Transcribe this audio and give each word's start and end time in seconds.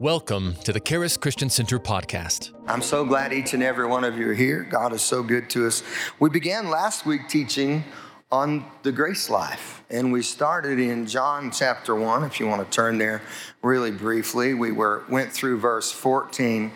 Welcome 0.00 0.54
to 0.62 0.72
the 0.72 0.78
Charis 0.78 1.16
Christian 1.16 1.50
Center 1.50 1.80
podcast. 1.80 2.52
I'm 2.68 2.82
so 2.82 3.04
glad 3.04 3.32
each 3.32 3.52
and 3.52 3.64
every 3.64 3.84
one 3.84 4.04
of 4.04 4.16
you 4.16 4.28
are 4.30 4.34
here. 4.34 4.62
God 4.62 4.92
is 4.92 5.02
so 5.02 5.24
good 5.24 5.50
to 5.50 5.66
us. 5.66 5.82
We 6.20 6.30
began 6.30 6.70
last 6.70 7.04
week 7.04 7.22
teaching 7.28 7.82
on 8.30 8.64
the 8.84 8.92
grace 8.92 9.28
life, 9.28 9.82
and 9.90 10.12
we 10.12 10.22
started 10.22 10.78
in 10.78 11.08
John 11.08 11.50
chapter 11.50 11.96
1. 11.96 12.22
If 12.22 12.38
you 12.38 12.46
want 12.46 12.64
to 12.64 12.70
turn 12.70 12.98
there 12.98 13.22
really 13.60 13.90
briefly, 13.90 14.54
we 14.54 14.70
were 14.70 15.02
went 15.08 15.32
through 15.32 15.58
verse 15.58 15.90
14 15.90 16.70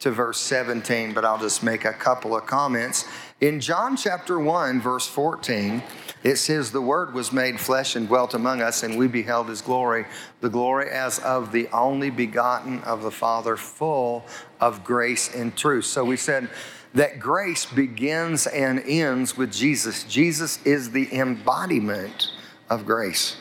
to 0.00 0.10
verse 0.10 0.38
17, 0.38 1.12
but 1.12 1.24
I'll 1.24 1.38
just 1.38 1.62
make 1.62 1.84
a 1.84 1.92
couple 1.92 2.36
of 2.36 2.46
comments. 2.46 3.04
In 3.40 3.60
John 3.60 3.96
chapter 3.96 4.38
1, 4.38 4.80
verse 4.80 5.06
14, 5.06 5.82
it 6.22 6.36
says, 6.36 6.70
The 6.70 6.80
Word 6.80 7.14
was 7.14 7.32
made 7.32 7.58
flesh 7.58 7.96
and 7.96 8.06
dwelt 8.06 8.34
among 8.34 8.62
us, 8.62 8.82
and 8.82 8.96
we 8.96 9.08
beheld 9.08 9.48
His 9.48 9.60
glory, 9.60 10.06
the 10.40 10.48
glory 10.48 10.90
as 10.90 11.18
of 11.20 11.52
the 11.52 11.68
only 11.68 12.10
begotten 12.10 12.80
of 12.82 13.02
the 13.02 13.10
Father, 13.10 13.56
full 13.56 14.24
of 14.60 14.84
grace 14.84 15.34
and 15.34 15.56
truth. 15.56 15.84
So 15.84 16.04
we 16.04 16.16
said 16.16 16.48
that 16.94 17.18
grace 17.18 17.66
begins 17.66 18.46
and 18.46 18.80
ends 18.86 19.36
with 19.36 19.52
Jesus. 19.52 20.04
Jesus 20.04 20.64
is 20.64 20.90
the 20.90 21.12
embodiment 21.12 22.30
of 22.70 22.86
grace. 22.86 23.36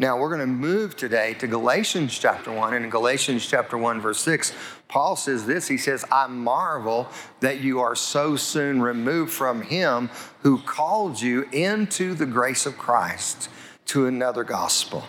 Now 0.00 0.16
we're 0.16 0.28
going 0.28 0.40
to 0.40 0.46
move 0.46 0.96
today 0.96 1.34
to 1.34 1.48
Galatians 1.48 2.16
chapter 2.16 2.52
1. 2.52 2.72
And 2.72 2.84
in 2.84 2.90
Galatians 2.90 3.44
chapter 3.44 3.76
1, 3.76 4.00
verse 4.00 4.20
6, 4.20 4.52
Paul 4.86 5.16
says 5.16 5.44
this 5.44 5.66
He 5.66 5.76
says, 5.76 6.04
I 6.12 6.28
marvel 6.28 7.08
that 7.40 7.58
you 7.60 7.80
are 7.80 7.96
so 7.96 8.36
soon 8.36 8.80
removed 8.80 9.32
from 9.32 9.62
him 9.62 10.08
who 10.42 10.58
called 10.58 11.20
you 11.20 11.48
into 11.50 12.14
the 12.14 12.26
grace 12.26 12.64
of 12.64 12.78
Christ 12.78 13.48
to 13.86 14.06
another 14.06 14.44
gospel. 14.44 15.02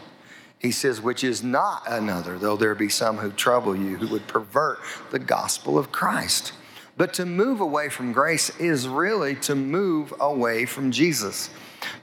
He 0.57 0.71
says, 0.71 0.99
which 0.99 1.23
is 1.23 1.43
not 1.43 1.83
another, 1.87 2.39
though 2.39 2.57
there 2.57 2.73
be 2.73 2.89
some 2.89 3.17
who 3.17 3.31
trouble 3.31 3.75
you, 3.75 3.97
who 3.97 4.07
would 4.07 4.27
pervert 4.27 4.79
the 5.11 5.19
gospel 5.19 5.77
of 5.77 5.91
Christ. 5.91 6.51
But 6.97 7.13
to 7.13 7.25
move 7.25 7.61
away 7.61 7.89
from 7.89 8.11
grace 8.11 8.49
is 8.59 8.87
really 8.87 9.35
to 9.35 9.55
move 9.55 10.13
away 10.19 10.65
from 10.65 10.91
Jesus. 10.91 11.51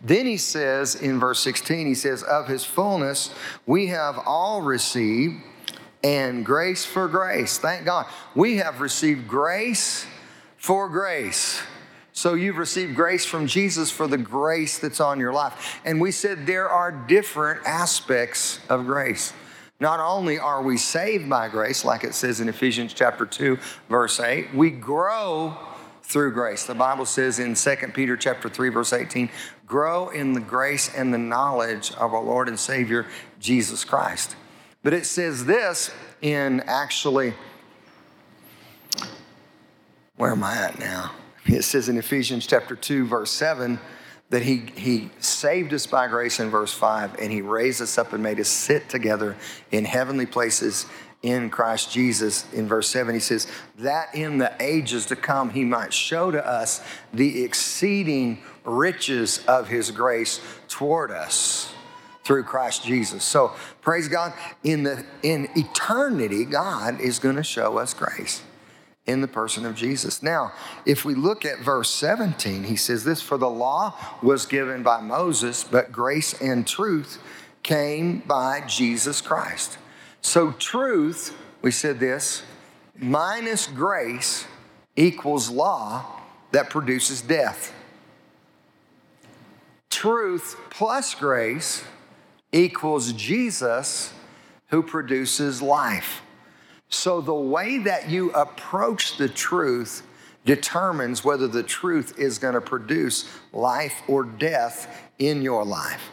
Then 0.02 0.26
he 0.26 0.36
says 0.36 0.94
in 0.94 1.18
verse 1.20 1.40
16, 1.40 1.86
he 1.86 1.94
says, 1.94 2.22
Of 2.22 2.48
his 2.48 2.64
fullness 2.64 3.34
we 3.66 3.88
have 3.88 4.18
all 4.24 4.62
received, 4.62 5.42
and 6.04 6.44
grace 6.44 6.84
for 6.84 7.08
grace. 7.08 7.58
Thank 7.58 7.84
God. 7.84 8.06
We 8.34 8.58
have 8.58 8.80
received 8.80 9.26
grace 9.26 10.06
for 10.56 10.88
grace. 10.88 11.60
So 12.12 12.34
you've 12.34 12.56
received 12.58 12.94
grace 12.94 13.26
from 13.26 13.46
Jesus 13.46 13.90
for 13.90 14.06
the 14.06 14.16
grace 14.16 14.78
that's 14.78 15.00
on 15.00 15.20
your 15.20 15.32
life. 15.32 15.80
And 15.84 16.00
we 16.00 16.12
said 16.12 16.46
there 16.46 16.68
are 16.68 16.92
different 16.92 17.66
aspects 17.66 18.60
of 18.68 18.86
grace. 18.86 19.32
Not 19.80 20.00
only 20.00 20.38
are 20.38 20.62
we 20.62 20.78
saved 20.78 21.28
by 21.28 21.48
grace, 21.48 21.84
like 21.84 22.04
it 22.04 22.14
says 22.14 22.40
in 22.40 22.48
Ephesians 22.48 22.94
chapter 22.94 23.26
2, 23.26 23.58
verse 23.90 24.18
8, 24.18 24.54
we 24.54 24.70
grow 24.70 25.58
through 26.06 26.32
grace. 26.32 26.64
The 26.64 26.74
Bible 26.74 27.04
says 27.04 27.40
in 27.40 27.54
2 27.54 27.76
Peter 27.92 28.16
chapter 28.16 28.48
3 28.48 28.68
verse 28.68 28.92
18, 28.92 29.28
grow 29.66 30.08
in 30.10 30.34
the 30.34 30.40
grace 30.40 30.94
and 30.94 31.12
the 31.12 31.18
knowledge 31.18 31.90
of 31.92 32.14
our 32.14 32.22
Lord 32.22 32.46
and 32.48 32.58
Savior 32.58 33.06
Jesus 33.40 33.84
Christ. 33.84 34.36
But 34.84 34.94
it 34.94 35.04
says 35.04 35.46
this 35.46 35.92
in 36.22 36.60
actually 36.66 37.34
where 40.16 40.30
am 40.30 40.44
I 40.44 40.56
at 40.56 40.78
now? 40.78 41.10
It 41.44 41.62
says 41.62 41.88
in 41.88 41.98
Ephesians 41.98 42.46
chapter 42.46 42.76
2 42.76 43.06
verse 43.06 43.32
7 43.32 43.80
that 44.30 44.42
he, 44.42 44.64
he 44.76 45.10
saved 45.18 45.74
us 45.74 45.88
by 45.88 46.06
grace 46.06 46.38
in 46.38 46.50
verse 46.50 46.72
5 46.72 47.16
and 47.20 47.32
he 47.32 47.42
raised 47.42 47.82
us 47.82 47.98
up 47.98 48.12
and 48.12 48.22
made 48.22 48.38
us 48.38 48.48
sit 48.48 48.88
together 48.88 49.36
in 49.72 49.84
heavenly 49.84 50.26
places 50.26 50.86
in 51.26 51.50
Christ 51.50 51.92
Jesus. 51.92 52.50
In 52.52 52.68
verse 52.68 52.88
7, 52.88 53.12
he 53.12 53.20
says, 53.20 53.48
That 53.78 54.14
in 54.14 54.38
the 54.38 54.52
ages 54.60 55.06
to 55.06 55.16
come 55.16 55.50
he 55.50 55.64
might 55.64 55.92
show 55.92 56.30
to 56.30 56.46
us 56.46 56.80
the 57.12 57.42
exceeding 57.42 58.38
riches 58.64 59.44
of 59.46 59.68
his 59.68 59.90
grace 59.90 60.40
toward 60.68 61.10
us 61.10 61.72
through 62.22 62.44
Christ 62.44 62.84
Jesus. 62.84 63.24
So 63.24 63.52
praise 63.82 64.08
God. 64.08 64.34
In 64.62 64.84
the 64.84 65.04
in 65.22 65.48
eternity, 65.56 66.44
God 66.44 67.00
is 67.00 67.18
going 67.18 67.36
to 67.36 67.44
show 67.44 67.78
us 67.78 67.92
grace 67.92 68.42
in 69.04 69.20
the 69.20 69.28
person 69.28 69.66
of 69.66 69.74
Jesus. 69.74 70.22
Now, 70.22 70.52
if 70.84 71.04
we 71.04 71.14
look 71.14 71.44
at 71.44 71.60
verse 71.60 71.90
17, 71.90 72.64
he 72.64 72.76
says 72.76 73.04
this 73.04 73.20
for 73.20 73.38
the 73.38 73.50
law 73.50 73.94
was 74.22 74.46
given 74.46 74.82
by 74.82 75.00
Moses, 75.00 75.64
but 75.64 75.90
grace 75.90 76.40
and 76.40 76.66
truth 76.66 77.18
came 77.62 78.20
by 78.26 78.62
Jesus 78.66 79.20
Christ. 79.20 79.78
So, 80.26 80.50
truth, 80.50 81.36
we 81.62 81.70
said 81.70 82.00
this, 82.00 82.42
minus 82.98 83.68
grace 83.68 84.44
equals 84.96 85.48
law 85.50 86.04
that 86.50 86.68
produces 86.68 87.22
death. 87.22 87.72
Truth 89.88 90.56
plus 90.68 91.14
grace 91.14 91.84
equals 92.50 93.12
Jesus 93.12 94.12
who 94.70 94.82
produces 94.82 95.62
life. 95.62 96.22
So, 96.88 97.20
the 97.20 97.32
way 97.32 97.78
that 97.78 98.10
you 98.10 98.32
approach 98.32 99.18
the 99.18 99.28
truth 99.28 100.02
determines 100.44 101.24
whether 101.24 101.46
the 101.46 101.62
truth 101.62 102.18
is 102.18 102.38
going 102.38 102.54
to 102.54 102.60
produce 102.60 103.28
life 103.52 104.02
or 104.08 104.24
death 104.24 105.08
in 105.20 105.40
your 105.40 105.64
life. 105.64 106.10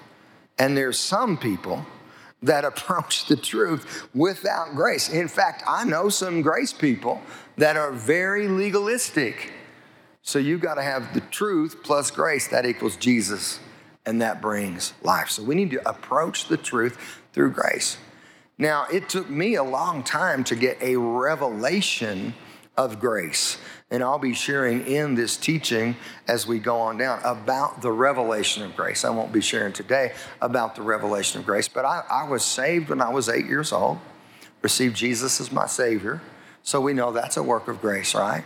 And 0.60 0.78
there's 0.78 1.00
some 1.00 1.36
people 1.36 1.84
that 2.44 2.66
approach 2.72 3.28
the 3.28 3.36
truth 3.36 4.08
without 4.14 4.76
grace. 4.76 5.10
In 5.10 5.28
fact, 5.28 5.64
I 5.68 5.84
know 5.84 6.10
some 6.10 6.42
grace 6.42 6.74
people 6.74 7.22
that 7.58 7.76
are 7.76 7.92
very 7.92 8.48
legalistic. 8.48 9.52
So 10.22 10.40
you've 10.40 10.62
got 10.62 10.76
to 10.76 10.84
have 10.84 11.14
the 11.14 11.22
truth 11.22 11.84
plus 11.84 12.10
grace, 12.12 12.48
that 12.48 12.66
equals 12.66 12.96
Jesus, 12.96 13.60
and 14.06 14.22
that 14.22 14.42
brings 14.42 14.94
life. 15.02 15.30
So 15.30 15.44
we 15.44 15.56
need 15.56 15.72
to 15.72 15.90
approach 15.90 16.48
the 16.48 16.58
truth 16.58 16.98
through 17.34 17.52
grace. 17.52 17.98
Now, 18.58 18.86
it 18.92 19.10
took 19.10 19.30
me 19.30 19.56
a 19.56 19.64
long 19.64 20.04
time 20.04 20.44
to 20.46 20.56
get 20.56 20.82
a 20.82 20.96
revelation 20.96 22.34
of 22.78 23.00
grace. 23.00 23.58
And 23.92 24.04
I'll 24.04 24.20
be 24.20 24.34
sharing 24.34 24.86
in 24.88 25.16
this 25.16 25.38
teaching 25.38 25.96
as 26.28 26.48
we 26.48 26.60
go 26.60 26.80
on 26.80 26.98
down 26.98 27.22
about 27.24 27.82
the 27.82 27.92
revelation 27.92 28.64
of 28.64 28.76
grace. 28.76 29.06
I 29.06 29.12
won't 29.12 29.32
be 29.32 29.42
sharing 29.42 29.74
today 29.74 30.14
about 30.42 30.76
the 30.76 30.82
revelation 30.82 31.40
of 31.40 31.46
grace, 31.46 31.68
but 31.68 31.86
I, 31.86 32.04
I 32.10 32.28
was 32.28 32.44
saved 32.44 32.90
when 32.90 33.02
I 33.02 33.10
was 33.10 33.30
eight 33.30 33.46
years 33.46 33.72
old, 33.72 34.00
received 34.62 34.96
Jesus 34.96 35.40
as 35.40 35.52
my 35.52 35.68
Savior. 35.68 36.22
So 36.64 36.82
we 36.82 36.94
know 36.94 37.12
that's 37.12 37.38
a 37.38 37.44
work 37.44 37.68
of 37.68 37.82
grace, 37.82 38.16
right? 38.16 38.44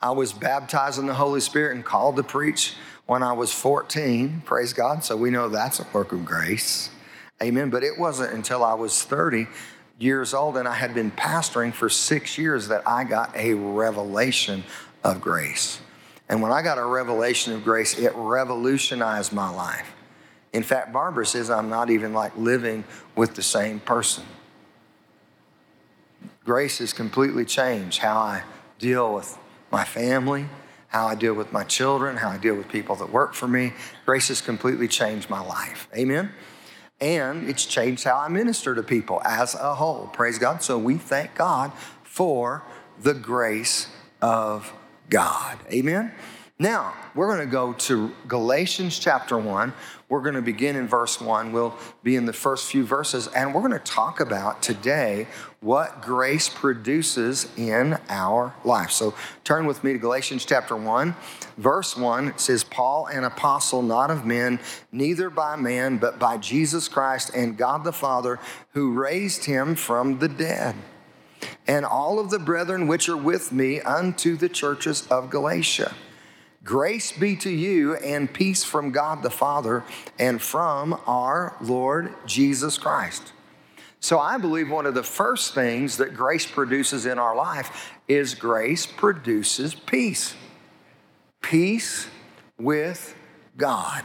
I 0.00 0.12
was 0.12 0.32
baptized 0.32 0.98
in 0.98 1.06
the 1.06 1.14
Holy 1.14 1.40
Spirit 1.40 1.74
and 1.74 1.84
called 1.84 2.16
to 2.16 2.22
preach 2.22 2.74
when 3.06 3.22
I 3.22 3.32
was 3.32 3.52
14, 3.52 4.42
praise 4.44 4.72
God. 4.72 5.04
So 5.04 5.16
we 5.16 5.30
know 5.30 5.48
that's 5.48 5.80
a 5.80 5.86
work 5.92 6.12
of 6.12 6.24
grace. 6.24 6.90
Amen. 7.42 7.70
But 7.70 7.82
it 7.82 7.98
wasn't 7.98 8.32
until 8.32 8.64
I 8.64 8.74
was 8.74 9.02
30 9.02 9.46
years 9.98 10.34
old 10.34 10.56
and 10.56 10.68
I 10.68 10.74
had 10.74 10.94
been 10.94 11.10
pastoring 11.10 11.72
for 11.72 11.88
six 11.88 12.38
years 12.38 12.68
that 12.68 12.86
I 12.86 13.04
got 13.04 13.34
a 13.36 13.54
revelation 13.54 14.64
of 15.02 15.20
grace. 15.20 15.80
And 16.28 16.42
when 16.42 16.52
I 16.52 16.62
got 16.62 16.78
a 16.78 16.84
revelation 16.84 17.52
of 17.52 17.64
grace, 17.64 17.98
it 17.98 18.12
revolutionized 18.14 19.32
my 19.32 19.48
life. 19.48 19.94
In 20.52 20.62
fact, 20.62 20.92
Barbara 20.92 21.26
says 21.26 21.50
I'm 21.50 21.68
not 21.68 21.90
even 21.90 22.12
like 22.12 22.36
living 22.36 22.84
with 23.14 23.34
the 23.34 23.42
same 23.42 23.80
person. 23.80 24.24
Grace 26.44 26.78
has 26.78 26.92
completely 26.92 27.44
changed 27.44 27.98
how 27.98 28.18
I 28.18 28.42
deal 28.78 29.14
with 29.14 29.36
my 29.70 29.84
family, 29.84 30.46
how 30.88 31.06
I 31.06 31.14
deal 31.14 31.34
with 31.34 31.52
my 31.52 31.64
children, 31.64 32.16
how 32.16 32.30
I 32.30 32.38
deal 32.38 32.54
with 32.54 32.68
people 32.68 32.96
that 32.96 33.10
work 33.10 33.34
for 33.34 33.48
me. 33.48 33.72
Grace 34.04 34.28
has 34.28 34.40
completely 34.40 34.88
changed 34.88 35.28
my 35.28 35.40
life. 35.40 35.88
Amen? 35.94 36.30
And 37.00 37.48
it's 37.48 37.66
changed 37.66 38.04
how 38.04 38.18
I 38.18 38.28
minister 38.28 38.74
to 38.74 38.82
people 38.82 39.20
as 39.24 39.54
a 39.54 39.74
whole. 39.74 40.08
Praise 40.12 40.38
God. 40.38 40.62
So 40.62 40.78
we 40.78 40.96
thank 40.96 41.34
God 41.34 41.72
for 42.02 42.62
the 43.00 43.14
grace 43.14 43.88
of 44.22 44.72
God. 45.10 45.58
Amen. 45.70 46.12
Now, 46.58 46.94
we're 47.14 47.26
going 47.26 47.46
to 47.46 47.52
go 47.52 47.74
to 47.74 48.12
Galatians 48.26 48.98
chapter 48.98 49.36
1. 49.36 49.74
We're 50.08 50.20
going 50.20 50.36
to 50.36 50.42
begin 50.42 50.76
in 50.76 50.86
verse 50.86 51.20
1. 51.20 51.50
We'll 51.50 51.74
be 52.04 52.14
in 52.14 52.26
the 52.26 52.32
first 52.32 52.70
few 52.70 52.84
verses, 52.84 53.26
and 53.28 53.52
we're 53.52 53.60
going 53.60 53.72
to 53.72 53.78
talk 53.80 54.20
about 54.20 54.62
today 54.62 55.26
what 55.60 56.00
grace 56.00 56.48
produces 56.48 57.48
in 57.56 57.98
our 58.08 58.54
life. 58.64 58.92
So 58.92 59.14
turn 59.42 59.66
with 59.66 59.82
me 59.82 59.94
to 59.94 59.98
Galatians 59.98 60.44
chapter 60.44 60.76
1, 60.76 61.16
verse 61.56 61.96
1. 61.96 62.28
It 62.28 62.40
says, 62.40 62.62
Paul, 62.62 63.06
an 63.06 63.24
apostle, 63.24 63.82
not 63.82 64.12
of 64.12 64.24
men, 64.24 64.60
neither 64.92 65.28
by 65.28 65.56
man, 65.56 65.98
but 65.98 66.20
by 66.20 66.36
Jesus 66.36 66.86
Christ 66.86 67.32
and 67.34 67.56
God 67.56 67.82
the 67.82 67.92
Father, 67.92 68.38
who 68.74 68.92
raised 68.92 69.46
him 69.46 69.74
from 69.74 70.20
the 70.20 70.28
dead 70.28 70.76
and 71.66 71.84
all 71.84 72.18
of 72.18 72.30
the 72.30 72.38
brethren 72.38 72.86
which 72.86 73.08
are 73.08 73.16
with 73.16 73.52
me 73.52 73.80
unto 73.80 74.36
the 74.36 74.48
churches 74.48 75.06
of 75.08 75.30
Galatia. 75.30 75.94
Grace 76.66 77.12
be 77.12 77.36
to 77.36 77.50
you 77.50 77.94
and 77.94 78.32
peace 78.32 78.64
from 78.64 78.90
God 78.90 79.22
the 79.22 79.30
Father 79.30 79.84
and 80.18 80.42
from 80.42 81.00
our 81.06 81.56
Lord 81.60 82.12
Jesus 82.26 82.76
Christ. 82.76 83.32
So 84.00 84.18
I 84.18 84.36
believe 84.36 84.68
one 84.68 84.84
of 84.84 84.94
the 84.94 85.04
first 85.04 85.54
things 85.54 85.96
that 85.98 86.16
grace 86.16 86.44
produces 86.44 87.06
in 87.06 87.20
our 87.20 87.36
life 87.36 87.92
is 88.08 88.34
grace 88.34 88.84
produces 88.84 89.76
peace. 89.76 90.34
Peace 91.40 92.08
with 92.58 93.14
God. 93.56 94.04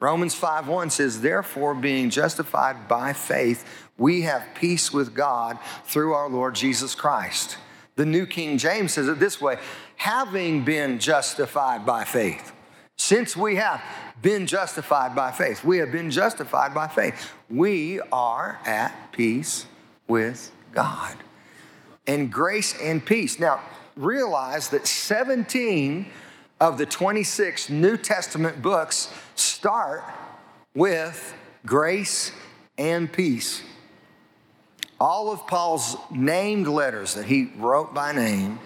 Romans 0.00 0.34
5:1 0.34 0.90
says, 0.90 1.20
"Therefore 1.20 1.74
being 1.74 2.10
justified 2.10 2.88
by 2.88 3.12
faith, 3.12 3.64
we 3.96 4.22
have 4.22 4.42
peace 4.56 4.92
with 4.92 5.14
God 5.14 5.60
through 5.86 6.12
our 6.12 6.28
Lord 6.28 6.56
Jesus 6.56 6.96
Christ." 6.96 7.56
The 7.96 8.06
New 8.06 8.26
King 8.26 8.58
James 8.58 8.92
says 8.92 9.08
it 9.08 9.20
this 9.20 9.40
way, 9.40 9.58
having 9.96 10.64
been 10.64 10.98
justified 10.98 11.86
by 11.86 12.04
faith. 12.04 12.52
Since 12.96 13.36
we 13.36 13.56
have 13.56 13.82
been 14.22 14.46
justified 14.46 15.14
by 15.14 15.32
faith, 15.32 15.64
we 15.64 15.78
have 15.78 15.92
been 15.92 16.10
justified 16.10 16.74
by 16.74 16.88
faith. 16.88 17.32
We 17.50 18.00
are 18.12 18.58
at 18.64 19.12
peace 19.12 19.66
with 20.08 20.52
God. 20.72 21.16
And 22.06 22.32
grace 22.32 22.74
and 22.80 23.04
peace. 23.04 23.38
Now, 23.38 23.60
realize 23.96 24.68
that 24.70 24.86
17 24.86 26.06
of 26.60 26.78
the 26.78 26.86
26 26.86 27.70
New 27.70 27.96
Testament 27.96 28.62
books 28.62 29.12
start 29.34 30.04
with 30.74 31.34
grace 31.66 32.32
and 32.78 33.12
peace. 33.12 33.62
All 35.00 35.32
of 35.32 35.46
Paul's 35.46 35.96
named 36.10 36.66
letters 36.68 37.14
that 37.14 37.26
he 37.26 37.50
wrote 37.56 37.94
by 37.94 38.12
name, 38.12 38.60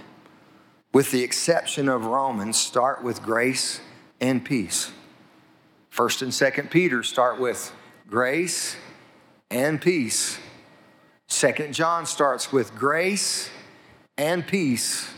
with 0.93 1.11
the 1.11 1.23
exception 1.23 1.89
of 1.89 2.07
Romans, 2.07 2.57
start 2.59 3.03
with 3.03 3.23
grace 3.23 3.81
and 4.21 4.45
peace. 4.45 4.93
First 5.91 6.23
and 6.23 6.33
Second 6.33 6.71
Peter 6.71 7.03
start 7.03 7.41
with 7.41 7.73
grace 8.09 8.77
and 9.51 9.81
peace. 9.81 10.39
Second 11.27 11.75
John 11.75 12.07
starts 12.07 12.53
with 12.53 12.75
grace 12.75 13.51
and 14.17 14.47
peace. 14.47 15.11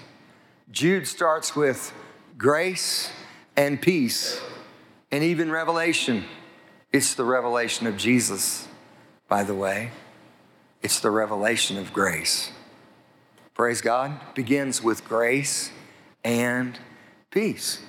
Jude 0.70 1.06
starts 1.06 1.56
with 1.56 1.92
grace 2.36 3.10
and 3.56 3.80
peace. 3.80 4.40
And 5.10 5.24
even 5.24 5.50
Revelation, 5.50 6.24
it's 6.92 7.14
the 7.14 7.24
revelation 7.24 7.86
of 7.86 7.96
Jesus, 7.96 8.68
by 9.28 9.42
the 9.42 9.54
way. 9.54 9.90
It's 10.82 11.00
the 11.00 11.10
revelation 11.10 11.76
of 11.76 11.92
grace. 11.92 12.50
Praise 13.54 13.80
God. 13.80 14.18
Begins 14.34 14.82
with 14.82 15.04
grace 15.04 15.70
and 16.24 16.78
peace. 17.30 17.82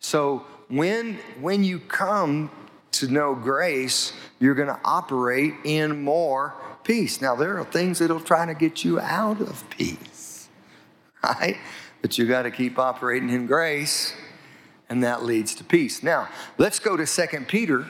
So 0.00 0.44
when, 0.68 1.18
when 1.40 1.62
you 1.62 1.78
come 1.78 2.50
to 2.92 3.08
know 3.08 3.34
grace, 3.34 4.12
you're 4.40 4.54
going 4.54 4.68
to 4.68 4.80
operate 4.84 5.54
in 5.64 6.02
more 6.02 6.54
peace. 6.82 7.20
Now, 7.20 7.36
there 7.36 7.58
are 7.58 7.64
things 7.64 8.00
that'll 8.00 8.20
try 8.20 8.46
to 8.46 8.54
get 8.54 8.84
you 8.84 8.98
out 8.98 9.40
of 9.40 9.68
peace, 9.70 10.48
right? 11.22 11.56
But 12.00 12.18
you 12.18 12.26
got 12.26 12.42
to 12.42 12.50
keep 12.50 12.78
operating 12.78 13.30
in 13.30 13.46
grace, 13.46 14.14
and 14.88 15.04
that 15.04 15.22
leads 15.22 15.54
to 15.56 15.64
peace. 15.64 16.02
Now, 16.02 16.28
let's 16.58 16.78
go 16.78 16.96
to 16.96 17.06
2 17.06 17.40
Peter. 17.46 17.86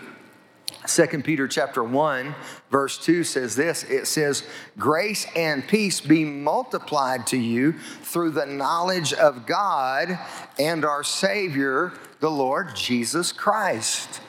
2 0.86 1.06
Peter 1.22 1.46
chapter 1.46 1.84
1 1.84 2.34
verse 2.70 2.98
2 2.98 3.22
says 3.22 3.54
this 3.54 3.84
it 3.84 4.06
says 4.06 4.42
grace 4.76 5.26
and 5.36 5.66
peace 5.66 6.00
be 6.00 6.24
multiplied 6.24 7.26
to 7.28 7.36
you 7.36 7.72
through 8.02 8.30
the 8.30 8.46
knowledge 8.46 9.12
of 9.12 9.46
God 9.46 10.18
and 10.58 10.84
our 10.84 11.04
savior 11.04 11.92
the 12.22 12.30
Lord 12.30 12.76
Jesus 12.76 13.32
Christ. 13.32 14.20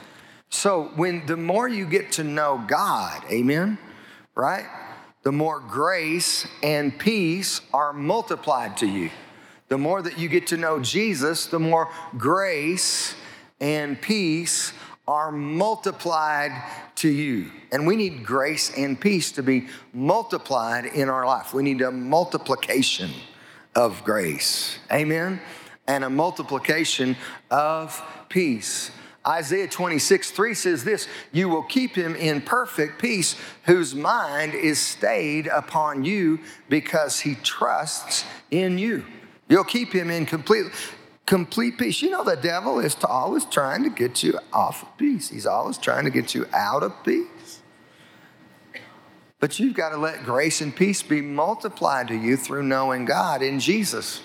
So 0.49 0.91
when 0.95 1.25
the 1.27 1.37
more 1.37 1.67
you 1.67 1.85
get 1.85 2.11
to 2.13 2.23
know 2.23 2.63
God, 2.67 3.23
amen, 3.31 3.77
right? 4.35 4.65
The 5.21 5.31
more 5.31 5.59
grace 5.59 6.47
and 6.61 6.97
peace 6.97 7.61
are 7.71 7.93
multiplied 7.93 8.77
to 8.77 8.87
you. 8.87 9.11
The 9.69 9.77
more 9.77 10.01
that 10.01 10.17
you 10.17 10.27
get 10.27 10.47
to 10.47 10.57
know 10.57 10.79
Jesus, 10.79 11.45
the 11.45 11.59
more 11.59 11.89
grace 12.17 13.15
and 13.59 13.99
peace 14.01 14.73
are 15.07 15.31
multiplied 15.31 16.51
to 16.95 17.09
you. 17.09 17.51
And 17.71 17.85
we 17.85 17.95
need 17.95 18.25
grace 18.25 18.71
and 18.77 18.99
peace 18.99 19.31
to 19.33 19.43
be 19.43 19.67
multiplied 19.93 20.85
in 20.85 21.09
our 21.09 21.25
life. 21.25 21.53
We 21.53 21.63
need 21.63 21.81
a 21.81 21.91
multiplication 21.91 23.11
of 23.75 24.03
grace. 24.03 24.77
Amen? 24.91 25.41
And 25.87 26.03
a 26.03 26.09
multiplication 26.09 27.17
of 27.51 28.01
peace. 28.29 28.91
Isaiah 29.25 29.67
26, 29.67 30.31
3 30.31 30.53
says 30.53 30.83
this 30.83 31.07
You 31.31 31.49
will 31.49 31.63
keep 31.63 31.95
him 31.95 32.15
in 32.15 32.41
perfect 32.41 33.01
peace, 33.01 33.35
whose 33.65 33.95
mind 33.95 34.53
is 34.53 34.79
stayed 34.79 35.47
upon 35.47 36.03
you 36.03 36.39
because 36.69 37.21
he 37.21 37.35
trusts 37.35 38.25
in 38.51 38.77
you. 38.77 39.05
You'll 39.49 39.63
keep 39.63 39.93
him 39.93 40.09
in 40.09 40.25
complete, 40.25 40.67
complete 41.25 41.77
peace. 41.77 42.01
You 42.01 42.11
know, 42.11 42.23
the 42.23 42.35
devil 42.35 42.79
is 42.79 42.95
always 43.03 43.45
trying 43.45 43.83
to 43.83 43.89
get 43.89 44.23
you 44.23 44.39
off 44.51 44.83
of 44.83 44.97
peace, 44.97 45.29
he's 45.29 45.45
always 45.45 45.77
trying 45.77 46.05
to 46.05 46.11
get 46.11 46.33
you 46.33 46.45
out 46.53 46.83
of 46.83 46.91
peace. 47.03 47.61
But 49.39 49.59
you've 49.59 49.75
got 49.75 49.89
to 49.89 49.97
let 49.97 50.23
grace 50.23 50.61
and 50.61 50.73
peace 50.73 51.03
be 51.03 51.19
multiplied 51.19 52.07
to 52.07 52.15
you 52.15 52.37
through 52.37 52.63
knowing 52.63 53.03
God 53.03 53.41
in 53.41 53.59
Jesus. 53.59 54.21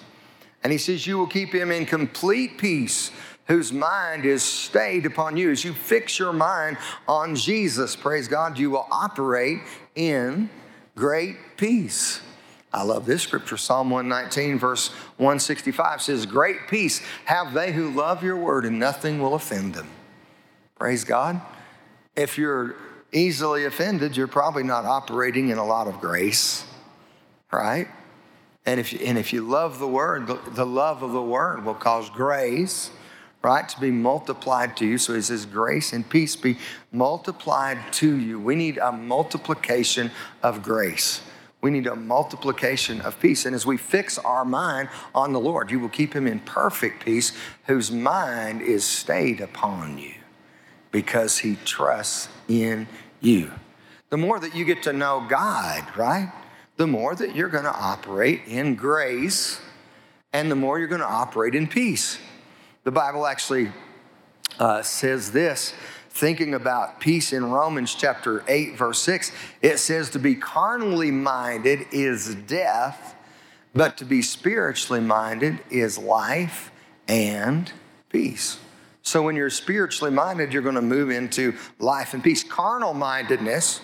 And 0.62 0.73
he 0.73 0.79
says, 0.79 1.09
You 1.09 1.19
will 1.19 1.27
keep 1.27 1.53
him 1.53 1.73
in 1.73 1.87
complete 1.87 2.56
peace 2.56 3.11
whose 3.49 3.73
mind 3.73 4.25
is 4.25 4.43
stayed 4.43 5.06
upon 5.06 5.37
you. 5.37 5.51
As 5.51 5.65
you 5.65 5.73
fix 5.73 6.19
your 6.19 6.33
mind 6.33 6.77
on 7.09 7.35
Jesus, 7.35 7.97
praise 7.97 8.29
God, 8.29 8.59
you 8.59 8.71
will 8.71 8.87
operate 8.93 9.59
in 9.97 10.51
great 10.94 11.37
peace. 11.56 12.21
I 12.73 12.82
love 12.82 13.06
this 13.06 13.23
scripture. 13.23 13.56
Psalm 13.56 13.91
119, 13.91 14.59
verse 14.59 14.88
165 15.17 16.03
says, 16.03 16.26
Great 16.26 16.69
peace 16.69 17.00
have 17.25 17.55
they 17.55 17.73
who 17.73 17.91
love 17.91 18.23
your 18.23 18.37
word, 18.37 18.65
and 18.65 18.79
nothing 18.79 19.20
will 19.20 19.35
offend 19.35 19.75
them. 19.75 19.88
Praise 20.79 21.05
God. 21.05 21.41
If 22.15 22.37
you're 22.37 22.76
easily 23.12 23.65
offended, 23.65 24.17
you're 24.17 24.26
probably 24.26 24.65
not 24.65 24.85
operating 24.85 25.49
in 25.49 25.59
a 25.59 25.65
lot 25.65 25.87
of 25.87 26.00
grace, 26.00 26.65
right? 27.50 27.88
And 28.67 28.79
if 28.79 28.93
you, 28.93 28.99
and 29.03 29.17
if 29.17 29.32
you 29.32 29.43
love 29.43 29.79
the 29.79 29.88
word, 29.88 30.26
the, 30.26 30.38
the 30.50 30.67
love 30.67 31.03
of 31.03 31.12
the 31.12 31.23
word 31.23 31.65
will 31.65 31.75
cause 31.75 32.11
grace, 32.11 32.91
right, 33.43 33.67
to 33.67 33.81
be 33.81 33.91
multiplied 33.91 34.76
to 34.76 34.87
you. 34.87 34.99
So 34.99 35.15
he 35.15 35.23
says, 35.23 35.47
Grace 35.47 35.94
and 35.94 36.09
peace 36.09 36.37
be 36.37 36.59
multiplied 36.93 37.79
to 37.94 38.15
you. 38.15 38.38
We 38.38 38.56
need 38.56 38.76
a 38.76 38.93
multiplication 38.93 40.11
of 40.43 40.62
grace. 40.62 41.23
We 41.60 41.70
need 41.70 41.87
a 41.87 41.96
multiplication 41.96 43.00
of 43.00 43.19
peace. 43.19 43.44
And 43.44 43.55
as 43.55 43.67
we 43.67 43.77
fix 43.77 44.17
our 44.19 44.44
mind 44.44 44.88
on 45.15 45.32
the 45.32 45.41
Lord, 45.41 45.70
you 45.70 45.81
will 45.81 45.88
keep 45.88 46.15
him 46.15 46.27
in 46.27 46.41
perfect 46.41 47.05
peace, 47.05 47.32
whose 47.67 47.91
mind 47.91 48.62
is 48.62 48.84
stayed 48.84 49.41
upon 49.41 49.98
you 49.98 50.15
because 50.93 51.38
he 51.38 51.56
trusts 51.65 52.29
in 52.48 52.86
you. 53.20 53.50
The 54.10 54.17
more 54.17 54.38
that 54.38 54.55
you 54.55 54.65
get 54.65 54.84
to 54.84 54.93
know 54.93 55.27
God, 55.29 55.84
right? 55.96 56.32
The 56.77 56.86
more 56.86 57.15
that 57.15 57.34
you're 57.34 57.48
going 57.48 57.65
to 57.65 57.74
operate 57.74 58.43
in 58.46 58.74
grace 58.77 59.60
and 60.32 60.50
the 60.50 60.56
more 60.56 60.79
you're 60.79 60.88
going 60.88 61.00
to 61.00 61.06
operate 61.06 61.55
in 61.55 61.67
peace. 61.67 62.19
The 62.84 62.91
Bible 62.91 63.27
actually 63.27 63.72
uh, 64.58 64.82
says 64.82 65.32
this 65.32 65.74
thinking 66.19 66.55
about 66.55 67.01
peace 67.01 67.32
in 67.32 67.44
Romans 67.44 67.94
chapter 67.94 68.44
8, 68.48 68.77
verse 68.77 69.01
6, 69.03 69.32
it 69.63 69.79
says 69.79 70.10
to 70.10 70.19
be 70.19 70.34
carnally 70.34 71.10
minded 71.10 71.87
is 71.93 72.34
death, 72.34 73.15
but 73.75 73.96
to 73.98 74.05
be 74.05 74.20
spiritually 74.20 75.01
minded 75.01 75.60
is 75.70 75.96
life 75.96 76.72
and 77.06 77.72
peace. 78.10 78.58
So 79.03 79.22
when 79.22 79.37
you're 79.37 79.48
spiritually 79.48 80.13
minded, 80.13 80.53
you're 80.53 80.63
going 80.63 80.75
to 80.75 80.82
move 80.82 81.10
into 81.10 81.55
life 81.79 82.15
and 82.15 82.22
peace. 82.22 82.43
Carnal 82.43 82.94
mindedness 82.94 83.81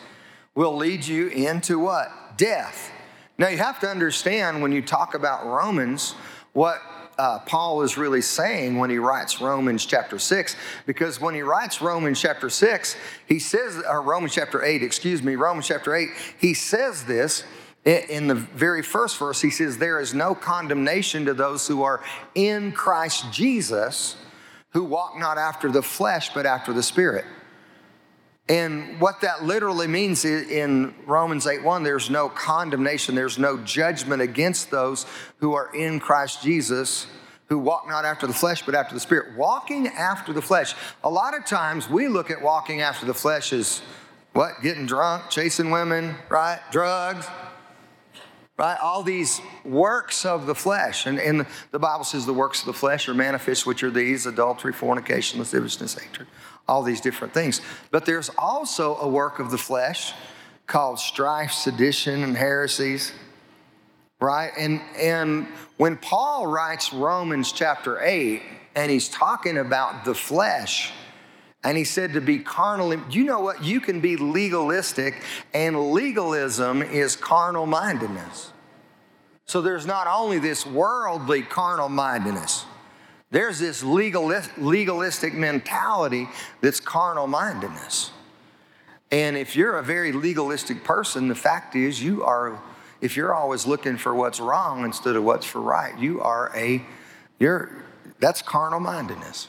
will 0.54 0.76
lead 0.76 1.06
you 1.06 1.28
into 1.28 1.78
what? 1.78 2.36
Death. 2.36 2.90
Now 3.38 3.48
you 3.48 3.58
have 3.58 3.80
to 3.80 3.88
understand 3.88 4.60
when 4.60 4.72
you 4.72 4.82
talk 4.82 5.14
about 5.14 5.46
Romans, 5.46 6.12
what 6.52 6.80
uh, 7.18 7.38
Paul 7.40 7.82
is 7.82 7.96
really 7.96 8.20
saying 8.20 8.78
when 8.78 8.90
he 8.90 8.98
writes 8.98 9.40
Romans 9.40 9.86
chapter 9.86 10.18
6, 10.18 10.56
because 10.86 11.20
when 11.20 11.34
he 11.34 11.42
writes 11.42 11.80
Romans 11.80 12.20
chapter 12.20 12.50
6, 12.50 12.96
he 13.26 13.38
says, 13.38 13.82
or 13.88 14.02
Romans 14.02 14.34
chapter 14.34 14.62
8, 14.62 14.82
excuse 14.82 15.22
me, 15.22 15.36
Romans 15.36 15.66
chapter 15.66 15.94
8, 15.94 16.08
he 16.38 16.54
says 16.54 17.04
this 17.04 17.44
in 17.84 18.26
the 18.28 18.34
very 18.34 18.82
first 18.82 19.18
verse. 19.18 19.40
He 19.40 19.50
says, 19.50 19.78
There 19.78 20.00
is 20.00 20.14
no 20.14 20.34
condemnation 20.34 21.26
to 21.26 21.34
those 21.34 21.68
who 21.68 21.82
are 21.82 22.02
in 22.34 22.72
Christ 22.72 23.30
Jesus, 23.32 24.16
who 24.70 24.84
walk 24.84 25.18
not 25.18 25.38
after 25.38 25.70
the 25.70 25.82
flesh, 25.82 26.32
but 26.32 26.46
after 26.46 26.72
the 26.72 26.82
Spirit. 26.82 27.24
And 28.48 29.00
what 29.00 29.22
that 29.22 29.44
literally 29.44 29.86
means 29.86 30.24
in 30.24 30.94
Romans 31.06 31.46
8:1, 31.46 31.82
there's 31.82 32.10
no 32.10 32.28
condemnation, 32.28 33.14
there's 33.14 33.38
no 33.38 33.56
judgment 33.56 34.20
against 34.20 34.70
those 34.70 35.06
who 35.38 35.54
are 35.54 35.74
in 35.74 35.98
Christ 35.98 36.42
Jesus, 36.42 37.06
who 37.48 37.58
walk 37.58 37.88
not 37.88 38.04
after 38.04 38.26
the 38.26 38.34
flesh, 38.34 38.62
but 38.62 38.74
after 38.74 38.92
the 38.92 39.00
Spirit. 39.00 39.36
Walking 39.36 39.88
after 39.88 40.34
the 40.34 40.42
flesh. 40.42 40.74
A 41.02 41.08
lot 41.08 41.34
of 41.34 41.46
times 41.46 41.88
we 41.88 42.08
look 42.08 42.30
at 42.30 42.42
walking 42.42 42.82
after 42.82 43.06
the 43.06 43.14
flesh 43.14 43.52
as 43.52 43.80
What? 44.34 44.60
Getting 44.62 44.84
drunk, 44.86 45.30
chasing 45.30 45.70
women, 45.70 46.16
right? 46.28 46.58
Drugs, 46.72 47.26
right? 48.58 48.78
All 48.82 49.02
these 49.02 49.40
works 49.64 50.24
of 50.24 50.46
the 50.46 50.54
flesh. 50.54 51.06
And, 51.06 51.18
and 51.18 51.46
the 51.70 51.78
Bible 51.78 52.04
says 52.04 52.26
the 52.26 52.34
works 52.34 52.60
of 52.60 52.66
the 52.66 52.72
flesh 52.72 53.08
are 53.08 53.14
manifest, 53.14 53.64
which 53.64 53.82
are 53.82 53.90
these 53.90 54.26
adultery, 54.26 54.72
fornication, 54.72 55.38
lasciviousness, 55.38 55.94
hatred, 55.94 56.26
all 56.68 56.82
these 56.82 57.00
different 57.00 57.34
things. 57.34 57.60
But 57.90 58.06
there's 58.06 58.30
also 58.38 58.96
a 58.96 59.08
work 59.08 59.38
of 59.38 59.50
the 59.50 59.58
flesh 59.58 60.12
called 60.66 60.98
strife, 60.98 61.52
sedition, 61.52 62.22
and 62.22 62.36
heresies, 62.36 63.12
right? 64.20 64.50
And, 64.58 64.80
and 64.98 65.46
when 65.76 65.96
Paul 65.96 66.46
writes 66.46 66.92
Romans 66.92 67.52
chapter 67.52 68.00
8, 68.00 68.42
and 68.74 68.90
he's 68.90 69.08
talking 69.08 69.58
about 69.58 70.04
the 70.04 70.14
flesh, 70.14 70.92
and 71.62 71.78
he 71.78 71.84
said 71.84 72.12
to 72.14 72.20
be 72.20 72.38
carnal, 72.38 72.94
you 73.10 73.24
know 73.24 73.40
what? 73.40 73.64
You 73.64 73.80
can 73.80 74.00
be 74.00 74.16
legalistic, 74.16 75.22
and 75.52 75.92
legalism 75.92 76.82
is 76.82 77.16
carnal 77.16 77.66
mindedness. 77.66 78.52
So 79.46 79.60
there's 79.60 79.86
not 79.86 80.06
only 80.06 80.38
this 80.38 80.66
worldly 80.66 81.42
carnal 81.42 81.88
mindedness, 81.88 82.64
there's 83.34 83.58
this 83.58 83.82
legalistic 83.82 85.34
mentality 85.34 86.28
that's 86.60 86.78
carnal 86.78 87.26
mindedness. 87.26 88.12
And 89.10 89.36
if 89.36 89.56
you're 89.56 89.76
a 89.76 89.82
very 89.82 90.12
legalistic 90.12 90.84
person, 90.84 91.26
the 91.26 91.34
fact 91.34 91.74
is 91.74 92.00
you 92.00 92.22
are, 92.22 92.62
if 93.00 93.16
you're 93.16 93.34
always 93.34 93.66
looking 93.66 93.96
for 93.96 94.14
what's 94.14 94.38
wrong 94.38 94.84
instead 94.84 95.16
of 95.16 95.24
what's 95.24 95.44
for 95.44 95.60
right, 95.60 95.98
you 95.98 96.20
are 96.20 96.52
a, 96.54 96.80
you're, 97.40 97.82
that's 98.20 98.40
carnal 98.40 98.78
mindedness. 98.78 99.48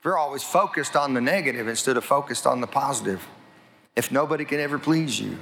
If 0.00 0.04
you're 0.04 0.18
always 0.18 0.42
focused 0.42 0.96
on 0.96 1.14
the 1.14 1.20
negative 1.20 1.68
instead 1.68 1.96
of 1.96 2.04
focused 2.04 2.48
on 2.48 2.60
the 2.60 2.66
positive, 2.66 3.24
if 3.94 4.10
nobody 4.10 4.44
can 4.44 4.58
ever 4.58 4.80
please 4.80 5.20
you, 5.20 5.38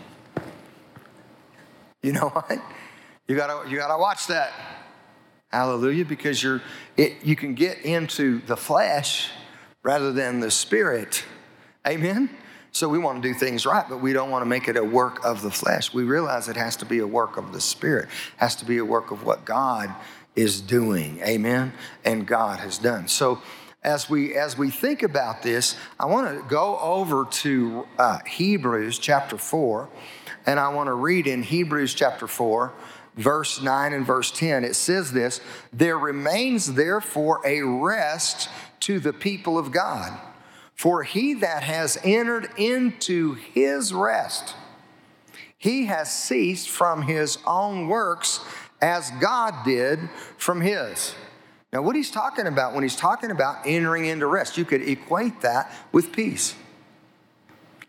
you 2.03 2.13
know 2.13 2.29
what? 2.35 2.63
You 3.27 3.35
gotta, 3.35 3.67
you 3.67 3.79
gotta 3.79 3.99
watch 3.99 4.27
that. 4.27 4.53
Hallelujah, 5.51 6.05
because 6.05 6.43
you're, 6.43 6.63
it, 6.97 7.25
you 7.25 7.35
can 7.35 7.55
get 7.55 7.79
into 7.81 8.41
the 8.47 8.57
flesh 8.57 9.31
rather 9.83 10.13
than 10.13 10.41
the 10.41 10.51
spirit. 10.51 11.25
Amen? 11.87 12.31
So 12.73 12.89
we 12.89 12.99
want 12.99 13.21
to 13.21 13.29
do 13.29 13.35
things 13.35 13.67
right, 13.67 13.85
but 13.89 14.01
we 14.01 14.13
don't 14.13 14.31
want 14.31 14.43
to 14.43 14.47
make 14.47 14.69
it 14.69 14.77
a 14.77 14.85
work 14.85 15.25
of 15.25 15.43
the 15.43 15.51
flesh. 15.51 15.93
We 15.93 16.05
realize 16.05 16.49
it 16.49 16.57
has 16.57 16.77
to 16.77 16.85
be 16.85 17.01
a 17.01 17.07
work 17.07 17.37
of 17.37 17.53
the 17.53 17.61
spirit, 17.61 18.05
it 18.05 18.39
has 18.39 18.55
to 18.57 18.65
be 18.65 18.79
a 18.79 18.85
work 18.85 19.11
of 19.11 19.25
what 19.25 19.45
God 19.45 19.93
is 20.37 20.61
doing. 20.61 21.21
Amen? 21.23 21.73
And 22.05 22.27
God 22.27 22.61
has 22.61 22.79
done. 22.79 23.09
So 23.09 23.43
as 23.83 24.11
we 24.11 24.37
as 24.37 24.59
we 24.59 24.71
think 24.71 25.03
about 25.03 25.43
this, 25.43 25.75
I 25.99 26.07
want 26.07 26.37
to 26.37 26.49
go 26.49 26.79
over 26.79 27.25
to 27.25 27.87
uh, 27.99 28.19
Hebrews 28.27 28.99
chapter 28.99 29.39
four, 29.39 29.89
and 30.47 30.61
I 30.61 30.69
want 30.69 30.89
to 30.89 30.93
read 30.93 31.27
in 31.27 31.43
Hebrews 31.43 31.95
chapter 31.95 32.27
four, 32.27 32.73
verse 33.17 33.61
nine 33.61 33.93
and 33.93 34.07
verse 34.07 34.31
ten. 34.31 34.65
It 34.65 34.77
says 34.77 35.13
this: 35.13 35.41
"There 35.73 35.99
remains 35.99 36.75
therefore 36.75 37.41
a 37.45 37.63
rest 37.63 38.49
to 38.81 39.01
the 39.01 39.13
people 39.13 39.59
of 39.59 39.73
God, 39.73 40.19
for 40.75 41.03
he 41.03 41.35
that 41.35 41.63
has 41.63 41.99
entered 42.05 42.51
into 42.57 43.35
his 43.35 43.93
rest, 43.93 44.55
he 45.59 45.87
has 45.87 46.13
ceased 46.13 46.69
from 46.69 47.03
his 47.03 47.39
own 47.47 47.89
works, 47.89 48.41
as 48.81 49.11
God 49.21 49.65
did 49.65 50.09
from 50.37 50.61
his." 50.61 51.15
Now, 51.73 51.83
what 51.83 51.95
he's 51.95 52.11
talking 52.11 52.47
about 52.47 52.75
when 52.75 52.83
he's 52.83 52.97
talking 52.97 53.31
about 53.31 53.59
entering 53.65 54.07
into 54.07 54.27
rest, 54.27 54.59
you 54.59 54.65
could 54.65 54.83
equate 54.83 55.41
that 55.43 55.73
with 55.93 56.13
peace. 56.13 56.55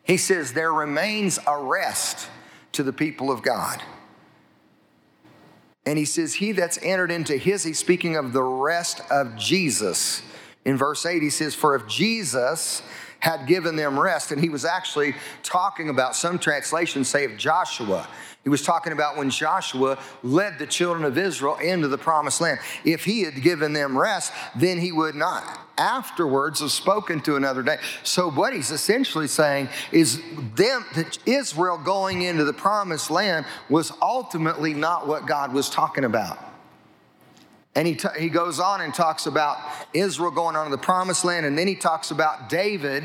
He 0.04 0.18
says, 0.18 0.54
There 0.54 0.74
remains 0.74 1.40
a 1.48 1.58
rest 1.58 2.28
to 2.74 2.84
the 2.84 2.94
people 2.94 3.32
of 3.32 3.42
God. 3.42 3.82
And 5.86 5.98
he 5.98 6.06
says, 6.06 6.36
He 6.36 6.52
that's 6.52 6.80
entered 6.82 7.12
into 7.12 7.38
his, 7.38 7.64
he's 7.64 7.80
speaking 7.80 8.16
of 8.16 8.34
the 8.34 8.44
rest 8.44 9.02
of 9.10 9.36
Jesus. 9.36 10.22
In 10.66 10.78
verse 10.78 11.06
8, 11.06 11.22
he 11.22 11.30
says, 11.30 11.56
For 11.56 11.76
if 11.76 11.88
Jesus 11.88 12.84
had 13.20 13.48
given 13.48 13.76
them 13.76 14.00
rest, 14.00 14.32
and 14.32 14.42
he 14.42 14.50
was 14.50 14.66
actually 14.66 15.16
talking 15.44 15.90
about, 15.90 16.16
some 16.16 16.40
translations 16.40 17.08
say 17.08 17.26
of 17.26 17.38
Joshua. 17.38 18.08
He 18.44 18.50
was 18.50 18.64
talking 18.64 18.92
about 18.92 19.18
when 19.18 19.30
Joshua 19.30 20.00
led 20.24 20.58
the 20.58 20.66
children 20.66 21.06
of 21.06 21.18
Israel 21.18 21.58
into 21.58 21.88
the 21.88 21.98
promised 21.98 22.42
land. 22.42 22.60
If 22.84 23.06
he 23.06 23.22
had 23.22 23.42
given 23.42 23.74
them 23.74 23.96
rest, 23.98 24.34
then 24.56 24.80
he 24.80 24.92
would 24.92 25.14
not 25.14 25.44
afterwards 25.78 26.60
have 26.60 26.72
spoken 26.72 27.22
to 27.22 27.36
another 27.36 27.64
day. 27.64 27.78
So 28.04 28.30
what 28.30 28.54
he's 28.54 28.72
essentially 28.72 29.28
saying 29.28 29.70
is 29.92 30.22
them 30.56 30.86
Israel 31.26 31.78
going 31.78 32.24
into 32.24 32.44
the 32.44 32.54
promised 32.54 33.12
land 33.12 33.46
was 33.70 33.92
ultimately 34.02 34.74
not 34.74 35.08
what 35.08 35.28
God 35.28 35.54
was 35.54 35.70
talking 35.70 36.04
about. 36.04 36.40
And 37.76 37.88
he, 37.88 37.96
t- 37.96 38.08
he 38.20 38.30
goes 38.30 38.60
on 38.60 38.82
and 38.82 38.94
talks 38.94 39.28
about 39.28 39.58
Israel 39.94 40.32
going 40.32 40.56
on 40.56 40.66
to 40.66 40.72
the 40.72 40.82
promised 40.82 41.24
land, 41.24 41.46
and 41.46 41.58
then 41.58 41.68
he 41.68 41.76
talks 41.76 42.12
about 42.12 42.50
David, 42.50 43.04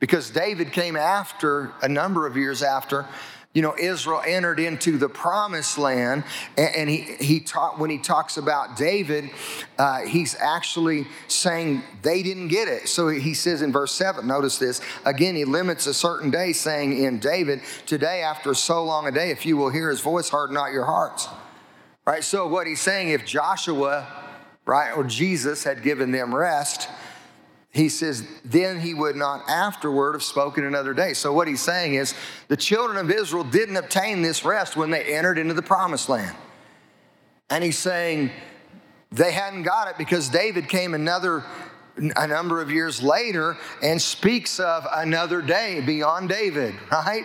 because 0.00 0.30
David 0.30 0.72
came 0.72 0.96
after, 0.96 1.72
a 1.82 1.88
number 1.88 2.26
of 2.26 2.36
years 2.36 2.62
after, 2.64 3.06
you 3.54 3.60
know, 3.60 3.74
Israel 3.78 4.22
entered 4.26 4.58
into 4.58 4.96
the 4.96 5.08
promised 5.08 5.76
land. 5.76 6.24
And, 6.56 6.88
he, 6.88 7.02
he 7.20 7.40
taught, 7.40 7.78
when 7.78 7.90
he 7.90 7.98
talks 7.98 8.38
about 8.38 8.76
David, 8.76 9.30
uh, 9.78 10.00
he's 10.00 10.34
actually 10.36 11.06
saying 11.28 11.82
they 12.00 12.22
didn't 12.22 12.48
get 12.48 12.68
it. 12.68 12.88
So 12.88 13.08
he 13.08 13.34
says 13.34 13.60
in 13.60 13.70
verse 13.70 13.92
7, 13.92 14.26
notice 14.26 14.58
this. 14.58 14.80
Again, 15.04 15.34
he 15.34 15.44
limits 15.44 15.86
a 15.86 15.92
certain 15.92 16.30
day, 16.30 16.52
saying 16.52 17.02
in 17.02 17.18
David, 17.18 17.60
Today, 17.84 18.22
after 18.22 18.54
so 18.54 18.82
long 18.84 19.06
a 19.06 19.10
day, 19.10 19.30
if 19.30 19.44
you 19.44 19.56
will 19.58 19.70
hear 19.70 19.90
his 19.90 20.00
voice, 20.00 20.30
harden 20.30 20.54
not 20.54 20.72
your 20.72 20.86
hearts. 20.86 21.28
Right? 22.06 22.24
So 22.24 22.48
what 22.48 22.66
he's 22.66 22.80
saying, 22.80 23.10
if 23.10 23.26
Joshua, 23.26 24.06
right, 24.64 24.92
or 24.96 25.04
Jesus 25.04 25.62
had 25.62 25.82
given 25.82 26.10
them 26.10 26.34
rest, 26.34 26.88
he 27.72 27.88
says, 27.88 28.26
then 28.44 28.80
he 28.80 28.92
would 28.92 29.16
not 29.16 29.48
afterward 29.48 30.12
have 30.12 30.22
spoken 30.22 30.64
another 30.64 30.92
day. 30.92 31.14
So, 31.14 31.32
what 31.32 31.48
he's 31.48 31.62
saying 31.62 31.94
is, 31.94 32.14
the 32.48 32.56
children 32.56 32.98
of 32.98 33.10
Israel 33.10 33.44
didn't 33.44 33.76
obtain 33.76 34.20
this 34.20 34.44
rest 34.44 34.76
when 34.76 34.90
they 34.90 35.14
entered 35.14 35.38
into 35.38 35.54
the 35.54 35.62
promised 35.62 36.10
land. 36.10 36.36
And 37.48 37.64
he's 37.64 37.78
saying 37.78 38.30
they 39.10 39.32
hadn't 39.32 39.62
got 39.62 39.88
it 39.88 39.96
because 39.96 40.28
David 40.28 40.68
came 40.68 40.92
another 40.92 41.44
a 41.96 42.26
number 42.26 42.60
of 42.60 42.70
years 42.70 43.02
later 43.02 43.56
and 43.82 44.00
speaks 44.00 44.58
of 44.58 44.86
another 44.94 45.42
day 45.42 45.80
beyond 45.80 46.28
David, 46.28 46.74
right? 46.90 47.24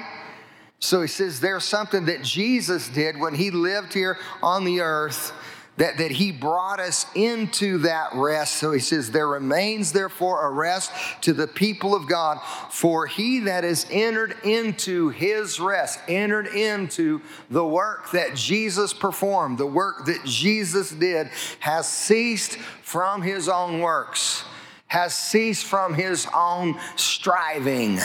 So 0.79 1.01
he 1.01 1.07
says 1.07 1.39
there's 1.39 1.63
something 1.63 2.05
that 2.05 2.23
Jesus 2.23 2.89
did 2.89 3.17
when 3.17 3.33
he 3.33 3.49
lived 3.49 3.93
here 3.93 4.17
on 4.43 4.65
the 4.65 4.81
earth 4.81 5.31
that, 5.77 5.97
that 5.99 6.11
he 6.11 6.31
brought 6.31 6.79
us 6.79 7.05
into 7.15 7.77
that 7.79 8.09
rest. 8.13 8.55
So 8.57 8.71
he 8.71 8.79
says, 8.79 9.11
There 9.11 9.27
remains 9.27 9.91
therefore 9.91 10.45
a 10.47 10.51
rest 10.51 10.91
to 11.21 11.33
the 11.33 11.47
people 11.47 11.95
of 11.95 12.07
God, 12.07 12.39
for 12.71 13.05
he 13.05 13.39
that 13.41 13.63
is 13.63 13.85
entered 13.89 14.35
into 14.43 15.09
his 15.09 15.59
rest, 15.59 15.99
entered 16.07 16.47
into 16.47 17.21
the 17.49 17.65
work 17.65 18.11
that 18.11 18.35
Jesus 18.35 18.91
performed, 18.91 19.57
the 19.57 19.67
work 19.67 20.05
that 20.05 20.25
Jesus 20.25 20.89
did, 20.91 21.27
has 21.59 21.87
ceased 21.87 22.57
from 22.81 23.21
his 23.21 23.47
own 23.47 23.79
works, 23.79 24.43
has 24.87 25.13
ceased 25.13 25.65
from 25.65 25.93
his 25.93 26.27
own 26.33 26.79
striving. 26.95 27.99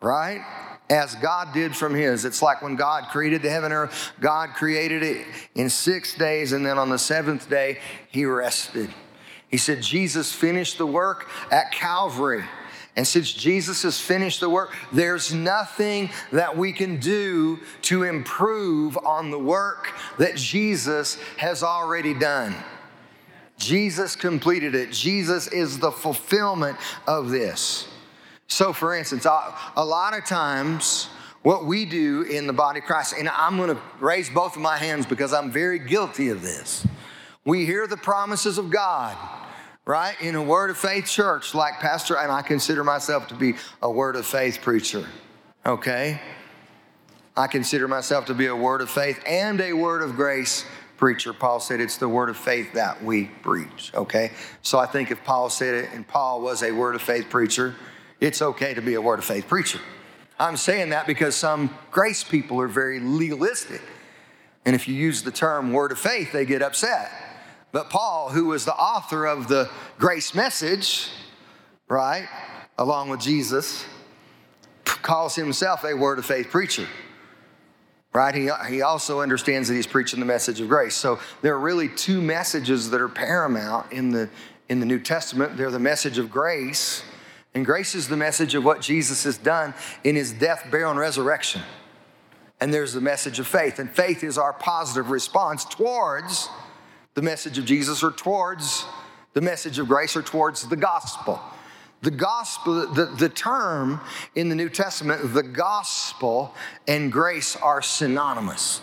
Right? 0.00 0.42
As 0.90 1.14
God 1.16 1.52
did 1.52 1.76
from 1.76 1.94
His. 1.94 2.24
It's 2.24 2.42
like 2.42 2.62
when 2.62 2.76
God 2.76 3.04
created 3.10 3.42
the 3.42 3.50
heaven 3.50 3.72
and 3.72 3.74
earth, 3.74 4.12
God 4.20 4.50
created 4.50 5.02
it 5.02 5.26
in 5.54 5.68
six 5.68 6.14
days, 6.14 6.52
and 6.52 6.64
then 6.64 6.78
on 6.78 6.88
the 6.88 6.98
seventh 6.98 7.48
day, 7.48 7.78
He 8.10 8.24
rested. 8.24 8.90
He 9.48 9.56
said, 9.56 9.82
Jesus 9.82 10.32
finished 10.32 10.78
the 10.78 10.86
work 10.86 11.28
at 11.50 11.72
Calvary. 11.72 12.44
And 12.96 13.06
since 13.06 13.32
Jesus 13.32 13.84
has 13.84 14.00
finished 14.00 14.40
the 14.40 14.50
work, 14.50 14.74
there's 14.92 15.32
nothing 15.32 16.10
that 16.32 16.56
we 16.56 16.72
can 16.72 16.98
do 16.98 17.60
to 17.82 18.02
improve 18.02 18.98
on 18.98 19.30
the 19.30 19.38
work 19.38 19.94
that 20.18 20.36
Jesus 20.36 21.14
has 21.36 21.62
already 21.62 22.12
done. 22.12 22.56
Jesus 23.56 24.16
completed 24.16 24.74
it. 24.74 24.92
Jesus 24.92 25.46
is 25.48 25.78
the 25.78 25.92
fulfillment 25.92 26.76
of 27.06 27.30
this. 27.30 27.88
So, 28.48 28.72
for 28.72 28.96
instance, 28.96 29.26
a 29.26 29.84
lot 29.84 30.16
of 30.16 30.24
times, 30.24 31.08
what 31.42 31.66
we 31.66 31.84
do 31.84 32.22
in 32.22 32.46
the 32.46 32.52
body 32.52 32.80
of 32.80 32.86
Christ, 32.86 33.14
and 33.18 33.28
I'm 33.28 33.56
going 33.56 33.74
to 33.74 33.80
raise 34.00 34.28
both 34.30 34.56
of 34.56 34.62
my 34.62 34.76
hands 34.76 35.06
because 35.06 35.32
I'm 35.32 35.50
very 35.50 35.78
guilty 35.78 36.30
of 36.30 36.42
this. 36.42 36.86
We 37.44 37.64
hear 37.64 37.86
the 37.86 37.96
promises 37.96 38.58
of 38.58 38.70
God, 38.70 39.16
right, 39.84 40.20
in 40.20 40.34
a 40.34 40.42
word 40.42 40.70
of 40.70 40.76
faith 40.76 41.06
church, 41.06 41.54
like 41.54 41.74
Pastor, 41.74 42.16
and 42.16 42.32
I 42.32 42.42
consider 42.42 42.82
myself 42.84 43.28
to 43.28 43.34
be 43.34 43.54
a 43.80 43.90
word 43.90 44.16
of 44.16 44.26
faith 44.26 44.60
preacher, 44.62 45.06
okay? 45.64 46.20
I 47.36 47.46
consider 47.46 47.86
myself 47.86 48.26
to 48.26 48.34
be 48.34 48.46
a 48.46 48.56
word 48.56 48.80
of 48.80 48.90
faith 48.90 49.22
and 49.26 49.60
a 49.60 49.72
word 49.72 50.02
of 50.02 50.16
grace 50.16 50.64
preacher. 50.96 51.32
Paul 51.32 51.60
said 51.60 51.80
it's 51.80 51.96
the 51.98 52.08
word 52.08 52.28
of 52.28 52.36
faith 52.36 52.72
that 52.72 53.04
we 53.04 53.26
preach, 53.42 53.92
okay? 53.94 54.32
So 54.62 54.78
I 54.78 54.86
think 54.86 55.10
if 55.10 55.22
Paul 55.22 55.48
said 55.48 55.74
it, 55.74 55.90
and 55.92 56.06
Paul 56.08 56.40
was 56.40 56.62
a 56.62 56.72
word 56.72 56.94
of 56.96 57.02
faith 57.02 57.30
preacher, 57.30 57.74
it's 58.20 58.42
okay 58.42 58.74
to 58.74 58.80
be 58.80 58.94
a 58.94 59.00
word 59.00 59.18
of 59.18 59.24
faith 59.24 59.48
preacher. 59.48 59.80
I'm 60.38 60.56
saying 60.56 60.90
that 60.90 61.06
because 61.06 61.34
some 61.34 61.76
grace 61.90 62.22
people 62.22 62.60
are 62.60 62.68
very 62.68 63.00
legalistic. 63.00 63.82
And 64.64 64.74
if 64.74 64.86
you 64.86 64.94
use 64.94 65.22
the 65.22 65.30
term 65.30 65.72
word 65.72 65.92
of 65.92 65.98
faith, 65.98 66.32
they 66.32 66.44
get 66.44 66.62
upset. 66.62 67.10
But 67.72 67.90
Paul, 67.90 68.30
who 68.30 68.46
was 68.46 68.64
the 68.64 68.74
author 68.74 69.26
of 69.26 69.48
the 69.48 69.70
grace 69.98 70.34
message, 70.34 71.10
right, 71.88 72.28
along 72.76 73.10
with 73.10 73.20
Jesus, 73.20 73.84
calls 74.84 75.34
himself 75.34 75.84
a 75.84 75.94
word 75.94 76.18
of 76.18 76.26
faith 76.26 76.50
preacher. 76.50 76.86
Right? 78.12 78.34
He, 78.34 78.50
he 78.68 78.82
also 78.82 79.20
understands 79.20 79.68
that 79.68 79.74
he's 79.74 79.86
preaching 79.86 80.18
the 80.18 80.26
message 80.26 80.60
of 80.60 80.68
grace. 80.68 80.94
So 80.94 81.18
there 81.42 81.54
are 81.54 81.60
really 81.60 81.88
two 81.88 82.20
messages 82.20 82.90
that 82.90 83.00
are 83.00 83.08
paramount 83.08 83.92
in 83.92 84.10
the, 84.10 84.30
in 84.68 84.80
the 84.80 84.86
New 84.86 84.98
Testament. 84.98 85.56
They're 85.56 85.70
the 85.70 85.78
message 85.78 86.18
of 86.18 86.30
grace, 86.30 87.02
and 87.54 87.64
grace 87.64 87.94
is 87.94 88.08
the 88.08 88.16
message 88.16 88.54
of 88.54 88.64
what 88.64 88.80
Jesus 88.80 89.24
has 89.24 89.38
done 89.38 89.74
in 90.04 90.16
his 90.16 90.32
death, 90.32 90.68
burial, 90.70 90.90
and 90.90 91.00
resurrection. 91.00 91.62
And 92.60 92.72
there's 92.74 92.92
the 92.92 93.00
message 93.00 93.38
of 93.38 93.46
faith. 93.46 93.78
And 93.78 93.90
faith 93.90 94.22
is 94.22 94.36
our 94.36 94.52
positive 94.52 95.10
response 95.10 95.64
towards 95.64 96.48
the 97.14 97.22
message 97.22 97.58
of 97.58 97.64
Jesus 97.64 98.02
or 98.02 98.10
towards 98.10 98.84
the 99.32 99.40
message 99.40 99.78
of 99.78 99.88
grace 99.88 100.16
or 100.16 100.22
towards 100.22 100.68
the 100.68 100.76
gospel. 100.76 101.40
The 102.02 102.10
gospel, 102.10 102.86
the, 102.92 103.06
the 103.06 103.28
term 103.28 104.00
in 104.34 104.48
the 104.48 104.54
New 104.54 104.68
Testament, 104.68 105.34
the 105.34 105.42
gospel 105.42 106.54
and 106.86 107.10
grace 107.10 107.56
are 107.56 107.82
synonymous. 107.82 108.80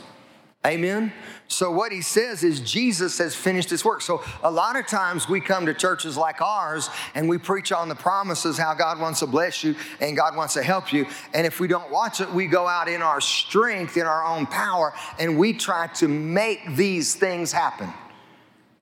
Amen? 0.66 1.14
So, 1.48 1.70
what 1.70 1.92
he 1.92 2.02
says 2.02 2.44
is 2.44 2.60
Jesus 2.60 3.20
has 3.20 3.36
finished 3.36 3.70
his 3.70 3.86
work. 3.86 4.02
So, 4.02 4.24
a 4.42 4.50
lot 4.50 4.76
of 4.76 4.88
times 4.88 5.30
we 5.30 5.40
come 5.40 5.68
to 5.68 5.76
churches 5.76 6.18
like 6.18 6.42
ours 6.42 6.90
and 7.14 7.30
we 7.30 7.38
preach 7.38 7.72
on 7.72 7.88
the 7.88 7.96
promises, 7.96 8.58
how 8.58 8.74
God 8.74 9.00
wants 9.00 9.20
to 9.20 9.28
bless 9.28 9.64
you 9.64 9.76
and 10.02 10.18
God 10.18 10.36
wants 10.36 10.56
to 10.56 10.64
help 10.64 10.92
you. 10.92 11.06
And 11.36 11.46
if 11.46 11.60
we 11.60 11.68
don't 11.68 11.92
watch 11.92 12.20
it, 12.20 12.32
we 12.32 12.48
go 12.48 12.68
out 12.68 12.88
in 12.88 13.04
our 13.04 13.22
strength, 13.22 13.96
in 13.96 14.08
our 14.08 14.26
own 14.26 14.48
power, 14.48 14.94
and 15.20 15.38
we 15.38 15.54
try 15.54 15.86
to 15.96 16.08
make 16.08 16.76
these 16.76 17.14
things 17.14 17.52
happen. 17.52 17.94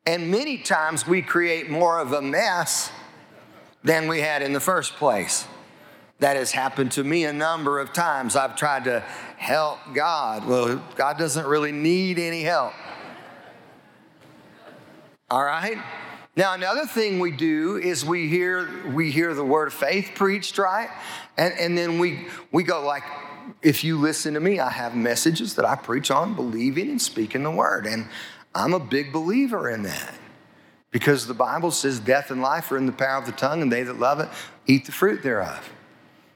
And 0.05 0.31
many 0.31 0.59
times 0.59 1.05
we 1.05 1.21
create 1.21 1.69
more 1.69 1.99
of 1.99 2.13
a 2.13 2.21
mess 2.21 2.91
than 3.83 4.07
we 4.07 4.21
had 4.21 4.41
in 4.41 4.53
the 4.53 4.61
first 4.61 4.93
place. 4.93 5.45
That 6.19 6.37
has 6.37 6.51
happened 6.51 6.91
to 6.93 7.03
me 7.03 7.25
a 7.25 7.33
number 7.33 7.79
of 7.79 7.91
times. 7.91 8.35
I've 8.35 8.55
tried 8.55 8.85
to 8.85 9.01
help 9.37 9.79
God. 9.93 10.47
Well, 10.47 10.81
God 10.95 11.17
doesn't 11.17 11.45
really 11.45 11.71
need 11.71 12.19
any 12.19 12.43
help. 12.43 12.73
All 15.29 15.43
right? 15.43 15.77
Now, 16.35 16.53
another 16.53 16.85
thing 16.85 17.19
we 17.19 17.31
do 17.31 17.77
is 17.77 18.05
we 18.05 18.27
hear, 18.27 18.87
we 18.93 19.11
hear 19.11 19.33
the 19.33 19.43
word 19.43 19.67
of 19.67 19.73
faith 19.73 20.11
preached, 20.15 20.57
right? 20.57 20.89
And, 21.37 21.53
and 21.59 21.77
then 21.77 21.99
we, 21.99 22.27
we 22.51 22.63
go 22.63 22.83
like, 22.85 23.03
if 23.61 23.83
you 23.83 23.99
listen 23.99 24.33
to 24.33 24.39
me, 24.39 24.59
I 24.59 24.69
have 24.69 24.95
messages 24.95 25.55
that 25.55 25.65
I 25.65 25.75
preach 25.75 26.09
on 26.09 26.35
believing 26.35 26.89
and 26.89 27.01
speaking 27.01 27.43
the 27.43 27.51
word. 27.51 27.85
And 27.85 28.07
I'm 28.55 28.73
a 28.73 28.79
big 28.79 29.11
believer 29.11 29.69
in 29.69 29.83
that. 29.83 30.15
Because 30.91 31.25
the 31.25 31.33
Bible 31.33 31.71
says 31.71 31.99
death 31.99 32.29
and 32.31 32.41
life 32.41 32.71
are 32.71 32.77
in 32.77 32.85
the 32.85 32.91
power 32.91 33.17
of 33.17 33.25
the 33.25 33.31
tongue, 33.31 33.63
and 33.63 33.71
they 33.71 33.83
that 33.83 33.99
love 33.99 34.19
it 34.19 34.29
eat 34.67 34.85
the 34.85 34.91
fruit 34.91 35.23
thereof. 35.23 35.69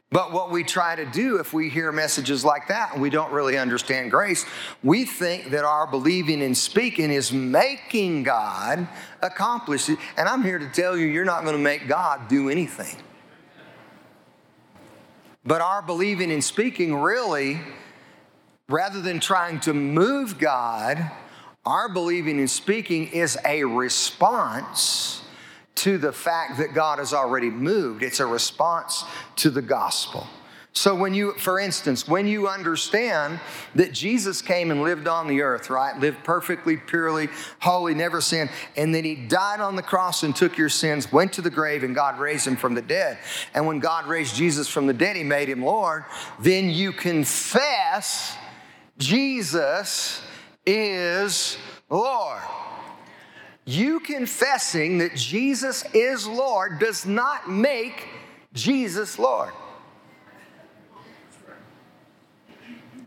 But 0.10 0.32
what 0.32 0.52
we 0.52 0.64
try 0.64 0.96
to 0.96 1.06
do 1.06 1.38
if 1.38 1.54
we 1.54 1.70
hear 1.70 1.92
messages 1.92 2.46
like 2.46 2.70
that 2.70 2.94
and 2.94 3.02
we 3.02 3.10
don't 3.10 3.32
really 3.32 3.58
understand 3.58 4.10
grace, 4.10 4.46
we 4.82 5.04
think 5.04 5.50
that 5.50 5.66
our 5.66 5.86
believing 5.86 6.42
and 6.42 6.58
speaking 6.58 7.12
is 7.12 7.34
making 7.34 8.24
God 8.24 8.88
accomplish 9.22 9.90
it. 9.90 10.00
And 10.16 10.30
I'm 10.30 10.44
here 10.44 10.60
to 10.60 10.70
tell 10.70 10.98
you, 10.98 11.08
you're 11.08 11.26
not 11.26 11.44
going 11.44 11.58
to 11.58 11.62
make 11.62 11.90
God 11.90 12.30
do 12.30 12.50
anything. 12.50 12.96
But 15.46 15.60
our 15.60 15.82
believing 15.82 16.32
and 16.32 16.44
speaking 16.44 16.96
really, 16.96 17.60
rather 18.70 19.02
than 19.02 19.20
trying 19.20 19.60
to 19.62 19.74
move 19.74 20.40
God, 20.40 21.12
our 21.66 21.90
believing 21.90 22.40
and 22.40 22.50
speaking 22.50 23.10
is 23.10 23.38
a 23.46 23.66
response 23.66 25.22
to 25.78 25.98
the 25.98 26.12
fact 26.12 26.58
that 26.58 26.74
God 26.74 27.00
has 27.00 27.14
already 27.14 27.50
moved. 27.50 28.04
It's 28.04 28.20
a 28.20 28.26
response 28.26 29.04
to 29.38 29.50
the 29.50 29.62
gospel. 29.62 30.28
So, 30.74 30.94
when 30.94 31.16
you, 31.16 31.34
for 31.34 31.60
instance, 31.60 32.08
when 32.08 32.28
you 32.28 32.48
understand 32.48 33.40
that 33.74 33.94
Jesus 33.94 34.44
came 34.44 34.70
and 34.70 34.84
lived 34.84 35.08
on 35.08 35.28
the 35.28 35.42
earth, 35.42 35.72
right? 35.72 36.00
Lived 36.00 36.24
perfectly, 36.24 36.78
purely, 36.78 37.30
holy, 37.60 37.96
never 37.96 38.22
sinned, 38.22 38.52
and 38.76 38.94
then 38.94 39.04
he 39.04 39.16
died 39.16 39.60
on 39.60 39.76
the 39.76 39.82
cross 39.82 40.22
and 40.22 40.36
took 40.36 40.56
your 40.56 40.70
sins, 40.70 41.12
went 41.12 41.34
to 41.34 41.42
the 41.42 41.50
grave, 41.50 41.84
and 41.84 41.96
God 41.96 42.20
raised 42.20 42.46
him 42.46 42.56
from 42.56 42.76
the 42.76 42.84
dead. 42.84 43.18
And 43.56 43.66
when 43.66 43.80
God 43.80 44.06
raised 44.06 44.36
Jesus 44.36 44.68
from 44.68 44.86
the 44.86 44.94
dead, 44.94 45.16
he 45.16 45.24
made 45.24 45.50
him 45.50 45.66
Lord, 45.66 46.06
then 46.40 46.70
you 46.70 46.92
confess 46.92 48.36
Jesus 49.00 50.22
is 50.64 51.58
Lord. 51.90 52.44
You 53.68 54.00
confessing 54.00 55.00
that 55.00 55.14
Jesus 55.14 55.84
is 55.94 56.26
Lord 56.26 56.80
does 56.80 57.06
not 57.06 57.52
make 57.52 58.08
Jesus 58.54 59.20
Lord. 59.20 59.52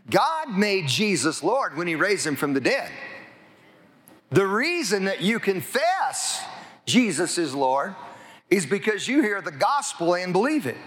God 0.07 0.51
made 0.51 0.87
Jesus 0.87 1.41
Lord 1.41 1.75
when 1.75 1.87
he 1.87 1.95
raised 1.95 2.27
him 2.27 2.35
from 2.35 2.53
the 2.53 2.61
dead. 2.61 2.91
The 4.29 4.45
reason 4.45 5.05
that 5.05 5.21
you 5.21 5.39
confess 5.39 6.45
Jesus 6.85 7.39
is 7.39 7.55
Lord 7.55 7.95
is 8.51 8.67
because 8.67 9.07
you 9.07 9.23
hear 9.23 9.41
the 9.41 9.49
gospel 9.49 10.13
and 10.13 10.31
believe 10.31 10.67
it. 10.67 10.77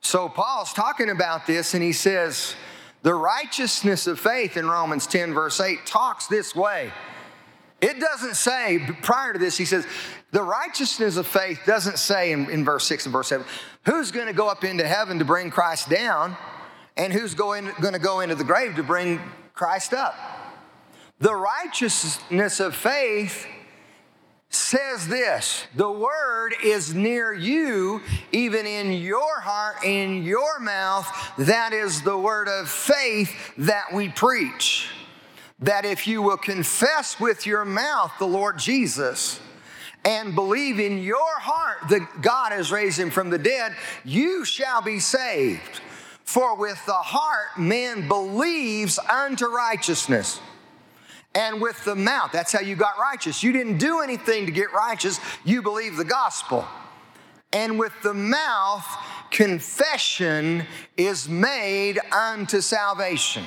So 0.00 0.28
Paul's 0.28 0.72
talking 0.72 1.10
about 1.10 1.44
this 1.44 1.74
and 1.74 1.82
he 1.82 1.92
says, 1.92 2.54
the 3.02 3.14
righteousness 3.14 4.06
of 4.06 4.20
faith 4.20 4.56
in 4.56 4.68
Romans 4.68 5.08
10, 5.08 5.34
verse 5.34 5.60
8, 5.60 5.84
talks 5.86 6.28
this 6.28 6.54
way. 6.54 6.92
It 7.80 8.00
doesn't 8.00 8.34
say, 8.34 8.80
prior 9.02 9.32
to 9.32 9.38
this, 9.38 9.56
he 9.56 9.64
says, 9.64 9.86
the 10.32 10.42
righteousness 10.42 11.16
of 11.16 11.26
faith 11.26 11.60
doesn't 11.64 11.98
say 11.98 12.32
in, 12.32 12.50
in 12.50 12.64
verse 12.64 12.86
6 12.86 13.06
and 13.06 13.12
verse 13.12 13.28
7, 13.28 13.46
who's 13.84 14.10
going 14.10 14.26
to 14.26 14.32
go 14.32 14.48
up 14.48 14.64
into 14.64 14.86
heaven 14.86 15.18
to 15.20 15.24
bring 15.24 15.50
Christ 15.50 15.88
down 15.88 16.36
and 16.96 17.12
who's 17.12 17.34
going, 17.34 17.70
going 17.80 17.94
to 17.94 18.00
go 18.00 18.20
into 18.20 18.34
the 18.34 18.44
grave 18.44 18.74
to 18.76 18.82
bring 18.82 19.20
Christ 19.54 19.94
up. 19.94 20.14
The 21.20 21.34
righteousness 21.34 22.60
of 22.60 22.74
faith 22.74 23.46
says 24.50 25.06
this 25.08 25.66
the 25.74 25.90
word 25.90 26.54
is 26.64 26.94
near 26.94 27.32
you, 27.32 28.00
even 28.32 28.66
in 28.66 28.92
your 28.92 29.40
heart, 29.40 29.84
in 29.84 30.22
your 30.24 30.58
mouth. 30.58 31.06
That 31.38 31.72
is 31.72 32.02
the 32.02 32.18
word 32.18 32.48
of 32.48 32.68
faith 32.68 33.30
that 33.58 33.92
we 33.92 34.08
preach. 34.08 34.88
That 35.60 35.84
if 35.84 36.06
you 36.06 36.22
will 36.22 36.36
confess 36.36 37.18
with 37.18 37.46
your 37.46 37.64
mouth 37.64 38.12
the 38.18 38.26
Lord 38.26 38.58
Jesus, 38.58 39.40
and 40.04 40.34
believe 40.34 40.78
in 40.78 40.98
your 40.98 41.38
heart 41.38 41.88
that 41.90 42.22
God 42.22 42.52
has 42.52 42.70
raised 42.70 42.98
him 42.98 43.10
from 43.10 43.30
the 43.30 43.38
dead, 43.38 43.74
you 44.04 44.44
shall 44.44 44.80
be 44.80 45.00
saved. 45.00 45.80
For 46.24 46.56
with 46.56 46.84
the 46.86 46.92
heart 46.92 47.58
man 47.58 48.06
believes 48.06 48.98
unto 48.98 49.46
righteousness 49.46 50.40
and 51.34 51.60
with 51.60 51.84
the 51.84 51.94
mouth. 51.94 52.30
That's 52.32 52.52
how 52.52 52.60
you 52.60 52.76
got 52.76 52.98
righteous. 52.98 53.42
You 53.42 53.52
didn't 53.52 53.78
do 53.78 54.00
anything 54.00 54.46
to 54.46 54.52
get 54.52 54.72
righteous, 54.72 55.20
you 55.44 55.62
believe 55.62 55.96
the 55.96 56.04
gospel. 56.04 56.66
And 57.52 57.78
with 57.78 57.92
the 58.02 58.14
mouth, 58.14 58.86
confession 59.30 60.66
is 60.96 61.28
made 61.28 61.98
unto 62.12 62.60
salvation. 62.60 63.44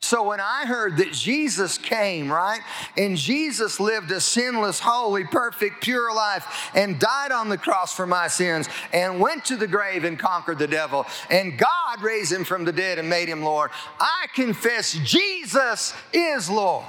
So 0.00 0.22
when 0.22 0.40
I 0.40 0.64
heard 0.64 0.96
that 0.98 1.12
Jesus 1.12 1.76
came, 1.76 2.32
right, 2.32 2.60
and 2.96 3.16
Jesus 3.16 3.80
lived 3.80 4.10
a 4.10 4.20
sinless, 4.20 4.78
holy, 4.78 5.24
perfect, 5.24 5.82
pure 5.82 6.14
life 6.14 6.70
and 6.74 6.98
died 7.00 7.32
on 7.32 7.48
the 7.48 7.58
cross 7.58 7.94
for 7.94 8.06
my 8.06 8.28
sins 8.28 8.68
and 8.92 9.20
went 9.20 9.44
to 9.46 9.56
the 9.56 9.66
grave 9.66 10.04
and 10.04 10.18
conquered 10.18 10.58
the 10.58 10.68
devil, 10.68 11.04
and 11.30 11.58
God 11.58 12.00
raised 12.00 12.32
him 12.32 12.44
from 12.44 12.64
the 12.64 12.72
dead 12.72 12.98
and 12.98 13.10
made 13.10 13.28
him 13.28 13.42
Lord, 13.42 13.70
I 13.98 14.26
confess 14.34 14.92
Jesus 15.04 15.92
is 16.12 16.48
Lord. 16.48 16.86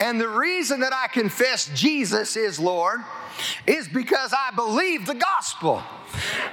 And 0.00 0.20
the 0.20 0.28
reason 0.28 0.80
that 0.80 0.92
I 0.92 1.06
confess 1.06 1.70
Jesus 1.74 2.36
is 2.36 2.58
Lord 2.58 3.00
is 3.66 3.86
because 3.86 4.32
I 4.32 4.54
believe 4.56 5.06
the 5.06 5.14
gospel. 5.14 5.82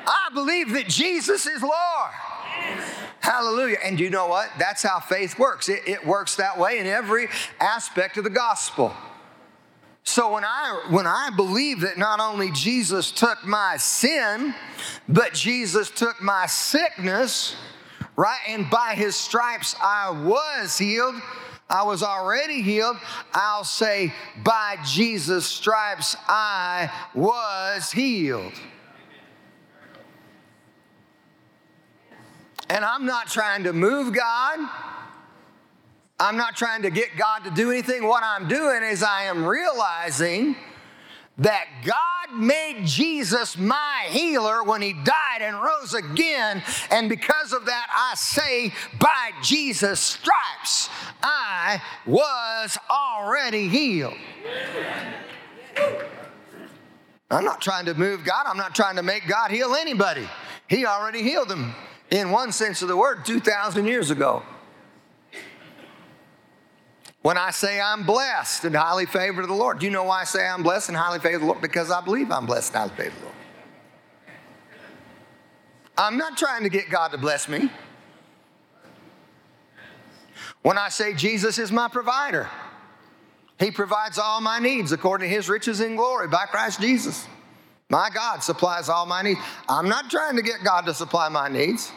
I 0.06 0.30
believe 0.34 0.74
that 0.74 0.88
Jesus 0.88 1.48
is 1.48 1.64
Lord. 1.64 2.12
Hallelujah. 3.22 3.78
And 3.84 4.00
you 4.00 4.10
know 4.10 4.28
what? 4.28 4.50
That's 4.58 4.84
how 4.84 5.00
faith 5.00 5.38
works. 5.38 5.70
It, 5.70 5.82
it 5.86 6.06
works 6.06 6.36
that 6.38 6.58
way 6.58 6.80
in 6.80 6.88
every 6.88 7.28
aspect 7.60 8.18
of 8.18 8.24
the 8.24 8.30
gospel. 8.30 8.94
So 10.04 10.34
when 10.34 10.44
I 10.44 10.88
when 10.90 11.06
I 11.06 11.30
believe 11.36 11.82
that 11.82 11.98
not 11.98 12.20
only 12.20 12.52
Jesus 12.52 13.12
took 13.12 13.46
my 13.46 13.78
sin, 13.78 14.56
but 15.08 15.34
Jesus 15.34 15.92
took 15.92 16.22
my 16.22 16.48
sickness, 16.48 17.56
right? 18.16 18.40
And 18.48 18.70
by 18.70 18.96
his 18.96 19.16
stripes 19.16 19.76
I 19.82 20.10
was 20.10 20.78
healed. 20.78 21.16
I 21.70 21.84
was 21.84 22.02
already 22.02 22.64
healed. 22.64 22.98
I'll 23.32 23.64
say, 23.64 24.12
by 24.44 24.78
Jesus' 24.84 25.46
stripes 25.46 26.16
I 26.28 26.92
was 27.14 27.92
healed. 27.92 28.54
And 32.70 32.86
I'm 32.86 33.06
not 33.06 33.28
trying 33.28 33.64
to 33.64 33.74
move 33.74 34.14
God. 34.14 34.60
I'm 36.20 36.38
not 36.38 36.56
trying 36.56 36.84
to 36.84 36.92
get 36.92 37.18
God 37.18 37.44
to 37.46 37.52
do 37.52 37.72
anything. 37.72 38.06
What 38.06 38.24
I'm 38.24 38.48
doing 38.48 38.84
is 38.84 39.02
I 39.02 39.24
am 39.24 39.46
realizing 39.46 40.56
that 41.40 41.66
God 41.86 42.38
made 42.38 42.86
Jesus 42.86 43.58
my 43.58 44.06
healer 44.10 44.62
when 44.62 44.82
he 44.82 44.94
died 44.94 45.42
and 45.42 45.60
rose 45.62 45.94
again. 45.94 46.62
And 46.92 47.10
because 47.10 47.54
of 47.54 47.66
that, 47.66 47.88
I 47.92 48.16
say, 48.16 48.74
by 49.00 49.32
Jesus' 49.42 50.02
stripes, 50.02 50.90
I 51.24 51.82
was 52.06 52.78
already 52.90 53.70
healed. 53.70 54.16
I'm 57.32 57.46
not 57.46 57.62
trying 57.62 57.86
to 57.86 57.94
move 57.94 58.26
God. 58.26 58.46
I'm 58.46 58.58
not 58.58 58.76
trying 58.76 58.98
to 58.98 59.04
make 59.04 59.28
God 59.28 59.52
heal 59.52 59.74
anybody. 59.76 60.28
He 60.68 60.86
already 60.86 61.24
healed 61.24 61.48
them 61.48 61.74
in 62.12 62.32
one 62.32 62.52
sense 62.52 62.82
of 62.82 62.88
the 62.88 62.98
word 62.98 63.26
2,000 63.26 63.86
years 63.86 64.12
ago. 64.12 64.44
When 67.22 67.38
I 67.38 67.52
say 67.52 67.82
I'm 67.82 68.06
blessed 68.06 68.64
and 68.64 68.76
highly 68.76 69.06
favored 69.06 69.42
of 69.42 69.50
the 69.50 69.56
Lord, 69.56 69.80
do 69.80 69.86
you 69.86 69.92
know 69.92 70.06
why 70.06 70.22
I 70.22 70.24
say 70.24 70.48
I'm 70.48 70.64
blessed 70.64 70.90
and 70.90 70.98
highly 70.98 71.20
favored 71.20 71.36
of 71.36 71.42
the 71.42 71.48
Lord? 71.48 71.62
Because 71.62 71.92
I 71.92 72.02
believe 72.02 72.32
I'm 72.32 72.46
blessed 72.46 72.74
and 72.74 72.78
highly 72.78 72.96
favored 72.96 73.14
of 73.14 73.20
the 73.20 73.26
Lord. 73.26 73.36
I'm 75.98 76.18
not 76.18 76.38
trying 76.38 76.64
to 76.64 76.70
get 76.70 76.90
God 76.90 77.10
to 77.10 77.18
bless 77.18 77.50
me. 77.50 77.70
When 80.62 80.78
I 80.78 80.90
say 80.90 81.14
Jesus 81.14 81.58
is 81.58 81.74
my 81.74 81.90
provider, 81.90 82.50
He 83.60 83.70
provides 83.70 84.18
all 84.18 84.40
my 84.40 84.60
needs 84.60 84.94
according 84.94 85.30
to 85.30 85.36
His 85.36 85.50
riches 85.50 85.82
in 85.82 85.98
glory 85.98 86.30
by 86.30 86.46
Christ 86.46 86.80
Jesus. 86.80 87.28
My 87.90 88.10
God 88.14 88.44
supplies 88.44 88.88
all 88.88 89.08
my 89.08 89.24
needs. 89.24 89.40
I'm 89.68 89.90
not 89.90 90.12
trying 90.12 90.36
to 90.36 90.44
get 90.44 90.64
God 90.64 90.86
to 90.86 90.94
supply 90.94 91.28
my 91.30 91.50
needs. 91.50 91.92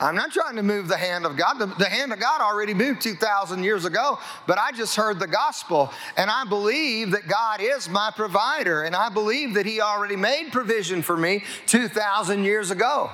I'm 0.00 0.14
not 0.14 0.32
trying 0.32 0.56
to 0.56 0.62
move 0.62 0.88
the 0.88 0.96
hand 0.96 1.24
of 1.24 1.36
God. 1.36 1.54
The, 1.58 1.66
the, 1.66 1.88
hand 1.88 2.12
of 2.12 2.18
God 2.20 2.40
already 2.40 2.74
moved 2.74 3.00
2,000 3.00 3.62
years 3.62 3.84
ago, 3.84 4.18
but 4.46 4.58
I 4.58 4.72
just 4.72 4.96
heard 4.96 5.20
the 5.20 5.26
gospel 5.26 5.90
and 6.16 6.30
I 6.30 6.44
believe 6.44 7.12
that 7.12 7.28
God 7.28 7.60
is 7.60 7.88
my 7.88 8.12
provider 8.14 8.82
and 8.82 8.94
I 8.94 9.08
believe 9.08 9.54
that 9.54 9.66
He 9.66 9.80
already 9.80 10.16
made 10.16 10.50
provision 10.52 11.00
for 11.00 11.16
me 11.16 11.44
2,000 11.66 12.44
years 12.44 12.70
ago. 12.70 13.10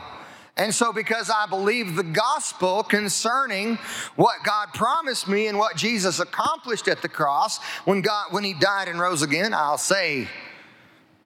And 0.56 0.74
so, 0.74 0.92
because 0.92 1.30
I 1.30 1.46
believe 1.46 1.96
the 1.96 2.02
gospel 2.02 2.82
concerning 2.82 3.76
what 4.16 4.42
God 4.44 4.68
promised 4.74 5.28
me 5.28 5.46
and 5.46 5.58
what 5.58 5.76
Jesus 5.76 6.18
accomplished 6.18 6.88
at 6.88 7.02
the 7.02 7.08
cross 7.08 7.62
when, 7.84 8.02
God, 8.02 8.32
when 8.32 8.44
He 8.44 8.54
died 8.54 8.88
and 8.88 8.98
rose 8.98 9.22
again, 9.22 9.54
I'll 9.54 9.78
say, 9.78 10.28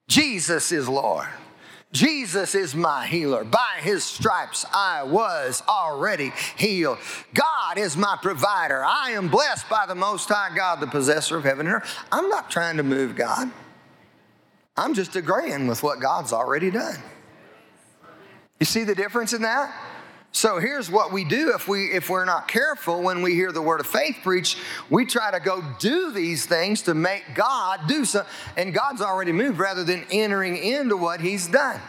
Jesus 0.09 0.73
is 0.73 0.89
Lord. 0.89 1.29
Jesus 1.93 2.57
is 2.57 2.75
my 2.75 3.07
healer. 3.07 3.45
By 3.45 3.79
his 3.79 4.03
stripes, 4.03 4.67
I 4.75 5.05
was 5.05 5.63
already 5.69 6.33
healed. 6.57 6.99
God 7.33 7.79
is 7.79 7.97
my 7.97 8.19
provider. 8.21 8.85
I 8.85 9.11
am 9.11 9.29
blessed 9.29 9.69
by 9.69 9.87
the 9.87 9.95
Most 9.95 10.29
High 10.29 10.55
God, 10.55 10.81
the 10.81 10.89
possessor 10.89 11.37
of 11.37 11.45
heaven 11.45 11.67
and 11.67 11.77
earth. 11.77 11.99
I'm 12.11 12.29
not 12.29 12.51
trying 12.51 12.79
to 12.79 12.83
move 12.83 13.15
God, 13.15 13.51
I'm 14.77 14.95
just 14.95 15.15
agreeing 15.15 15.69
with 15.69 15.85
what 15.85 16.01
God's 16.01 16.33
already 16.33 16.71
done. 16.71 17.01
You 18.59 18.67
see 18.67 18.83
the 18.83 18.95
difference 18.95 19.33
in 19.33 19.43
that? 19.43 19.73
So 20.35 20.59
here's 20.59 20.91
what 20.91 21.13
we 21.13 21.23
do 21.23 21.53
if 21.55 21.69
we 21.69 21.93
if 21.93 22.11
we're 22.11 22.25
not 22.25 22.49
careful 22.49 23.01
when 23.01 23.23
we 23.23 23.35
hear 23.35 23.53
the 23.53 23.63
word 23.63 23.79
of 23.79 23.87
faith 23.87 24.19
preached, 24.25 24.59
we 24.91 25.07
try 25.07 25.31
to 25.31 25.39
go 25.39 25.63
do 25.79 26.11
these 26.11 26.45
things 26.45 26.83
to 26.83 26.93
make 26.93 27.23
God 27.37 27.87
do 27.87 28.05
so, 28.05 28.27
and 28.57 28.75
God's 28.75 29.01
already 29.01 29.31
moved 29.31 29.61
rather 29.61 29.85
than 29.85 30.05
entering 30.11 30.57
into 30.57 30.97
what 30.97 31.21
He's 31.21 31.47
done. 31.47 31.81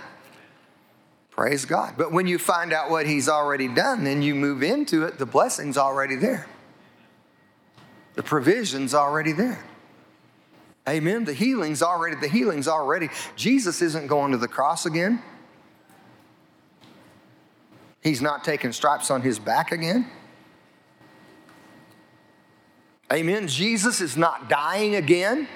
Praise 1.32 1.66
God. 1.66 1.96
But 1.98 2.12
when 2.12 2.28
you 2.28 2.38
find 2.38 2.72
out 2.72 2.92
what 2.92 3.08
He's 3.08 3.28
already 3.28 3.68
done, 3.68 4.04
then 4.04 4.22
you 4.22 4.36
move 4.36 4.62
into 4.62 5.06
it. 5.06 5.18
The 5.18 5.26
blessing's 5.26 5.76
already 5.76 6.16
there. 6.16 6.46
The 8.14 8.22
provision's 8.22 8.94
already 8.94 9.32
there. 9.32 9.66
Amen. 10.88 11.26
The 11.26 11.34
healing's 11.34 11.82
already, 11.82 12.16
the 12.22 12.28
healing's 12.28 12.68
already. 12.68 13.10
Jesus 13.36 13.82
isn't 13.82 14.06
going 14.06 14.34
to 14.34 14.38
the 14.38 14.48
cross 14.48 14.86
again. 14.86 15.24
He's 18.06 18.22
not 18.22 18.44
taking 18.44 18.72
stripes 18.72 19.10
on 19.10 19.24
his 19.24 19.40
back 19.40 19.72
again. 19.72 20.08
Amen. 23.12 23.48
Jesus 23.48 24.00
is 24.00 24.16
not 24.16 24.48
dying 24.48 24.94
again. 24.94 25.48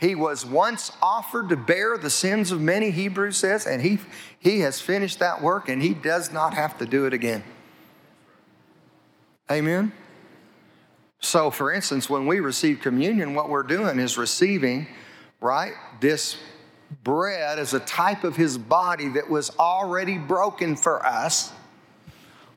He 0.00 0.16
was 0.16 0.44
once 0.44 0.90
offered 1.00 1.50
to 1.50 1.56
bear 1.56 1.96
the 1.96 2.10
sins 2.10 2.50
of 2.50 2.60
many, 2.60 2.90
Hebrews 2.90 3.36
says, 3.36 3.68
and 3.68 3.80
he, 3.80 4.00
he 4.40 4.58
has 4.60 4.80
finished 4.80 5.20
that 5.20 5.40
work 5.40 5.68
and 5.68 5.80
he 5.80 5.94
does 5.94 6.32
not 6.32 6.54
have 6.54 6.76
to 6.78 6.86
do 6.86 7.06
it 7.06 7.12
again. 7.12 7.44
Amen. 9.48 9.92
So, 11.20 11.52
for 11.52 11.72
instance, 11.72 12.10
when 12.10 12.26
we 12.26 12.40
receive 12.40 12.80
communion, 12.80 13.34
what 13.34 13.48
we're 13.48 13.62
doing 13.62 14.00
is 14.00 14.18
receiving, 14.18 14.88
right, 15.40 15.74
this 16.00 16.36
bread 17.02 17.58
as 17.58 17.74
a 17.74 17.80
type 17.80 18.24
of 18.24 18.36
his 18.36 18.58
body 18.58 19.08
that 19.10 19.28
was 19.28 19.50
already 19.58 20.18
broken 20.18 20.76
for 20.76 21.04
us. 21.04 21.52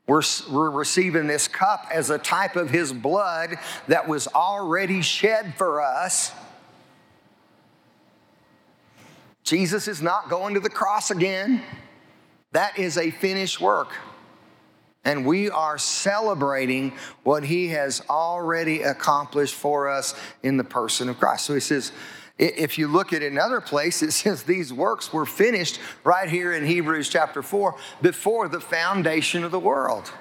We're, 0.08 0.22
we're 0.52 0.70
receiving 0.70 1.28
this 1.28 1.48
cup 1.48 1.88
as 1.92 2.10
a 2.12 2.18
type 2.18 2.56
of 2.56 2.70
his 2.70 2.94
blood 2.94 3.56
that 3.88 4.08
was 4.08 4.28
already 4.28 5.02
shed 5.02 5.56
for 5.58 5.82
us. 5.82 6.32
Jesus 9.44 9.88
is 9.88 10.02
not 10.02 10.30
going 10.30 10.54
to 10.56 10.60
the 10.60 10.70
cross 10.70 11.12
again. 11.12 11.62
That 12.52 12.78
is 12.78 12.98
a 12.98 13.12
finished 13.12 13.60
work. 13.60 13.94
And 15.04 15.24
we 15.26 15.52
are 15.52 15.78
celebrating 15.78 16.94
what 17.24 17.44
he 17.44 17.68
has 17.68 18.02
already 18.10 18.82
accomplished 18.82 19.54
for 19.54 19.88
us 19.88 20.16
in 20.42 20.58
the 20.58 20.64
person 20.64 21.10
of 21.10 21.20
Christ. 21.20 21.46
So 21.46 21.54
he 21.54 21.60
says, 21.60 21.92
if 22.38 22.78
you 22.78 22.88
look 22.88 23.14
at 23.14 23.24
another 23.24 23.62
place, 23.62 24.02
it 24.02 24.12
says 24.12 24.44
these 24.44 24.74
works 24.74 25.14
were 25.14 25.26
finished 25.26 25.80
right 26.04 26.30
here 26.30 26.54
in 26.54 26.66
Hebrews 26.66 27.10
chapter 27.10 27.42
4 27.42 27.76
before 28.02 28.48
the 28.48 28.60
foundation 28.60 29.44
of 29.44 29.52
the 29.52 29.60
world. 29.60 30.12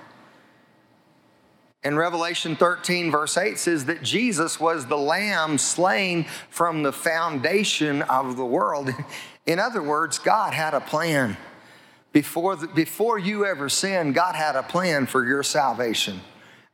In 1.83 1.96
Revelation 1.96 2.57
13, 2.57 3.11
verse 3.11 3.37
8 3.37 3.59
says 3.59 3.85
that 3.87 4.03
Jesus 4.03 4.59
was 4.59 4.87
the 4.87 4.96
lamb 4.96 5.59
slain 5.59 6.24
from 6.48 6.83
the 6.83 6.92
foundation 6.92 8.00
of 8.03 8.37
the 8.37 8.46
world. 8.46 8.90
In 9.46 9.59
other 9.59 9.83
words, 9.83 10.18
God 10.18 10.55
had 10.55 10.72
a 10.72 10.81
plan. 10.81 11.37
Before, 12.12 12.57
the, 12.57 12.68
before 12.68 13.18
you 13.18 13.44
ever 13.44 13.68
sinned, 13.68 14.14
God 14.14 14.35
had 14.35 14.57
a 14.57 14.62
plan 14.62 15.05
for 15.05 15.27
your 15.27 15.42
salvation. 15.42 16.20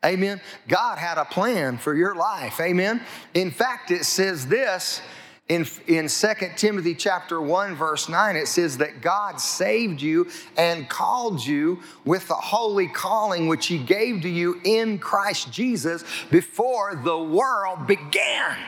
Amen. 0.05 0.40
God 0.68 0.98
had 0.98 1.18
a 1.18 1.24
plan 1.24 1.79
for 1.79 1.94
your 1.94 2.14
life. 2.14 2.61
Amen. 2.61 3.03
In 3.35 3.50
fact, 3.50 3.90
it 3.90 4.05
says 4.05 4.46
this 4.46 5.03
in, 5.50 5.66
in 5.88 6.06
2 6.06 6.28
Timothy 6.56 6.94
chapter 6.94 7.40
1, 7.40 7.74
verse 7.74 8.08
9, 8.08 8.36
it 8.36 8.46
says 8.46 8.78
that 8.78 9.00
God 9.02 9.40
saved 9.40 10.00
you 10.00 10.30
and 10.56 10.88
called 10.88 11.44
you 11.44 11.82
with 12.04 12.28
the 12.28 12.34
holy 12.34 12.86
calling 12.86 13.48
which 13.48 13.66
he 13.66 13.76
gave 13.76 14.22
to 14.22 14.28
you 14.28 14.60
in 14.62 15.00
Christ 15.00 15.52
Jesus 15.52 16.04
before 16.30 16.94
the 16.94 17.18
world 17.18 17.88
began. 17.88 18.58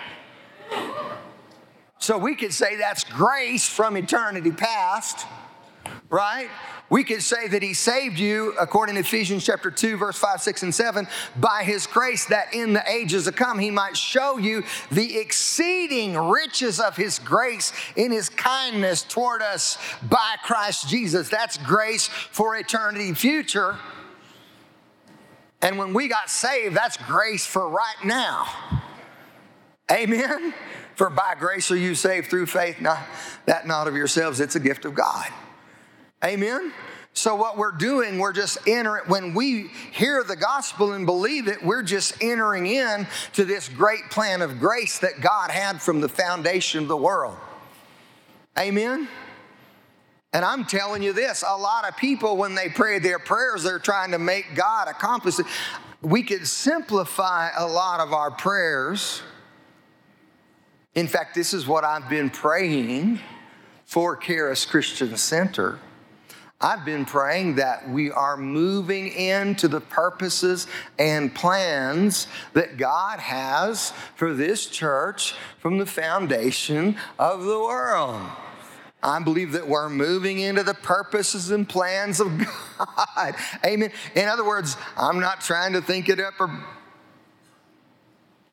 So 2.00 2.18
we 2.18 2.34
could 2.34 2.52
say 2.52 2.74
that's 2.74 3.04
grace 3.04 3.68
from 3.68 3.96
eternity 3.96 4.50
past, 4.50 5.24
right? 6.10 6.48
We 6.90 7.04
could 7.04 7.22
say 7.22 7.48
that 7.48 7.62
he 7.62 7.72
saved 7.72 8.18
you, 8.18 8.54
according 8.60 8.96
to 8.96 9.00
Ephesians 9.00 9.46
chapter 9.46 9.70
2, 9.70 9.96
verse 9.96 10.18
5, 10.18 10.42
6, 10.42 10.62
and 10.62 10.74
7, 10.74 11.08
by 11.36 11.64
his 11.64 11.86
grace, 11.86 12.26
that 12.26 12.52
in 12.52 12.74
the 12.74 12.84
ages 12.86 13.24
to 13.24 13.32
come 13.32 13.58
he 13.58 13.70
might 13.70 13.96
show 13.96 14.36
you 14.36 14.62
the 14.90 15.18
exceeding 15.18 16.18
riches 16.18 16.78
of 16.80 16.94
his 16.94 17.18
grace 17.18 17.72
in 17.96 18.12
his 18.12 18.28
kindness 18.28 19.02
toward 19.04 19.40
us 19.40 19.78
by 20.02 20.34
Christ 20.44 20.88
Jesus. 20.90 21.30
That's 21.30 21.56
grace 21.56 22.08
for 22.08 22.56
eternity 22.56 23.14
future. 23.14 23.78
And 25.62 25.78
when 25.78 25.94
we 25.94 26.08
got 26.08 26.28
saved, 26.28 26.76
that's 26.76 26.98
grace 26.98 27.46
for 27.46 27.70
right 27.70 28.04
now. 28.04 28.48
Amen. 29.90 30.52
For 30.94 31.08
by 31.08 31.36
grace 31.38 31.70
are 31.70 31.76
you 31.76 31.94
saved 31.94 32.28
through 32.28 32.46
faith, 32.46 32.80
not 32.80 32.98
that 33.46 33.66
not 33.66 33.88
of 33.88 33.96
yourselves, 33.96 34.40
it's 34.40 34.56
a 34.56 34.60
gift 34.60 34.84
of 34.84 34.94
God. 34.94 35.32
Amen? 36.24 36.72
So, 37.14 37.34
what 37.34 37.58
we're 37.58 37.72
doing, 37.72 38.18
we're 38.18 38.32
just 38.32 38.56
entering, 38.66 39.04
when 39.06 39.34
we 39.34 39.68
hear 39.92 40.24
the 40.24 40.36
gospel 40.36 40.92
and 40.92 41.04
believe 41.04 41.46
it, 41.46 41.62
we're 41.62 41.82
just 41.82 42.22
entering 42.22 42.66
in 42.66 43.06
to 43.34 43.44
this 43.44 43.68
great 43.68 44.08
plan 44.10 44.40
of 44.40 44.58
grace 44.58 44.98
that 45.00 45.20
God 45.20 45.50
had 45.50 45.82
from 45.82 46.00
the 46.00 46.08
foundation 46.08 46.82
of 46.82 46.88
the 46.88 46.96
world. 46.96 47.36
Amen? 48.58 49.08
And 50.32 50.44
I'm 50.44 50.64
telling 50.64 51.02
you 51.02 51.12
this 51.12 51.44
a 51.46 51.56
lot 51.56 51.86
of 51.86 51.96
people, 51.98 52.36
when 52.38 52.54
they 52.54 52.70
pray 52.70 52.98
their 52.98 53.18
prayers, 53.18 53.62
they're 53.62 53.78
trying 53.78 54.12
to 54.12 54.18
make 54.18 54.54
God 54.54 54.88
accomplish 54.88 55.38
it. 55.38 55.46
We 56.00 56.22
could 56.22 56.46
simplify 56.46 57.50
a 57.56 57.66
lot 57.66 58.00
of 58.00 58.14
our 58.14 58.30
prayers. 58.30 59.22
In 60.94 61.06
fact, 61.06 61.34
this 61.34 61.52
is 61.52 61.66
what 61.66 61.84
I've 61.84 62.08
been 62.08 62.30
praying 62.30 63.20
for 63.84 64.16
Charis 64.16 64.64
Christian 64.64 65.16
Center, 65.18 65.78
I've 66.62 66.84
been 66.84 67.04
praying 67.04 67.56
that 67.56 67.88
we 67.88 68.12
are 68.12 68.36
moving 68.36 69.08
into 69.08 69.66
the 69.66 69.80
purposes 69.80 70.68
and 70.96 71.34
plans 71.34 72.28
that 72.52 72.76
God 72.76 73.18
has 73.18 73.92
for 74.14 74.32
this 74.32 74.66
church 74.66 75.34
from 75.58 75.78
the 75.78 75.86
foundation 75.86 76.96
of 77.18 77.42
the 77.42 77.58
world. 77.58 78.20
I 79.02 79.18
believe 79.18 79.50
that 79.52 79.66
we're 79.66 79.88
moving 79.88 80.38
into 80.38 80.62
the 80.62 80.74
purposes 80.74 81.50
and 81.50 81.68
plans 81.68 82.20
of 82.20 82.30
God. 82.78 83.34
Amen. 83.66 83.90
In 84.14 84.28
other 84.28 84.44
words, 84.44 84.76
I'm 84.96 85.18
not 85.18 85.40
trying 85.40 85.72
to 85.72 85.82
think 85.82 86.08
it 86.08 86.20
up 86.20 86.34
or 86.38 86.64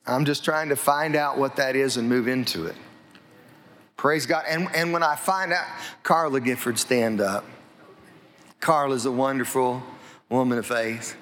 I'm 0.08 0.26
just 0.26 0.44
trying 0.44 0.70
to 0.70 0.76
find 0.76 1.16
out 1.16 1.38
what 1.38 1.58
that 1.58 1.76
is 1.76 1.98
and 1.98 2.10
move 2.10 2.28
into 2.28 2.66
it. 2.66 2.76
Praise 3.96 4.26
God. 4.26 4.46
And, 4.48 4.68
and 4.74 4.92
when 4.92 5.04
I 5.04 5.16
find 5.16 5.54
out, 5.54 5.68
Carla 6.02 6.42
Gifford, 6.42 6.80
stand 6.80 7.22
up. 7.22 7.46
Carla's 8.60 9.06
a 9.06 9.12
wonderful 9.12 9.82
woman 10.30 10.58
of 10.58 10.66
faith. 10.66 11.16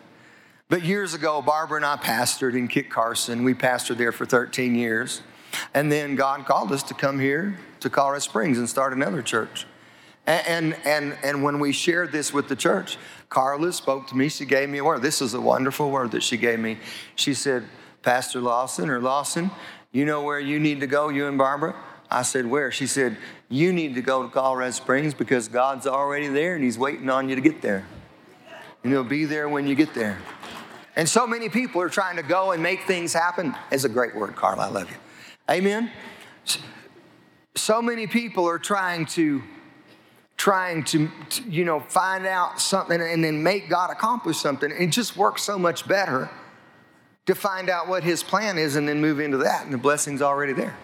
But 0.69 0.83
years 0.83 1.13
ago, 1.13 1.41
Barbara 1.41 1.77
and 1.77 1.85
I 1.85 1.95
pastored 1.95 2.57
in 2.57 2.67
Kit 2.67 2.89
Carson. 2.89 3.43
We 3.43 3.53
pastored 3.53 3.97
there 3.97 4.11
for 4.11 4.25
13 4.25 4.75
years. 4.75 5.21
And 5.73 5.91
then 5.91 6.15
God 6.15 6.45
called 6.45 6.71
us 6.71 6.83
to 6.83 6.93
come 6.93 7.19
here 7.19 7.57
to 7.79 7.89
Colorado 7.89 8.19
Springs 8.19 8.57
and 8.57 8.69
start 8.69 8.91
another 8.91 9.21
church. 9.21 9.65
And, 10.25 10.75
and, 10.83 11.17
and 11.23 11.41
when 11.41 11.59
we 11.59 11.71
shared 11.71 12.11
this 12.11 12.33
with 12.33 12.49
the 12.49 12.55
church, 12.55 12.97
Carla 13.29 13.71
spoke 13.71 14.07
to 14.07 14.17
me. 14.17 14.27
She 14.27 14.45
gave 14.45 14.67
me 14.67 14.79
a 14.79 14.83
word. 14.83 15.01
This 15.01 15.21
is 15.21 15.33
a 15.33 15.39
wonderful 15.39 15.89
word 15.89 16.11
that 16.11 16.21
she 16.21 16.35
gave 16.35 16.59
me. 16.59 16.77
She 17.15 17.33
said, 17.33 17.63
Pastor 18.01 18.41
Lawson 18.41 18.89
or 18.89 18.99
Lawson, 18.99 19.51
you 19.93 20.03
know 20.03 20.21
where 20.23 20.39
you 20.39 20.59
need 20.59 20.81
to 20.81 20.87
go, 20.87 21.07
you 21.07 21.27
and 21.27 21.37
Barbara? 21.37 21.75
I 22.09 22.23
said, 22.23 22.45
Where? 22.45 22.71
She 22.71 22.87
said, 22.87 23.17
You 23.49 23.71
need 23.71 23.95
to 23.95 24.01
go 24.01 24.23
to 24.23 24.29
Colorado 24.29 24.71
Springs 24.71 25.13
because 25.13 25.47
God's 25.47 25.87
already 25.87 26.27
there 26.27 26.55
and 26.55 26.63
He's 26.63 26.77
waiting 26.77 27.09
on 27.09 27.29
you 27.29 27.35
to 27.35 27.41
get 27.41 27.61
there. 27.61 27.85
And 28.83 28.91
He'll 28.91 29.03
be 29.03 29.25
there 29.25 29.47
when 29.47 29.67
you 29.67 29.75
get 29.75 29.93
there. 29.93 30.19
And 30.95 31.07
so 31.07 31.27
many 31.27 31.47
people 31.47 31.81
are 31.81 31.89
trying 31.89 32.17
to 32.17 32.23
go 32.23 32.51
and 32.51 32.61
make 32.61 32.83
things 32.83 33.13
happen. 33.13 33.55
It's 33.71 33.83
a 33.83 33.89
great 33.89 34.15
word, 34.15 34.35
Carl. 34.35 34.59
I 34.59 34.67
love 34.67 34.89
you. 34.89 34.97
Amen. 35.49 35.91
So 37.55 37.81
many 37.81 38.07
people 38.07 38.47
are 38.47 38.59
trying 38.59 39.05
to 39.07 39.43
trying 40.35 40.83
to, 40.83 41.09
to, 41.29 41.43
you 41.49 41.65
know 41.65 41.79
find 41.79 42.27
out 42.27 42.61
something 42.61 43.01
and 43.01 43.23
then 43.23 43.41
make 43.41 43.69
God 43.69 43.89
accomplish 43.89 44.37
something. 44.37 44.71
It 44.71 44.87
just 44.87 45.17
works 45.17 45.41
so 45.41 45.57
much 45.57 45.87
better 45.87 46.29
to 47.25 47.35
find 47.35 47.69
out 47.69 47.87
what 47.87 48.03
his 48.03 48.23
plan 48.23 48.57
is 48.57 48.75
and 48.75 48.87
then 48.87 49.01
move 49.01 49.19
into 49.19 49.37
that 49.37 49.65
and 49.65 49.73
the 49.73 49.77
blessing's 49.77 50.21
already 50.21 50.53
there. 50.53 50.77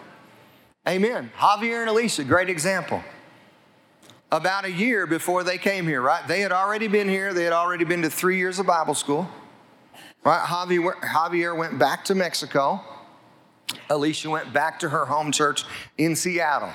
Amen. 0.86 1.30
Javier 1.38 1.80
and 1.80 1.88
Alicia, 1.88 2.24
great 2.24 2.50
example. 2.50 3.02
About 4.30 4.64
a 4.64 4.70
year 4.70 5.06
before 5.06 5.42
they 5.42 5.56
came 5.56 5.86
here, 5.86 6.02
right? 6.02 6.26
They 6.28 6.40
had 6.40 6.52
already 6.52 6.88
been 6.88 7.08
here. 7.08 7.32
They 7.32 7.44
had 7.44 7.52
already 7.52 7.84
been 7.84 8.02
to 8.02 8.10
three 8.10 8.36
years 8.36 8.58
of 8.58 8.66
Bible 8.66 8.94
school. 8.94 9.28
Right? 10.24 10.44
Javier, 10.44 10.92
Javier 11.00 11.56
went 11.56 11.78
back 11.78 12.04
to 12.06 12.14
Mexico. 12.14 12.80
Alicia 13.88 14.28
went 14.28 14.52
back 14.52 14.78
to 14.80 14.88
her 14.90 15.06
home 15.06 15.32
church 15.32 15.64
in 15.96 16.16
Seattle. 16.16 16.72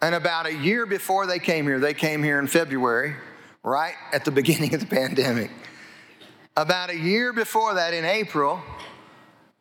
And 0.00 0.14
about 0.14 0.46
a 0.46 0.54
year 0.54 0.86
before 0.86 1.26
they 1.26 1.38
came 1.38 1.66
here, 1.66 1.78
they 1.78 1.94
came 1.94 2.22
here 2.22 2.38
in 2.38 2.46
February, 2.46 3.14
right 3.62 3.94
at 4.12 4.24
the 4.24 4.30
beginning 4.40 4.74
of 4.74 4.80
the 4.80 4.86
pandemic. 4.86 5.50
About 6.56 6.90
a 6.90 6.96
year 6.96 7.32
before 7.32 7.74
that, 7.74 7.94
in 7.94 8.04
April, 8.04 8.60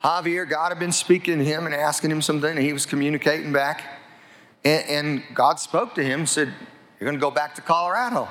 Javier, 0.04 0.48
God 0.48 0.70
had 0.70 0.80
been 0.80 0.92
speaking 0.92 1.40
to 1.40 1.44
him 1.44 1.66
and 1.66 1.74
asking 1.74 2.12
him 2.12 2.22
something, 2.22 2.50
and 2.50 2.60
he 2.60 2.74
was 2.74 2.86
communicating 2.86 3.52
back. 3.52 3.84
And, 4.64 4.90
and 4.90 5.24
God 5.34 5.60
spoke 5.60 5.96
to 5.96 6.04
him, 6.04 6.26
said, 6.26 6.54
You're 7.00 7.08
going 7.08 7.16
to 7.16 7.22
go 7.22 7.32
back 7.32 7.56
to 7.56 7.62
Colorado. 7.62 8.28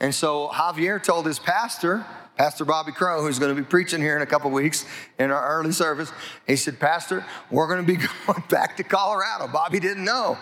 And 0.00 0.14
so 0.14 0.48
Javier 0.48 1.02
told 1.02 1.26
his 1.26 1.38
pastor, 1.38 2.04
Pastor 2.36 2.64
Bobby 2.64 2.90
Crow, 2.90 3.22
who's 3.22 3.38
going 3.38 3.54
to 3.54 3.60
be 3.60 3.66
preaching 3.66 4.00
here 4.00 4.16
in 4.16 4.22
a 4.22 4.26
couple 4.26 4.50
weeks 4.50 4.84
in 5.18 5.30
our 5.30 5.58
early 5.58 5.72
service, 5.72 6.10
he 6.46 6.56
said, 6.56 6.80
Pastor, 6.80 7.24
we're 7.50 7.68
going 7.68 7.84
to 7.84 7.86
be 7.86 7.96
going 8.26 8.42
back 8.48 8.76
to 8.78 8.82
Colorado. 8.82 9.46
Bobby 9.46 9.78
didn't 9.78 10.04
know. 10.04 10.36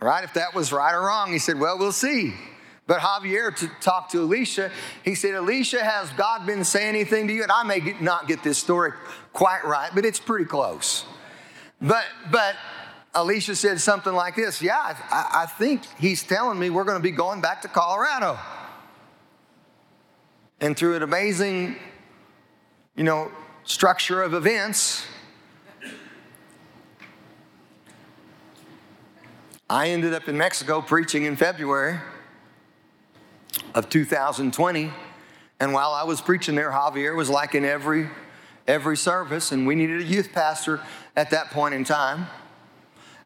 Right? 0.00 0.24
If 0.24 0.34
that 0.34 0.54
was 0.54 0.72
right 0.72 0.94
or 0.94 1.02
wrong, 1.02 1.32
he 1.32 1.38
said, 1.38 1.58
Well, 1.58 1.78
we'll 1.78 1.92
see. 1.92 2.34
But 2.90 2.98
Javier 3.02 3.54
to 3.54 3.68
talk 3.80 4.08
to 4.08 4.22
Alicia, 4.22 4.72
he 5.04 5.14
said, 5.14 5.36
Alicia, 5.36 5.78
has 5.78 6.10
God 6.14 6.44
been 6.44 6.64
saying 6.64 6.88
anything 6.88 7.28
to 7.28 7.32
you? 7.32 7.44
And 7.44 7.52
I 7.52 7.62
may 7.62 7.78
get, 7.78 8.02
not 8.02 8.26
get 8.26 8.42
this 8.42 8.58
story 8.58 8.90
quite 9.32 9.64
right, 9.64 9.92
but 9.94 10.04
it's 10.04 10.18
pretty 10.18 10.44
close. 10.44 11.04
But, 11.80 12.04
but 12.32 12.56
Alicia 13.14 13.54
said 13.54 13.80
something 13.80 14.12
like 14.12 14.34
this 14.34 14.60
Yeah, 14.60 14.76
I, 14.76 15.42
I 15.42 15.46
think 15.46 15.82
he's 16.00 16.24
telling 16.24 16.58
me 16.58 16.68
we're 16.68 16.82
going 16.82 16.98
to 16.98 17.02
be 17.02 17.12
going 17.12 17.40
back 17.40 17.62
to 17.62 17.68
Colorado. 17.68 18.36
And 20.60 20.76
through 20.76 20.96
an 20.96 21.04
amazing, 21.04 21.76
you 22.96 23.04
know, 23.04 23.30
structure 23.62 24.20
of 24.20 24.34
events, 24.34 25.06
I 29.68 29.90
ended 29.90 30.12
up 30.12 30.28
in 30.28 30.36
Mexico 30.36 30.82
preaching 30.82 31.22
in 31.22 31.36
February 31.36 32.00
of 33.74 33.88
2020. 33.88 34.92
And 35.60 35.72
while 35.72 35.92
I 35.92 36.04
was 36.04 36.20
preaching 36.20 36.54
there, 36.54 36.70
Javier 36.70 37.16
was 37.16 37.28
like 37.28 37.54
in 37.54 37.64
every, 37.64 38.08
every 38.66 38.96
service, 38.96 39.52
and 39.52 39.66
we 39.66 39.74
needed 39.74 40.00
a 40.00 40.04
youth 40.04 40.32
pastor 40.32 40.80
at 41.16 41.30
that 41.30 41.50
point 41.50 41.74
in 41.74 41.84
time. 41.84 42.26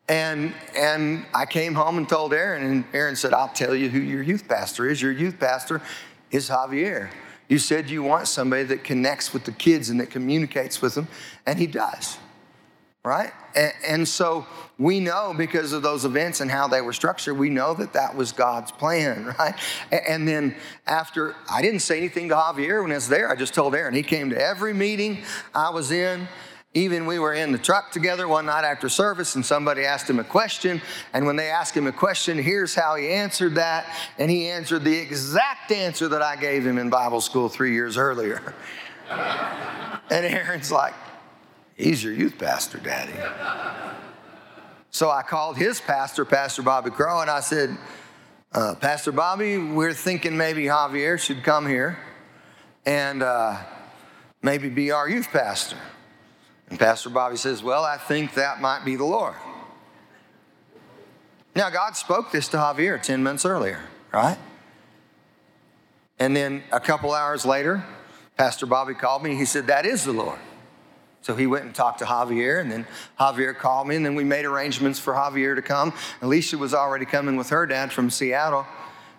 And, 0.08 0.52
and 0.76 1.24
I 1.32 1.46
came 1.46 1.74
home 1.74 1.96
and 1.96 2.08
told 2.08 2.34
Aaron, 2.34 2.66
and 2.66 2.84
Aaron 2.92 3.16
said, 3.16 3.32
I'll 3.32 3.48
tell 3.48 3.74
you 3.74 3.88
who 3.88 4.00
your 4.00 4.22
youth 4.22 4.46
pastor 4.48 4.88
is. 4.88 5.00
Your 5.00 5.12
youth 5.12 5.38
pastor 5.40 5.80
is 6.30 6.48
Javier. 6.48 7.10
You 7.48 7.58
said 7.58 7.88
you 7.88 8.02
want 8.02 8.28
somebody 8.28 8.64
that 8.64 8.84
connects 8.84 9.32
with 9.32 9.44
the 9.44 9.52
kids 9.52 9.90
and 9.90 10.00
that 10.00 10.10
communicates 10.10 10.82
with 10.82 10.94
them, 10.94 11.08
and 11.46 11.58
he 11.58 11.66
does, 11.66 12.18
right? 13.04 13.32
And, 13.54 13.72
and 13.86 14.08
so 14.08 14.46
we 14.78 14.98
know 14.98 15.34
because 15.36 15.72
of 15.72 15.82
those 15.82 16.04
events 16.04 16.40
and 16.40 16.50
how 16.50 16.66
they 16.66 16.80
were 16.80 16.94
structured, 16.94 17.36
we 17.36 17.50
know 17.50 17.74
that 17.74 17.92
that 17.92 18.16
was 18.16 18.32
God's 18.32 18.72
plan, 18.72 19.26
right? 19.38 19.54
And 19.92 20.26
then 20.26 20.56
after, 20.86 21.36
I 21.50 21.62
didn't 21.62 21.80
say 21.80 21.98
anything 21.98 22.30
to 22.30 22.34
Javier 22.34 22.82
when 22.82 22.90
I 22.90 22.94
was 22.94 23.08
there. 23.08 23.30
I 23.30 23.36
just 23.36 23.54
told 23.54 23.74
Aaron. 23.74 23.94
He 23.94 24.02
came 24.02 24.30
to 24.30 24.40
every 24.40 24.72
meeting 24.72 25.22
I 25.54 25.70
was 25.70 25.90
in. 25.90 26.26
Even 26.76 27.06
we 27.06 27.20
were 27.20 27.34
in 27.34 27.52
the 27.52 27.58
truck 27.58 27.92
together 27.92 28.26
one 28.26 28.46
night 28.46 28.64
after 28.64 28.88
service, 28.88 29.36
and 29.36 29.46
somebody 29.46 29.84
asked 29.84 30.10
him 30.10 30.18
a 30.18 30.24
question. 30.24 30.82
And 31.12 31.24
when 31.24 31.36
they 31.36 31.48
asked 31.48 31.76
him 31.76 31.86
a 31.86 31.92
question, 31.92 32.36
here's 32.36 32.74
how 32.74 32.96
he 32.96 33.10
answered 33.10 33.54
that. 33.54 33.86
And 34.18 34.28
he 34.28 34.48
answered 34.48 34.82
the 34.82 34.96
exact 34.98 35.70
answer 35.70 36.08
that 36.08 36.20
I 36.20 36.34
gave 36.34 36.66
him 36.66 36.78
in 36.78 36.90
Bible 36.90 37.20
school 37.20 37.48
three 37.48 37.74
years 37.74 37.96
earlier. 37.96 38.54
and 39.08 40.00
Aaron's 40.10 40.72
like, 40.72 40.94
He's 41.76 42.04
your 42.04 42.12
youth 42.12 42.38
pastor, 42.38 42.78
Daddy. 42.78 43.12
So 44.90 45.10
I 45.10 45.22
called 45.22 45.56
his 45.56 45.80
pastor, 45.80 46.24
Pastor 46.24 46.62
Bobby 46.62 46.90
Crow, 46.90 47.20
and 47.20 47.28
I 47.28 47.40
said, 47.40 47.76
uh, 48.52 48.76
Pastor 48.76 49.10
Bobby, 49.10 49.58
we're 49.58 49.92
thinking 49.92 50.36
maybe 50.36 50.64
Javier 50.66 51.18
should 51.18 51.42
come 51.42 51.66
here 51.66 51.98
and 52.86 53.20
uh, 53.22 53.58
maybe 54.42 54.68
be 54.68 54.92
our 54.92 55.08
youth 55.08 55.28
pastor. 55.32 55.76
And 56.70 56.78
Pastor 56.78 57.10
Bobby 57.10 57.36
says, 57.36 57.64
Well, 57.64 57.82
I 57.82 57.96
think 57.96 58.34
that 58.34 58.60
might 58.60 58.84
be 58.84 58.94
the 58.94 59.04
Lord. 59.04 59.34
Now, 61.56 61.70
God 61.70 61.96
spoke 61.96 62.30
this 62.30 62.46
to 62.48 62.56
Javier 62.56 63.02
10 63.02 63.22
months 63.22 63.44
earlier, 63.44 63.80
right? 64.12 64.38
And 66.20 66.36
then 66.36 66.62
a 66.70 66.80
couple 66.80 67.12
hours 67.12 67.44
later, 67.44 67.84
Pastor 68.36 68.66
Bobby 68.66 68.94
called 68.94 69.24
me. 69.24 69.34
He 69.34 69.44
said, 69.44 69.66
That 69.66 69.84
is 69.84 70.04
the 70.04 70.12
Lord. 70.12 70.38
So 71.24 71.34
he 71.34 71.46
went 71.46 71.64
and 71.64 71.74
talked 71.74 72.00
to 72.00 72.04
Javier, 72.04 72.60
and 72.60 72.70
then 72.70 72.86
Javier 73.18 73.56
called 73.56 73.88
me, 73.88 73.96
and 73.96 74.04
then 74.04 74.14
we 74.14 74.24
made 74.24 74.44
arrangements 74.44 74.98
for 74.98 75.14
Javier 75.14 75.56
to 75.56 75.62
come. 75.62 75.94
Alicia 76.20 76.58
was 76.58 76.74
already 76.74 77.06
coming 77.06 77.36
with 77.36 77.48
her 77.48 77.64
dad 77.64 77.90
from 77.92 78.10
Seattle 78.10 78.66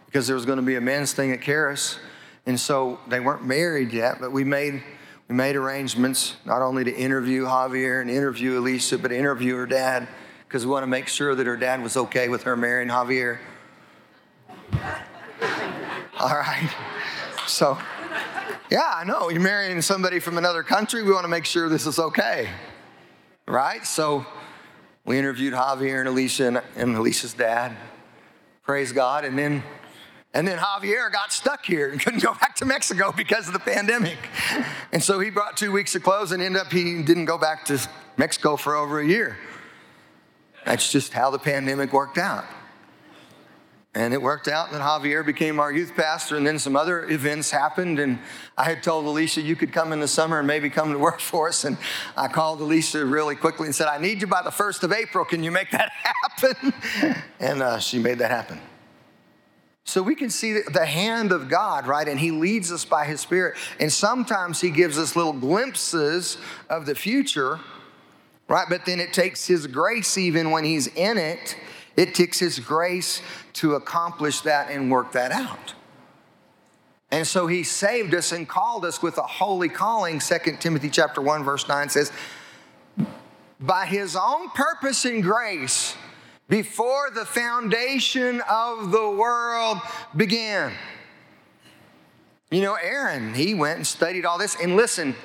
because 0.06 0.28
there 0.28 0.36
was 0.36 0.46
going 0.46 0.58
to 0.60 0.64
be 0.64 0.76
a 0.76 0.82
men's 0.82 1.14
thing 1.14 1.32
at 1.32 1.42
Charis. 1.42 1.98
And 2.46 2.60
so 2.60 3.00
they 3.08 3.20
weren't 3.20 3.44
married 3.44 3.92
yet, 3.92 4.18
but 4.20 4.32
we 4.32 4.44
made, 4.44 4.84
we 5.28 5.34
made 5.34 5.56
arrangements 5.56 6.36
not 6.46 6.62
only 6.62 6.84
to 6.84 6.96
interview 6.96 7.46
Javier 7.46 8.02
and 8.02 8.12
interview 8.12 8.60
Alicia, 8.60 9.00
but 9.00 9.12
interview 9.12 9.56
her 9.56 9.66
dad 9.66 10.08
because 10.48 10.64
we 10.64 10.72
want 10.72 10.84
to 10.84 10.88
make 10.88 11.08
sure 11.08 11.34
that 11.34 11.48
her 11.48 11.58
dad 11.58 11.82
was 11.82 11.98
okay 11.98 12.30
with 12.30 12.44
her 12.44 12.56
marrying 12.56 12.90
Javier. 12.90 13.40
All 16.20 16.30
right. 16.30 16.70
So 17.48 17.80
yeah, 18.70 18.92
I 18.96 19.04
know. 19.04 19.30
You're 19.30 19.42
marrying 19.42 19.82
somebody 19.82 20.20
from 20.20 20.38
another 20.38 20.64
country. 20.64 21.04
We 21.04 21.12
want 21.12 21.24
to 21.24 21.30
make 21.30 21.46
sure 21.46 21.70
this 21.70 21.86
is 21.86 22.00
okay. 22.00 22.50
Right? 23.48 23.86
So 23.86 24.26
we 25.06 25.20
interviewed 25.20 25.54
Javier 25.54 26.00
and 26.00 26.10
Alicia 26.10 26.48
and, 26.48 26.62
and 26.76 26.96
Alicia's 26.96 27.34
dad. 27.34 27.76
Praise 28.64 28.92
God. 28.92 29.26
And 29.26 29.38
then 29.38 29.64
and 30.34 30.46
then 30.46 30.58
Javier 30.58 31.10
got 31.12 31.32
stuck 31.32 31.66
here 31.66 31.90
and 31.90 32.02
couldn't 32.04 32.22
go 32.22 32.34
back 32.34 32.56
to 32.58 32.66
Mexico 32.66 33.14
because 33.16 33.48
of 33.48 33.54
the 33.54 33.60
pandemic. 33.60 34.18
And 34.92 35.04
so 35.04 35.20
he 35.20 35.30
brought 35.30 35.58
two 35.58 35.74
weeks 35.74 35.94
of 35.96 36.04
clothes 36.04 36.32
and 36.32 36.42
ended 36.42 36.62
up 36.62 36.72
he 36.72 37.04
didn't 37.04 37.26
go 37.26 37.38
back 37.38 37.66
to 37.66 37.78
Mexico 38.16 38.56
for 38.56 38.76
over 38.78 39.02
a 39.02 39.06
year. 39.06 39.36
That's 40.66 40.90
just 40.90 41.12
how 41.12 41.32
the 41.32 41.40
pandemic 41.40 41.92
worked 41.92 42.18
out. 42.18 42.46
And 43.96 44.14
it 44.14 44.22
worked 44.22 44.50
out 44.50 44.72
that 44.72 44.82
Javier 44.82 45.26
became 45.26 45.58
our 45.58 45.72
youth 45.72 45.96
pastor, 45.96 46.36
and 46.36 46.46
then 46.46 46.60
some 46.60 46.76
other 46.76 47.10
events 47.10 47.50
happened. 47.50 47.98
And 47.98 48.20
I 48.58 48.66
had 48.66 48.84
told 48.84 49.06
Alicia, 49.06 49.42
you 49.42 49.56
could 49.56 49.72
come 49.72 49.94
in 49.94 50.02
the 50.02 50.08
summer 50.08 50.40
and 50.40 50.46
maybe 50.46 50.70
come 50.70 50.92
to 50.92 51.00
work 51.00 51.20
for 51.22 51.48
us. 51.48 51.64
And 51.64 51.78
I 52.18 52.28
called 52.28 52.60
Alicia 52.60 53.06
really 53.06 53.36
quickly 53.36 53.68
and 53.68 53.74
said, 53.74 53.88
I 53.88 53.98
need 53.98 54.20
you 54.20 54.28
by 54.28 54.42
the 54.42 54.50
1st 54.50 54.84
of 54.84 54.92
April. 54.92 55.24
Can 55.24 55.44
you 55.44 55.52
make 55.52 55.72
that 55.72 55.92
happen? 56.04 56.74
and 57.40 57.64
uh, 57.64 57.80
she 57.80 57.98
made 57.98 58.20
that 58.20 58.32
happen. 58.32 58.60
So 59.86 60.04
we 60.04 60.16
can 60.16 60.30
see 60.30 60.60
the 60.60 60.86
hand 60.86 61.32
of 61.32 61.48
God, 61.48 61.88
right? 61.88 62.08
And 62.08 62.20
He 62.20 62.32
leads 62.32 62.74
us 62.74 62.84
by 62.84 63.06
His 63.06 63.22
Spirit. 63.22 63.56
And 63.80 63.94
sometimes 63.94 64.60
He 64.60 64.72
gives 64.72 64.98
us 64.98 65.16
little 65.16 65.32
glimpses 65.32 66.38
of 66.70 66.86
the 66.86 66.96
future, 66.96 67.62
right? 68.50 68.66
But 68.68 68.86
then 68.86 69.00
it 69.00 69.14
takes 69.14 69.48
His 69.48 69.68
grace, 69.68 70.18
even 70.18 70.52
when 70.52 70.66
He's 70.66 70.88
in 70.88 71.18
it, 71.18 71.56
it 71.98 72.14
takes 72.16 72.40
His 72.40 72.60
grace 72.60 73.22
to 73.54 73.76
accomplish 73.76 74.42
that 74.42 74.70
and 74.70 74.92
work 74.92 75.12
that 75.14 75.32
out. 75.32 75.76
And 77.12 77.26
so 77.26 77.48
he 77.48 77.64
saved 77.64 78.14
us 78.14 78.32
and 78.32 78.46
called 78.48 78.84
us 78.84 79.02
with 79.02 79.18
a 79.18 79.24
holy 79.24 79.70
calling. 79.70 80.20
2 80.20 80.58
Timothy 80.60 80.90
chapter 80.90 81.22
1 81.22 81.44
verse 81.44 81.68
9 81.68 81.88
says, 81.88 82.12
"By 83.60 83.86
his 83.86 84.16
own 84.16 84.50
purpose 84.50 85.06
and 85.06 85.24
grace 85.24 85.96
before 86.50 87.10
the 87.12 87.26
foundation 87.26 88.42
of 88.42 88.92
the 88.92 89.10
world 89.10 89.80
began." 90.16 90.74
You 92.52 92.62
know, 92.62 92.74
Aaron, 92.74 93.34
he 93.34 93.54
went 93.54 93.78
and 93.78 93.88
studied 93.88 94.26
all 94.26 94.38
this 94.38 94.56
and 94.56 94.76
listen, 94.76 95.16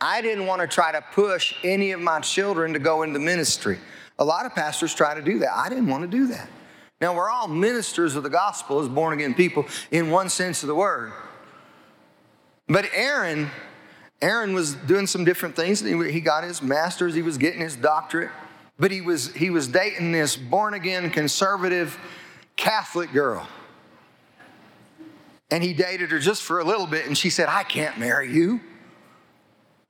I 0.00 0.20
didn't 0.20 0.46
want 0.46 0.62
to 0.62 0.68
try 0.68 0.92
to 0.92 1.00
push 1.12 1.54
any 1.62 1.92
of 1.92 2.00
my 2.00 2.20
children 2.20 2.72
to 2.72 2.78
go 2.78 3.02
into 3.02 3.18
ministry. 3.18 3.78
A 4.18 4.24
lot 4.24 4.46
of 4.46 4.54
pastors 4.54 4.94
try 4.94 5.14
to 5.14 5.22
do 5.22 5.40
that. 5.40 5.54
I 5.54 5.68
didn't 5.68 5.88
want 5.88 6.02
to 6.02 6.08
do 6.08 6.28
that. 6.28 6.48
Now, 7.00 7.14
we're 7.14 7.28
all 7.28 7.48
ministers 7.48 8.16
of 8.16 8.22
the 8.22 8.30
gospel 8.30 8.80
as 8.80 8.88
born 8.88 9.12
again 9.12 9.34
people 9.34 9.66
in 9.90 10.10
one 10.10 10.30
sense 10.30 10.62
of 10.62 10.68
the 10.68 10.74
word. 10.74 11.12
But 12.68 12.86
Aaron, 12.94 13.50
Aaron 14.22 14.54
was 14.54 14.74
doing 14.74 15.06
some 15.06 15.24
different 15.24 15.54
things. 15.54 15.80
He 15.80 16.20
got 16.20 16.42
his 16.42 16.62
master's, 16.62 17.14
he 17.14 17.22
was 17.22 17.36
getting 17.36 17.60
his 17.60 17.76
doctorate, 17.76 18.30
but 18.78 18.90
he 18.90 19.02
was, 19.02 19.32
he 19.34 19.50
was 19.50 19.68
dating 19.68 20.12
this 20.12 20.36
born 20.36 20.72
again 20.72 21.10
conservative 21.10 21.98
Catholic 22.56 23.12
girl. 23.12 23.46
And 25.50 25.62
he 25.62 25.74
dated 25.74 26.10
her 26.10 26.18
just 26.18 26.42
for 26.42 26.58
a 26.58 26.64
little 26.64 26.86
bit, 26.86 27.06
and 27.06 27.16
she 27.16 27.30
said, 27.30 27.48
I 27.48 27.62
can't 27.62 27.98
marry 27.98 28.32
you. 28.32 28.60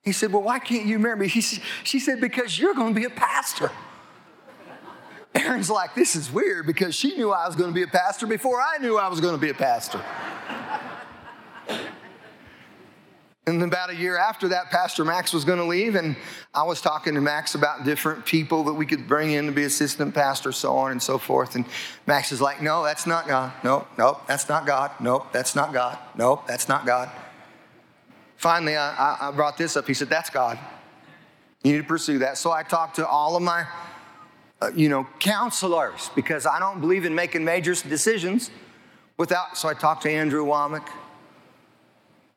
He 0.02 0.12
said, 0.12 0.32
Well, 0.32 0.42
why 0.42 0.58
can't 0.58 0.86
you 0.86 0.98
marry 0.98 1.16
me? 1.16 1.28
He, 1.28 1.40
she 1.40 1.98
said, 1.98 2.20
Because 2.20 2.58
you're 2.58 2.74
going 2.74 2.94
to 2.94 3.00
be 3.00 3.06
a 3.06 3.10
pastor. 3.10 3.70
Aaron's 5.46 5.70
like, 5.70 5.94
this 5.94 6.16
is 6.16 6.30
weird 6.30 6.66
because 6.66 6.94
she 6.94 7.16
knew 7.16 7.30
I 7.30 7.46
was 7.46 7.54
going 7.54 7.70
to 7.70 7.74
be 7.74 7.82
a 7.82 7.86
pastor 7.86 8.26
before 8.26 8.60
I 8.60 8.78
knew 8.78 8.98
I 8.98 9.08
was 9.08 9.20
going 9.20 9.34
to 9.34 9.40
be 9.40 9.50
a 9.50 9.54
pastor. 9.54 10.00
And 13.48 13.62
about 13.62 13.90
a 13.90 13.94
year 13.94 14.18
after 14.18 14.48
that, 14.48 14.72
Pastor 14.72 15.04
Max 15.04 15.32
was 15.32 15.44
going 15.44 15.60
to 15.60 15.64
leave, 15.64 15.94
and 15.94 16.16
I 16.52 16.64
was 16.64 16.80
talking 16.80 17.14
to 17.14 17.20
Max 17.20 17.54
about 17.54 17.84
different 17.84 18.26
people 18.26 18.64
that 18.64 18.74
we 18.74 18.86
could 18.86 19.06
bring 19.06 19.30
in 19.30 19.46
to 19.46 19.52
be 19.52 19.62
assistant 19.62 20.16
pastor, 20.16 20.50
so 20.50 20.76
on 20.76 20.90
and 20.90 21.00
so 21.00 21.16
forth. 21.16 21.54
And 21.54 21.64
Max 22.08 22.32
is 22.32 22.40
like, 22.40 22.60
No, 22.60 22.82
that's 22.82 23.06
not 23.06 23.28
God. 23.28 23.52
Nope, 23.62 23.86
nope, 23.96 24.22
that's 24.26 24.48
not 24.48 24.66
God. 24.66 24.90
Nope, 24.98 25.28
that's 25.32 25.54
not 25.54 25.72
God. 25.72 25.96
Nope, 26.16 26.44
that's 26.48 26.68
not 26.68 26.84
God. 26.84 27.08
Finally, 28.36 28.76
I, 28.76 29.16
I 29.20 29.30
brought 29.30 29.56
this 29.56 29.76
up. 29.76 29.86
He 29.86 29.94
said, 29.94 30.08
That's 30.08 30.28
God. 30.28 30.58
You 31.62 31.70
need 31.70 31.78
to 31.78 31.84
pursue 31.84 32.18
that. 32.18 32.38
So 32.38 32.50
I 32.50 32.64
talked 32.64 32.96
to 32.96 33.06
all 33.06 33.36
of 33.36 33.44
my 33.44 33.64
uh, 34.60 34.70
you 34.74 34.88
know, 34.88 35.06
counselors 35.18 36.10
because 36.14 36.46
I 36.46 36.58
don't 36.58 36.80
believe 36.80 37.04
in 37.04 37.14
making 37.14 37.44
major 37.44 37.74
decisions 37.74 38.50
without. 39.16 39.56
So 39.56 39.68
I 39.68 39.74
talked 39.74 40.02
to 40.02 40.10
Andrew 40.10 40.44
Wommack, 40.46 40.88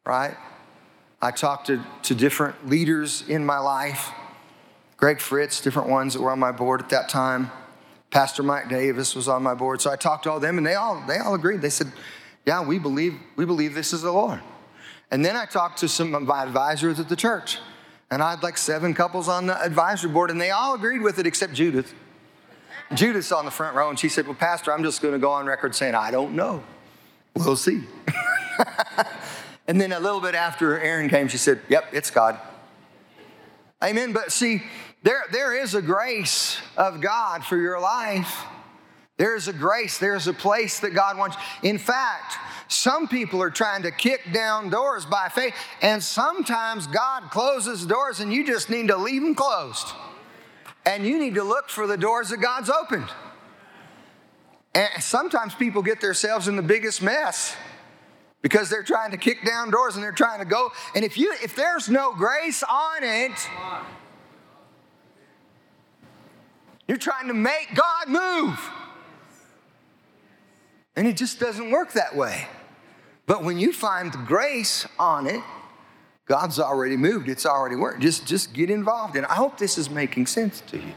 right? 0.06 0.36
I 1.22 1.32
talked 1.32 1.68
to, 1.68 1.84
to 2.04 2.16
different 2.16 2.68
leaders 2.68 3.24
in 3.28 3.46
my 3.46 3.60
life, 3.60 4.12
Greg 4.98 5.20
Fritz, 5.20 5.62
different 5.62 5.90
ones 5.90 6.14
that 6.14 6.22
were 6.22 6.32
on 6.32 6.40
my 6.40 6.52
board 6.52 6.82
at 6.82 6.90
that 6.90 7.10
time. 7.10 7.52
Pastor 8.10 8.42
Mike 8.42 8.70
Davis 8.70 9.16
was 9.16 9.28
on 9.28 9.44
my 9.44 9.54
board. 9.54 9.82
So 9.82 9.92
I 9.92 9.96
talked 9.96 10.24
to 10.24 10.32
all 10.32 10.40
them 10.40 10.58
and 10.58 10.66
they 10.66 10.76
all, 10.76 11.04
they 11.08 11.18
all 11.18 11.36
agreed. 11.36 11.62
They 11.62 11.70
said, 11.70 11.92
yeah, 12.46 12.66
we 12.66 12.80
believe, 12.80 13.16
we 13.36 13.46
believe 13.46 13.76
this 13.76 13.94
is 13.94 14.02
the 14.02 14.12
Lord. 14.12 14.42
And 15.12 15.24
then 15.24 15.36
I 15.36 15.46
talked 15.46 15.80
to 15.80 15.88
some 15.88 16.16
of 16.16 16.24
my 16.24 16.44
advisors 16.44 17.00
at 17.00 17.10
the 17.10 17.16
church. 17.16 17.60
And 18.12 18.24
I 18.24 18.32
had 18.32 18.44
like 18.44 18.58
seven 18.58 18.94
couples 18.94 19.28
on 19.28 19.46
the 19.46 19.62
advisory 19.62 20.10
board, 20.12 20.32
and 20.32 20.42
they 20.42 20.50
all 20.50 20.74
agreed 20.74 21.02
with 21.02 21.20
it 21.20 21.28
except 21.28 21.54
Judith. 21.54 21.94
Judith's 22.94 23.32
on 23.32 23.46
the 23.46 23.52
front 23.52 23.76
row, 23.76 23.90
and 23.90 24.00
she 24.00 24.10
said, 24.10 24.26
Well, 24.26 24.36
Pastor, 24.36 24.74
I'm 24.74 24.84
just 24.84 25.02
going 25.02 25.14
to 25.14 25.20
go 25.20 25.32
on 25.32 25.46
record 25.46 25.76
saying, 25.76 25.96
I 25.96 26.12
don't 26.12 26.36
know. 26.36 26.64
We'll 27.36 27.56
see. 27.56 27.84
and 29.68 29.80
then 29.80 29.92
a 29.92 30.00
little 30.00 30.22
bit 30.22 30.36
after 30.36 30.80
Aaron 30.80 31.10
came, 31.10 31.28
she 31.28 31.38
said, 31.38 31.62
Yep, 31.70 31.90
it's 31.94 32.10
God. 32.10 32.40
Amen. 33.84 34.12
But 34.12 34.32
see, 34.32 34.64
there, 35.04 35.24
there 35.32 35.56
is 35.56 35.76
a 35.76 35.82
grace 35.82 36.60
of 36.76 37.00
God 37.00 37.44
for 37.46 37.58
your 37.58 37.80
life. 37.80 38.44
There 39.18 39.36
is 39.36 39.48
a 39.48 39.54
grace, 39.54 39.98
there's 39.98 40.28
a 40.28 40.34
place 40.34 40.80
that 40.80 40.92
God 40.92 41.18
wants. 41.18 41.38
In 41.62 41.78
fact, 41.78 42.38
some 42.70 43.08
people 43.08 43.42
are 43.42 43.50
trying 43.50 43.84
to 43.84 43.92
kick 43.92 44.32
down 44.32 44.70
doors 44.70 45.06
by 45.06 45.28
faith, 45.30 45.54
and 45.82 46.02
sometimes 46.02 46.88
God 46.88 47.30
closes 47.30 47.86
doors 47.86 48.20
and 48.22 48.32
you 48.32 48.46
just 48.46 48.70
need 48.70 48.88
to 48.88 48.98
leave 48.98 49.22
them 49.22 49.36
closed 49.36 49.88
and 50.90 51.06
you 51.06 51.20
need 51.20 51.36
to 51.36 51.44
look 51.44 51.70
for 51.70 51.86
the 51.86 51.98
doors 51.98 52.30
that 52.30 52.38
God's 52.38 52.68
opened. 52.68 53.08
And 54.74 54.90
sometimes 55.04 55.54
people 55.54 55.84
get 55.84 56.02
themselves 56.02 56.48
in 56.48 56.56
the 56.56 56.64
biggest 56.64 57.04
mess 57.04 57.56
because 58.42 58.72
they're 58.72 58.84
trying 58.84 59.12
to 59.12 59.18
kick 59.18 59.46
down 59.46 59.70
doors 59.70 59.94
and 59.94 60.04
they're 60.04 60.12
trying 60.12 60.40
to 60.40 60.46
go. 60.46 60.72
And 60.96 61.06
if 61.06 61.16
you 61.16 61.32
if 61.44 61.56
there's 61.56 61.90
no 61.90 62.14
grace 62.14 62.64
on 62.64 63.04
it, 63.04 63.50
you're 66.88 66.98
trying 66.98 67.28
to 67.28 67.36
make 67.36 67.70
God 67.76 68.08
move. 68.08 68.72
And 70.96 71.08
it 71.08 71.18
just 71.18 71.40
doesn't 71.40 71.70
work 71.70 71.94
that 71.94 72.16
way. 72.16 72.48
But 73.28 73.44
when 73.44 73.60
you 73.60 73.74
find 73.74 74.12
grace 74.26 74.88
on 74.98 75.28
it, 75.28 75.44
God's 76.30 76.60
already 76.60 76.96
moved, 76.96 77.28
it's 77.28 77.48
already 77.48 77.76
worked. 77.76 78.02
Just, 78.02 78.28
just 78.28 78.54
get 78.54 78.70
involved. 78.70 79.16
And 79.16 79.26
I 79.26 79.34
hope 79.34 79.58
this 79.58 79.80
is 79.80 79.90
making 79.90 80.28
sense 80.28 80.62
to 80.68 80.78
you. 80.78 80.94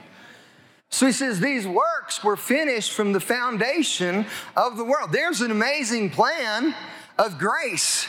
So 0.90 1.06
he 1.06 1.12
says, 1.12 1.40
These 1.40 1.66
works 1.66 2.22
were 2.22 2.36
finished 2.36 2.92
from 2.92 3.14
the 3.14 3.20
foundation 3.20 4.26
of 4.54 4.76
the 4.76 4.84
world. 4.84 5.10
There's 5.10 5.40
an 5.40 5.50
amazing 5.50 6.10
plan 6.10 6.74
of 7.18 7.38
grace. 7.38 8.06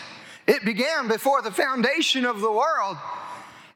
It 0.48 0.66
began 0.66 1.08
before 1.08 1.42
the 1.42 1.52
foundation 1.52 2.26
of 2.26 2.42
the 2.42 2.52
world. 2.52 2.98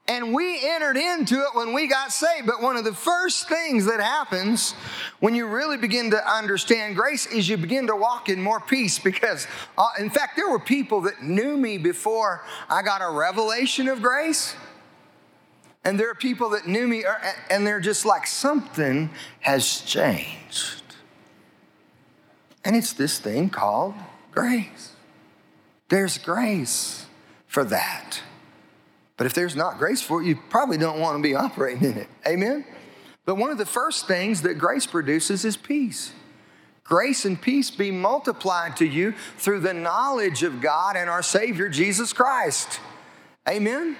And 0.09 0.33
we 0.33 0.65
entered 0.69 0.95
into 0.95 1.35
it 1.41 1.49
when 1.53 1.73
we 1.73 1.87
got 1.87 2.13
saved. 2.13 2.47
But 2.47 2.61
one 2.61 2.77
of 2.77 2.85
the 2.85 2.93
first 2.93 3.49
things 3.49 3.85
that 3.85 3.99
happens 3.99 4.71
when 5.19 5.35
you 5.35 5.47
really 5.47 5.75
begin 5.75 6.11
to 6.11 6.31
understand 6.31 6.95
grace 6.95 7.25
is 7.25 7.49
you 7.49 7.57
begin 7.57 7.87
to 7.87 7.95
walk 7.95 8.29
in 8.29 8.41
more 8.41 8.61
peace. 8.61 8.99
Because, 8.99 9.47
uh, 9.77 9.89
in 9.99 10.09
fact, 10.09 10.37
there 10.37 10.49
were 10.49 10.59
people 10.59 11.01
that 11.01 11.21
knew 11.21 11.57
me 11.57 11.77
before 11.77 12.45
I 12.69 12.83
got 12.83 13.01
a 13.01 13.09
revelation 13.09 13.89
of 13.89 14.01
grace. 14.01 14.55
And 15.83 15.99
there 15.99 16.09
are 16.09 16.15
people 16.15 16.49
that 16.51 16.67
knew 16.67 16.87
me, 16.87 17.05
uh, 17.05 17.13
and 17.49 17.67
they're 17.67 17.79
just 17.79 18.05
like, 18.05 18.27
something 18.27 19.09
has 19.41 19.81
changed. 19.81 20.83
And 22.63 22.75
it's 22.75 22.93
this 22.93 23.19
thing 23.19 23.49
called 23.49 23.93
grace. 24.31 24.91
There's 25.89 26.17
grace 26.17 27.05
for 27.45 27.63
that. 27.65 28.21
But 29.17 29.25
if 29.25 29.33
there's 29.33 29.55
not 29.55 29.79
grace 29.79 30.01
for 30.01 30.21
it, 30.21 30.25
you 30.25 30.35
probably 30.49 30.77
don't 30.77 30.99
want 30.99 31.17
to 31.17 31.23
be 31.23 31.35
operating 31.35 31.91
in 31.91 31.97
it. 31.97 32.07
Amen? 32.25 32.65
But 33.25 33.35
one 33.35 33.49
of 33.49 33.57
the 33.57 33.65
first 33.65 34.07
things 34.07 34.43
that 34.43 34.55
grace 34.55 34.85
produces 34.85 35.43
is 35.43 35.57
peace. 35.57 36.13
Grace 36.83 37.25
and 37.25 37.41
peace 37.41 37.69
be 37.69 37.91
multiplied 37.91 38.77
to 38.77 38.85
you 38.85 39.13
through 39.37 39.59
the 39.59 39.73
knowledge 39.73 40.43
of 40.43 40.61
God 40.61 40.95
and 40.95 41.09
our 41.09 41.23
Savior, 41.23 41.67
Jesus 41.67 42.13
Christ. 42.13 42.79
Amen? 43.49 43.97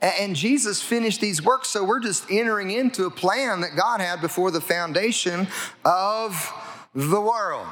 And 0.00 0.36
Jesus 0.36 0.82
finished 0.82 1.20
these 1.20 1.42
works, 1.42 1.68
so 1.68 1.82
we're 1.82 2.00
just 2.00 2.30
entering 2.30 2.70
into 2.70 3.06
a 3.06 3.10
plan 3.10 3.62
that 3.62 3.76
God 3.76 4.00
had 4.00 4.20
before 4.20 4.50
the 4.50 4.60
foundation 4.60 5.48
of 5.84 6.52
the 6.94 7.20
world. 7.20 7.66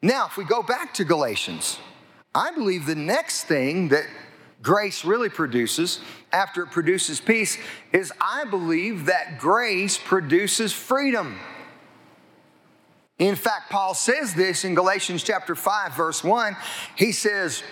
Now, 0.00 0.26
if 0.26 0.36
we 0.36 0.44
go 0.44 0.62
back 0.62 0.94
to 0.94 1.04
Galatians, 1.04 1.78
I 2.34 2.50
believe 2.52 2.86
the 2.86 2.94
next 2.94 3.44
thing 3.44 3.88
that 3.88 4.06
grace 4.64 5.04
really 5.04 5.28
produces 5.28 6.00
after 6.32 6.62
it 6.64 6.72
produces 6.72 7.20
peace 7.20 7.58
is 7.92 8.12
I 8.20 8.44
believe 8.44 9.06
that 9.06 9.38
grace 9.38 9.96
produces 9.96 10.72
freedom. 10.72 11.38
In 13.18 13.36
fact, 13.36 13.70
Paul 13.70 13.94
says 13.94 14.34
this 14.34 14.64
in 14.64 14.74
Galatians 14.74 15.22
chapter 15.22 15.54
5, 15.54 15.94
verse 15.94 16.24
1. 16.24 16.56
He 16.96 17.12
says, 17.12 17.62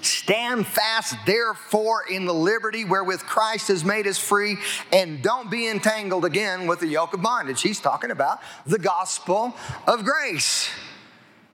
Stand 0.00 0.66
fast, 0.66 1.16
therefore, 1.26 2.04
in 2.08 2.26
the 2.26 2.34
liberty 2.34 2.84
wherewith 2.84 3.20
Christ 3.20 3.68
has 3.68 3.84
made 3.84 4.06
us 4.06 4.18
free, 4.18 4.58
and 4.92 5.22
don't 5.22 5.50
be 5.50 5.66
entangled 5.66 6.24
again 6.24 6.66
with 6.66 6.80
the 6.80 6.86
yoke 6.86 7.14
of 7.14 7.22
bondage. 7.22 7.62
He's 7.62 7.80
talking 7.80 8.10
about 8.10 8.40
the 8.66 8.78
gospel 8.78 9.54
of 9.88 10.04
grace. 10.04 10.68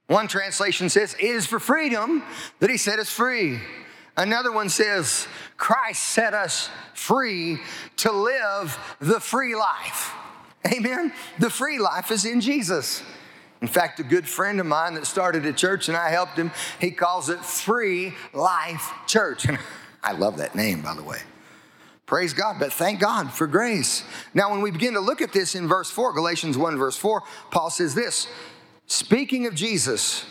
One 0.09 0.27
translation 0.27 0.89
says, 0.89 1.15
It 1.15 1.25
is 1.25 1.47
for 1.47 1.61
freedom 1.61 2.25
that 2.59 2.69
he 2.69 2.77
set 2.77 2.99
us 2.99 3.09
free. 3.09 3.61
Another 4.17 4.53
one 4.53 4.69
says, 4.69 5.27
Christ 5.57 6.03
set 6.03 6.35
us 6.35 6.69
free 6.95 7.61
to 7.99 8.13
live 8.13 8.79
the 9.01 9.21
free 9.21 9.55
life. 9.55 10.13
Amen? 10.67 11.13
The 11.39 11.51
free 11.51 11.79
life 11.79 12.11
is 12.11 12.25
in 12.25 12.41
Jesus. 12.41 13.03
In 13.63 13.69
fact, 13.69 14.01
a 14.01 14.03
good 14.03 14.27
friend 14.27 14.59
of 14.59 14.67
mine 14.67 14.95
that 14.95 15.07
started 15.07 15.45
a 15.45 15.53
church 15.53 15.89
and 15.89 15.97
I 15.97 16.11
helped 16.11 16.37
him, 16.37 16.51
he 16.81 16.91
calls 16.91 17.29
it 17.29 17.39
Free 17.41 18.15
Life 18.33 18.91
Church. 19.07 19.45
And 19.45 19.59
I 20.03 20.13
love 20.13 20.39
that 20.39 20.55
name, 20.55 20.81
by 20.81 20.95
the 20.95 21.03
way. 21.03 21.19
Praise 22.07 22.33
God, 22.33 22.57
but 22.59 22.73
thank 22.73 22.99
God 22.99 23.33
for 23.33 23.47
grace. 23.47 24.03
Now, 24.35 24.51
when 24.51 24.63
we 24.63 24.71
begin 24.71 24.95
to 24.95 25.01
look 25.01 25.21
at 25.21 25.33
this 25.33 25.55
in 25.55 25.69
verse 25.69 25.91
4, 25.91 26.13
Galatians 26.13 26.59
1, 26.59 26.77
verse 26.77 26.97
4, 26.97 27.23
Paul 27.51 27.71
says 27.71 27.95
this 27.95 28.27
speaking 28.87 29.47
of 29.47 29.55
Jesus, 29.55 30.25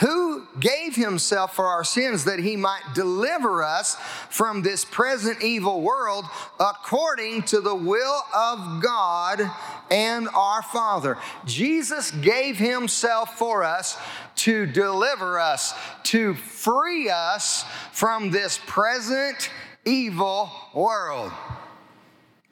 who 0.00 0.46
gave 0.60 0.94
himself 0.94 1.56
for 1.56 1.66
our 1.66 1.82
sins 1.82 2.24
that 2.24 2.38
he 2.38 2.56
might 2.56 2.82
deliver 2.94 3.62
us 3.62 3.96
from 4.30 4.62
this 4.62 4.84
present 4.84 5.42
evil 5.42 5.80
world 5.80 6.24
according 6.60 7.42
to 7.42 7.60
the 7.60 7.74
will 7.74 8.22
of 8.34 8.80
God 8.82 9.40
and 9.90 10.28
our 10.28 10.62
Father. 10.62 11.18
Jesus 11.46 12.12
gave 12.12 12.58
himself 12.58 13.36
for 13.38 13.64
us 13.64 13.98
to 14.36 14.66
deliver 14.66 15.40
us, 15.40 15.74
to 16.04 16.34
free 16.34 17.10
us 17.10 17.64
from 17.92 18.30
this 18.30 18.60
present 18.66 19.50
evil 19.84 20.50
world. 20.74 21.32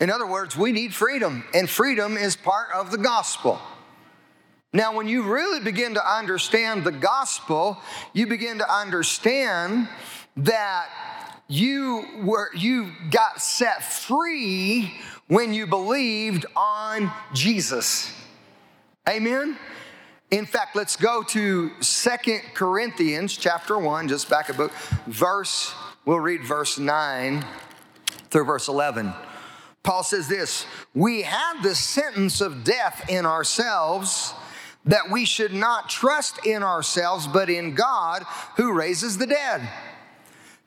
In 0.01 0.11
other 0.11 0.26
words, 0.26 0.57
we 0.57 0.72
need 0.72 0.92
freedom, 0.92 1.44
and 1.55 1.70
freedom 1.70 2.16
is 2.16 2.36
part 2.36 2.68
of 2.74 2.90
the 2.90 2.99
gospel. 2.99 3.61
Now, 4.72 4.94
when 4.94 5.08
you 5.08 5.22
really 5.22 5.60
begin 5.60 5.94
to 5.94 6.14
understand 6.14 6.84
the 6.84 6.92
gospel, 6.92 7.78
you 8.12 8.26
begin 8.26 8.58
to 8.58 8.74
understand 8.74 9.88
that 10.36 10.88
you 11.48 12.04
were 12.22 12.50
you 12.54 12.92
got 13.10 13.40
set 13.40 13.82
free 13.84 14.92
when 15.28 15.54
you 15.54 15.66
believed 15.66 16.46
on 16.56 17.10
Jesus. 17.32 18.12
Amen. 19.08 19.56
In 20.30 20.44
fact, 20.44 20.74
let's 20.74 20.96
go 20.96 21.22
to 21.22 21.70
Second 21.80 22.42
Corinthians 22.54 23.36
chapter 23.36 23.78
1, 23.78 24.08
just 24.08 24.28
back 24.28 24.48
a 24.48 24.54
book, 24.54 24.72
verse, 25.06 25.72
we'll 26.04 26.18
read 26.18 26.42
verse 26.42 26.78
9 26.78 27.44
through 28.30 28.44
verse 28.44 28.66
11. 28.66 29.12
Paul 29.84 30.02
says 30.02 30.26
this 30.26 30.66
We 30.94 31.22
have 31.22 31.62
the 31.62 31.76
sentence 31.76 32.40
of 32.40 32.64
death 32.64 33.08
in 33.08 33.24
ourselves 33.24 34.34
that 34.87 35.11
we 35.11 35.24
should 35.24 35.53
not 35.53 35.89
trust 35.89 36.47
in 36.47 36.62
ourselves, 36.62 37.26
but 37.26 37.51
in 37.51 37.74
God 37.74 38.22
who 38.57 38.72
raises 38.72 39.18
the 39.18 39.26
dead, 39.26 39.68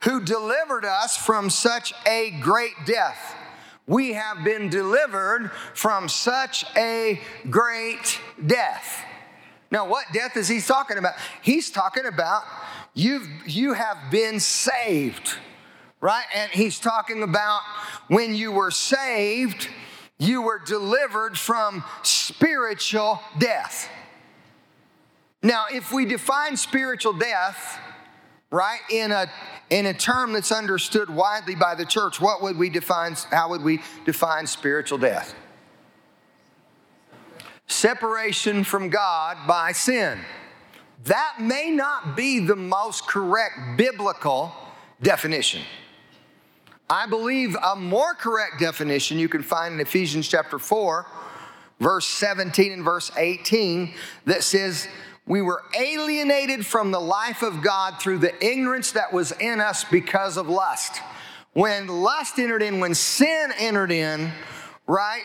who 0.04 0.22
delivered 0.22 0.84
us 0.84 1.16
from 1.16 1.50
such 1.50 1.92
a 2.06 2.30
great 2.40 2.74
death. 2.86 3.34
We 3.86 4.12
have 4.12 4.44
been 4.44 4.68
delivered 4.68 5.50
from 5.74 6.08
such 6.08 6.64
a 6.76 7.20
great 7.48 8.20
death. 8.46 9.04
Now, 9.70 9.88
what 9.88 10.04
death 10.12 10.36
is 10.36 10.48
he 10.48 10.60
talking 10.60 10.98
about? 10.98 11.14
He's 11.42 11.70
talking 11.70 12.06
about 12.06 12.42
you've, 12.94 13.26
you 13.46 13.72
have 13.72 14.10
been 14.10 14.38
saved, 14.38 15.34
right? 16.00 16.24
And 16.34 16.50
he's 16.50 16.78
talking 16.78 17.22
about 17.22 17.62
when 18.08 18.34
you 18.34 18.52
were 18.52 18.70
saved, 18.70 19.68
you 20.18 20.42
were 20.42 20.58
delivered 20.58 21.38
from 21.38 21.82
spiritual 22.02 23.20
death. 23.38 23.88
Now, 25.42 25.64
if 25.72 25.92
we 25.92 26.04
define 26.04 26.56
spiritual 26.56 27.14
death, 27.14 27.78
right, 28.50 28.80
in 28.90 29.10
a 29.10 29.26
in 29.70 29.86
a 29.86 29.94
term 29.94 30.32
that's 30.32 30.50
understood 30.52 31.08
widely 31.08 31.54
by 31.54 31.74
the 31.74 31.86
church, 31.86 32.20
what 32.20 32.42
would 32.42 32.58
we 32.58 32.68
define? 32.68 33.16
How 33.30 33.48
would 33.50 33.62
we 33.62 33.80
define 34.04 34.46
spiritual 34.46 34.98
death? 34.98 35.34
Separation 37.66 38.64
from 38.64 38.88
God 38.88 39.38
by 39.46 39.72
sin. 39.72 40.18
That 41.04 41.36
may 41.40 41.70
not 41.70 42.16
be 42.16 42.40
the 42.40 42.56
most 42.56 43.06
correct 43.06 43.78
biblical 43.78 44.52
definition. 45.00 45.62
I 46.90 47.06
believe 47.06 47.56
a 47.56 47.76
more 47.76 48.14
correct 48.14 48.58
definition 48.58 49.18
you 49.18 49.28
can 49.28 49.42
find 49.42 49.74
in 49.74 49.80
Ephesians 49.80 50.28
chapter 50.28 50.58
4, 50.58 51.06
verse 51.78 52.06
17 52.06 52.72
and 52.72 52.84
verse 52.84 53.12
18, 53.16 53.94
that 54.26 54.42
says, 54.42 54.88
we 55.26 55.42
were 55.42 55.62
alienated 55.78 56.66
from 56.66 56.90
the 56.90 57.00
life 57.00 57.42
of 57.42 57.62
God 57.62 58.00
through 58.00 58.18
the 58.18 58.44
ignorance 58.44 58.92
that 58.92 59.12
was 59.12 59.32
in 59.32 59.60
us 59.60 59.84
because 59.84 60.36
of 60.36 60.48
lust. 60.48 61.00
When 61.52 61.86
lust 61.86 62.38
entered 62.38 62.62
in, 62.62 62.80
when 62.80 62.94
sin 62.94 63.52
entered 63.58 63.92
in, 63.92 64.32
right, 64.86 65.22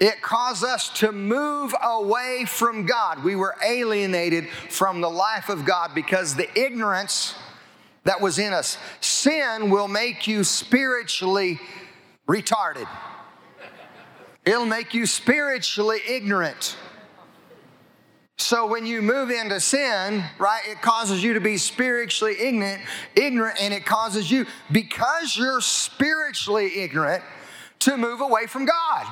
it 0.00 0.22
caused 0.22 0.64
us 0.64 0.90
to 1.00 1.12
move 1.12 1.74
away 1.82 2.44
from 2.46 2.86
God. 2.86 3.24
We 3.24 3.36
were 3.36 3.56
alienated 3.64 4.48
from 4.70 5.00
the 5.00 5.10
life 5.10 5.48
of 5.48 5.64
God 5.64 5.94
because 5.94 6.34
the 6.34 6.48
ignorance 6.58 7.34
that 8.04 8.20
was 8.20 8.38
in 8.38 8.54
us. 8.54 8.78
Sin 9.00 9.70
will 9.70 9.88
make 9.88 10.26
you 10.26 10.42
spiritually 10.42 11.60
retarded, 12.26 12.88
it'll 14.44 14.66
make 14.66 14.94
you 14.94 15.06
spiritually 15.06 16.00
ignorant. 16.08 16.76
So 18.40 18.66
when 18.66 18.86
you 18.86 19.02
move 19.02 19.30
into 19.30 19.58
sin, 19.58 20.22
right, 20.38 20.62
it 20.68 20.80
causes 20.80 21.22
you 21.22 21.34
to 21.34 21.40
be 21.40 21.58
spiritually 21.58 22.36
ignorant, 22.38 22.80
ignorant, 23.16 23.60
and 23.60 23.74
it 23.74 23.84
causes 23.84 24.30
you, 24.30 24.46
because 24.70 25.36
you're 25.36 25.60
spiritually 25.60 26.78
ignorant, 26.78 27.24
to 27.80 27.96
move 27.96 28.20
away 28.20 28.46
from 28.46 28.64
God. 28.64 29.06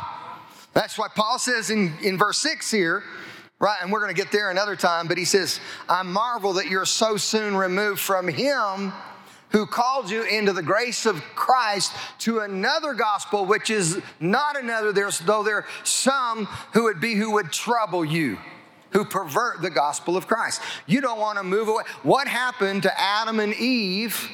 That's 0.74 0.96
why 0.96 1.08
Paul 1.14 1.38
says 1.40 1.70
in, 1.70 1.92
in 2.02 2.16
verse 2.16 2.38
6 2.38 2.70
here, 2.70 3.02
right? 3.58 3.78
And 3.82 3.90
we're 3.90 4.06
to 4.06 4.14
get 4.14 4.30
there 4.30 4.50
another 4.50 4.76
time, 4.76 5.08
but 5.08 5.18
he 5.18 5.24
says, 5.24 5.58
I 5.88 6.02
marvel 6.02 6.52
that 6.54 6.66
you're 6.66 6.84
so 6.84 7.16
soon 7.16 7.56
removed 7.56 8.00
from 8.00 8.28
him 8.28 8.92
who 9.50 9.66
called 9.66 10.08
you 10.08 10.22
into 10.22 10.52
the 10.52 10.62
grace 10.62 11.04
of 11.04 11.20
Christ 11.34 11.92
to 12.20 12.40
another 12.40 12.94
gospel, 12.94 13.44
which 13.44 13.70
is 13.70 14.00
not 14.20 14.56
another, 14.56 14.92
there's, 14.92 15.18
though 15.18 15.42
there 15.42 15.58
are 15.58 15.66
some 15.82 16.46
who 16.74 16.84
would 16.84 17.00
be 17.00 17.14
who 17.14 17.32
would 17.32 17.52
trouble 17.52 18.04
you 18.04 18.38
who 18.96 19.04
pervert 19.04 19.60
the 19.60 19.68
gospel 19.68 20.16
of 20.16 20.26
Christ. 20.26 20.62
You 20.86 21.02
don't 21.02 21.20
want 21.20 21.36
to 21.36 21.44
move 21.44 21.68
away. 21.68 21.82
What 22.02 22.26
happened 22.26 22.84
to 22.84 23.00
Adam 23.00 23.40
and 23.40 23.54
Eve? 23.54 24.28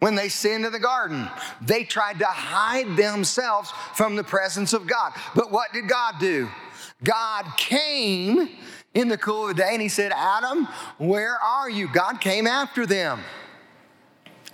when 0.00 0.16
they 0.16 0.28
sinned 0.28 0.66
in 0.66 0.72
the 0.72 0.78
garden. 0.78 1.30
They 1.62 1.82
tried 1.82 2.18
to 2.18 2.26
hide 2.26 2.94
themselves 2.94 3.72
from 3.94 4.16
the 4.16 4.24
presence 4.24 4.74
of 4.74 4.86
God. 4.86 5.14
But 5.34 5.50
what 5.50 5.72
did 5.72 5.88
God 5.88 6.16
do? 6.20 6.50
God 7.02 7.46
came 7.56 8.50
in 8.92 9.08
the 9.08 9.16
cool 9.16 9.48
of 9.48 9.56
the 9.56 9.62
day 9.62 9.70
and 9.72 9.80
he 9.80 9.88
said, 9.88 10.12
Adam, 10.14 10.68
where 10.98 11.36
are 11.36 11.70
you? 11.70 11.88
God 11.90 12.20
came 12.20 12.46
after 12.46 12.84
them. 12.84 13.20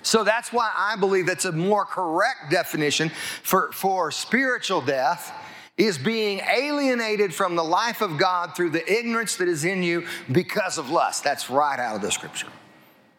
So 0.03 0.22
that's 0.22 0.53
why 0.53 0.70
I 0.72 0.95
believe 0.95 1.26
that's 1.26 1.47
a 1.47 1.53
more 1.53 1.85
correct 1.85 2.53
definition 2.53 3.09
for, 3.43 3.72
for 3.72 4.12
spiritual 4.12 4.83
death 4.83 5.33
is 5.81 5.97
being 5.97 6.41
alienated 6.41 7.35
from 7.35 7.57
the 7.57 7.64
life 7.64 8.03
of 8.03 8.18
God 8.18 8.55
through 8.55 8.68
the 8.68 8.93
ignorance 8.93 9.37
that 9.37 9.49
is 9.49 9.64
in 9.64 9.83
you 9.83 10.07
because 10.31 10.76
of 10.76 10.91
lust. 10.91 11.24
That's 11.24 11.49
right 11.49 11.81
out 11.81 11.97
of 11.97 12.03
the 12.03 12.12
scripture. 12.12 12.49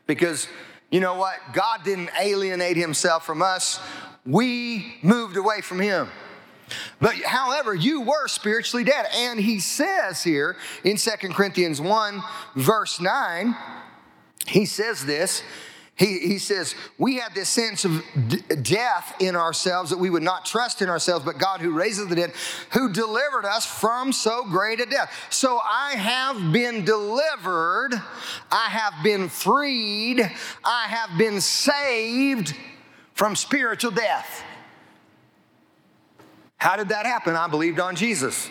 Because 0.06 0.48
you 0.92 1.00
know 1.00 1.16
what? 1.16 1.38
God 1.54 1.84
didn't 1.84 2.12
alienate 2.20 2.78
himself 2.78 3.26
from 3.26 3.42
us, 3.42 3.80
we 4.28 4.98
moved 5.02 5.38
away 5.38 5.62
from 5.62 5.80
him. 5.80 6.10
But 7.00 7.16
however, 7.16 7.74
you 7.74 8.02
were 8.02 8.28
spiritually 8.28 8.84
dead. 8.84 9.08
And 9.12 9.40
he 9.40 9.60
says 9.60 10.24
here 10.24 10.56
in 10.84 10.98
Second 10.98 11.34
Corinthians 11.34 11.82
1, 11.82 12.22
verse 12.56 13.02
9, 13.02 13.56
he 14.46 14.66
says 14.66 15.06
this 15.06 15.42
he, 16.02 16.18
he 16.18 16.40
says, 16.40 16.74
We 16.98 17.18
had 17.18 17.36
this 17.36 17.48
sense 17.48 17.86
of 17.86 18.04
d- 18.28 18.42
death 18.64 19.16
in 19.20 19.36
ourselves 19.36 19.92
that 19.92 20.00
we 20.00 20.10
would 20.10 20.24
not 20.24 20.46
trust 20.46 20.82
in 20.82 20.90
ourselves, 20.90 21.24
but 21.24 21.38
God 21.38 21.62
who 21.62 21.70
raises 21.70 22.08
the 22.08 22.16
dead, 22.16 22.34
who 22.72 22.92
delivered 22.92 23.46
us 23.46 23.68
from 23.68 24.12
so 24.12 24.44
great 24.44 24.80
a 24.80 24.88
death. 24.88 25.14
So 25.30 25.60
I 25.64 25.92
have 25.92 26.52
been 26.52 26.84
delivered, 26.86 27.92
I 28.52 28.66
have 28.70 28.96
been 29.04 29.30
freed, 29.30 30.22
I 30.64 30.88
have 30.88 31.20
been 31.20 31.40
saved 31.40 32.56
from 33.14 33.36
spiritual 33.36 33.92
death. 33.92 34.44
How 36.58 36.78
did 36.78 36.90
that 36.90 37.06
happen? 37.06 37.36
I 37.36 37.48
believed 37.48 37.80
on 37.80 37.96
Jesus. 37.96 38.50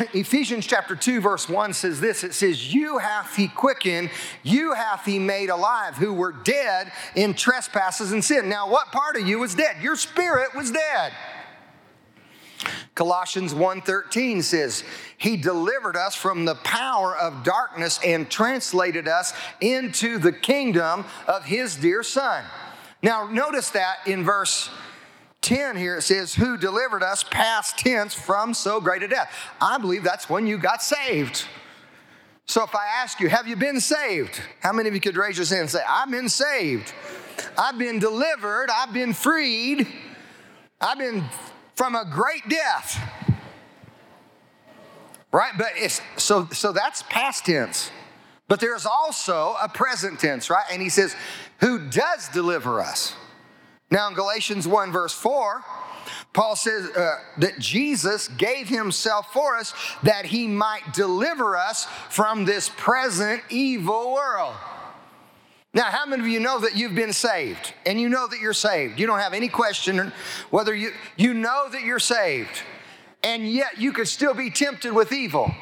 Ephesians 0.14 0.66
chapter 0.66 0.96
2, 0.96 1.20
verse 1.20 1.48
1 1.48 1.72
says 1.72 2.00
this 2.00 2.24
it 2.24 2.34
says, 2.34 2.72
You 2.72 2.98
hath 2.98 3.36
he 3.36 3.48
quickened, 3.48 4.10
you 4.42 4.74
hath 4.74 5.04
he 5.04 5.18
made 5.18 5.50
alive, 5.50 5.96
who 5.96 6.12
were 6.12 6.32
dead 6.32 6.92
in 7.14 7.34
trespasses 7.34 8.12
and 8.12 8.24
sin. 8.24 8.48
Now, 8.48 8.68
what 8.68 8.92
part 8.92 9.16
of 9.16 9.26
you 9.26 9.38
was 9.38 9.54
dead? 9.54 9.82
Your 9.82 9.96
spirit 9.96 10.54
was 10.54 10.70
dead. 10.70 11.12
Colossians 12.94 13.54
1:13 13.54 14.42
says, 14.42 14.84
"He 15.16 15.38
delivered 15.38 15.96
us 15.96 16.14
from 16.14 16.44
the 16.44 16.56
power 16.56 17.16
of 17.16 17.42
darkness 17.42 17.98
and 18.04 18.30
translated 18.30 19.08
us 19.08 19.32
into 19.62 20.18
the 20.18 20.32
kingdom 20.32 21.06
of 21.26 21.44
his 21.44 21.76
dear 21.76 22.02
son." 22.02 22.44
Now, 23.02 23.26
notice 23.26 23.70
that 23.70 24.00
in 24.04 24.24
verse 24.24 24.68
10 25.42 25.76
here 25.76 25.96
it 25.96 26.02
says, 26.02 26.34
Who 26.34 26.56
delivered 26.56 27.02
us 27.02 27.24
past 27.24 27.78
tense 27.78 28.14
from 28.14 28.54
so 28.54 28.80
great 28.80 29.02
a 29.02 29.08
death. 29.08 29.32
I 29.60 29.78
believe 29.78 30.04
that's 30.04 30.28
when 30.28 30.46
you 30.46 30.58
got 30.58 30.82
saved. 30.82 31.46
So 32.46 32.64
if 32.64 32.74
I 32.74 32.86
ask 33.02 33.20
you, 33.20 33.28
Have 33.28 33.46
you 33.48 33.56
been 33.56 33.80
saved? 33.80 34.40
How 34.60 34.72
many 34.72 34.88
of 34.88 34.94
you 34.94 35.00
could 35.00 35.16
raise 35.16 35.38
your 35.38 35.46
hand 35.46 35.60
and 35.62 35.70
say, 35.70 35.82
I've 35.88 36.10
been 36.10 36.28
saved? 36.28 36.92
I've 37.56 37.78
been 37.78 37.98
delivered. 37.98 38.68
I've 38.70 38.92
been 38.92 39.14
freed. 39.14 39.86
I've 40.80 40.98
been 40.98 41.24
from 41.74 41.94
a 41.94 42.04
great 42.04 42.48
death. 42.48 43.00
Right? 45.32 45.52
But 45.56 45.70
it's 45.76 46.00
so 46.16 46.48
so 46.52 46.72
that's 46.72 47.02
past 47.04 47.46
tense. 47.46 47.90
But 48.48 48.58
there's 48.58 48.84
also 48.84 49.54
a 49.62 49.68
present 49.68 50.18
tense, 50.18 50.50
right? 50.50 50.64
And 50.72 50.82
he 50.82 50.88
says, 50.88 51.14
Who 51.60 51.88
does 51.88 52.28
deliver 52.30 52.80
us? 52.80 53.14
Now, 53.90 54.08
in 54.08 54.14
Galatians 54.14 54.68
1, 54.68 54.92
verse 54.92 55.12
4, 55.12 55.64
Paul 56.32 56.54
says 56.54 56.90
uh, 56.90 57.16
that 57.38 57.58
Jesus 57.58 58.28
gave 58.28 58.68
himself 58.68 59.32
for 59.32 59.56
us 59.56 59.74
that 60.02 60.26
he 60.26 60.46
might 60.46 60.94
deliver 60.94 61.56
us 61.56 61.86
from 62.08 62.44
this 62.44 62.68
present 62.68 63.42
evil 63.50 64.12
world. 64.12 64.54
Now, 65.72 65.84
how 65.84 66.06
many 66.06 66.22
of 66.22 66.28
you 66.28 66.40
know 66.40 66.58
that 66.60 66.76
you've 66.76 66.96
been 66.96 67.12
saved 67.12 67.74
and 67.86 68.00
you 68.00 68.08
know 68.08 68.26
that 68.26 68.40
you're 68.40 68.52
saved? 68.52 68.98
You 68.98 69.06
don't 69.06 69.20
have 69.20 69.34
any 69.34 69.48
question 69.48 70.12
whether 70.50 70.74
you, 70.74 70.90
you 71.16 71.32
know 71.32 71.68
that 71.70 71.82
you're 71.82 72.00
saved, 72.00 72.62
and 73.22 73.48
yet 73.48 73.78
you 73.78 73.92
could 73.92 74.08
still 74.08 74.34
be 74.34 74.50
tempted 74.50 74.92
with 74.92 75.12
evil 75.12 75.52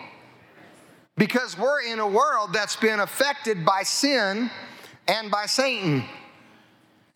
because 1.17 1.59
we're 1.59 1.83
in 1.83 1.99
a 1.99 2.07
world 2.07 2.53
that's 2.53 2.77
been 2.77 3.01
affected 3.01 3.67
by 3.67 3.83
sin 3.83 4.51
and 5.07 5.31
by 5.31 5.45
Satan. 5.47 6.05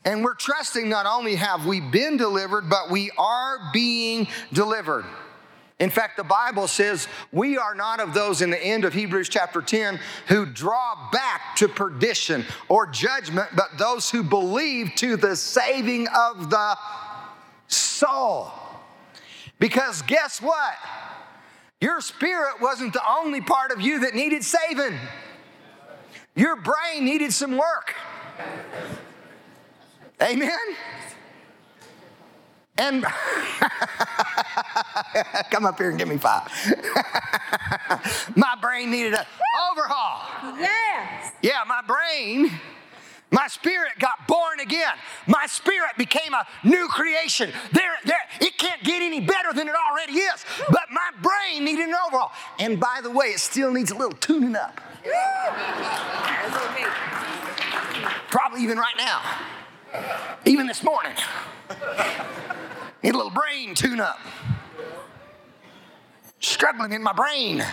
And 0.04 0.24
we're 0.24 0.34
trusting 0.34 0.88
not 0.88 1.06
only 1.06 1.36
have 1.36 1.66
we 1.66 1.80
been 1.80 2.16
delivered, 2.16 2.68
but 2.68 2.90
we 2.90 3.10
are 3.16 3.70
being 3.72 4.26
delivered. 4.52 5.04
In 5.78 5.90
fact, 5.90 6.16
the 6.16 6.24
Bible 6.24 6.68
says 6.68 7.08
we 7.32 7.58
are 7.58 7.74
not 7.74 7.98
of 7.98 8.14
those 8.14 8.40
in 8.40 8.50
the 8.50 8.62
end 8.62 8.84
of 8.84 8.92
Hebrews 8.92 9.28
chapter 9.28 9.60
10 9.60 9.98
who 10.28 10.46
draw 10.46 11.10
back 11.10 11.56
to 11.56 11.68
perdition 11.68 12.44
or 12.68 12.86
judgment, 12.86 13.48
but 13.56 13.78
those 13.78 14.08
who 14.08 14.22
believe 14.22 14.92
to 14.96 15.16
the 15.16 15.34
saving 15.34 16.06
of 16.08 16.50
the 16.50 16.78
soul. 17.66 18.52
Because 19.58 20.02
guess 20.02 20.40
what? 20.40 20.76
Your 21.80 22.00
spirit 22.00 22.60
wasn't 22.60 22.92
the 22.92 23.02
only 23.08 23.40
part 23.40 23.72
of 23.72 23.80
you 23.80 24.00
that 24.00 24.14
needed 24.14 24.44
saving, 24.44 24.96
your 26.36 26.54
brain 26.56 27.04
needed 27.04 27.32
some 27.32 27.56
work. 27.56 27.94
Amen? 30.22 30.50
And 32.78 33.04
come 35.50 35.66
up 35.66 35.76
here 35.78 35.90
and 35.90 35.98
give 35.98 36.08
me 36.08 36.16
five. 36.16 36.44
my 38.36 38.56
brain 38.60 38.90
needed 38.90 39.14
an 39.14 39.24
overhaul. 39.70 40.22
Yes. 40.58 41.32
Yeah, 41.42 41.62
my 41.66 41.82
brain, 41.82 42.50
my 43.30 43.48
spirit 43.48 43.92
got 43.98 44.26
born 44.28 44.60
again. 44.60 44.94
My 45.26 45.46
spirit 45.46 45.96
became 45.98 46.34
a 46.34 46.46
new 46.64 46.86
creation. 46.88 47.50
There, 47.72 47.92
there, 48.04 48.16
it 48.40 48.56
can't 48.58 48.82
get 48.84 49.02
any 49.02 49.20
better 49.20 49.52
than 49.52 49.68
it 49.68 49.74
already 49.90 50.14
is. 50.14 50.44
But 50.70 50.86
my 50.90 51.10
brain 51.20 51.64
needed 51.64 51.88
an 51.88 51.94
overhaul. 52.06 52.32
And 52.58 52.80
by 52.80 53.00
the 53.02 53.10
way, 53.10 53.26
it 53.26 53.40
still 53.40 53.72
needs 53.72 53.90
a 53.90 53.96
little 53.96 54.16
tuning 54.18 54.56
up. 54.56 54.80
Probably 58.30 58.62
even 58.62 58.78
right 58.78 58.96
now. 58.96 59.20
Even 60.44 60.66
this 60.66 60.82
morning. 60.82 61.12
Need 63.02 63.14
a 63.14 63.16
little 63.16 63.30
brain 63.30 63.74
tune 63.74 64.00
up. 64.00 64.18
Struggling 66.40 66.92
in 66.92 67.02
my 67.02 67.12
brain. 67.12 67.64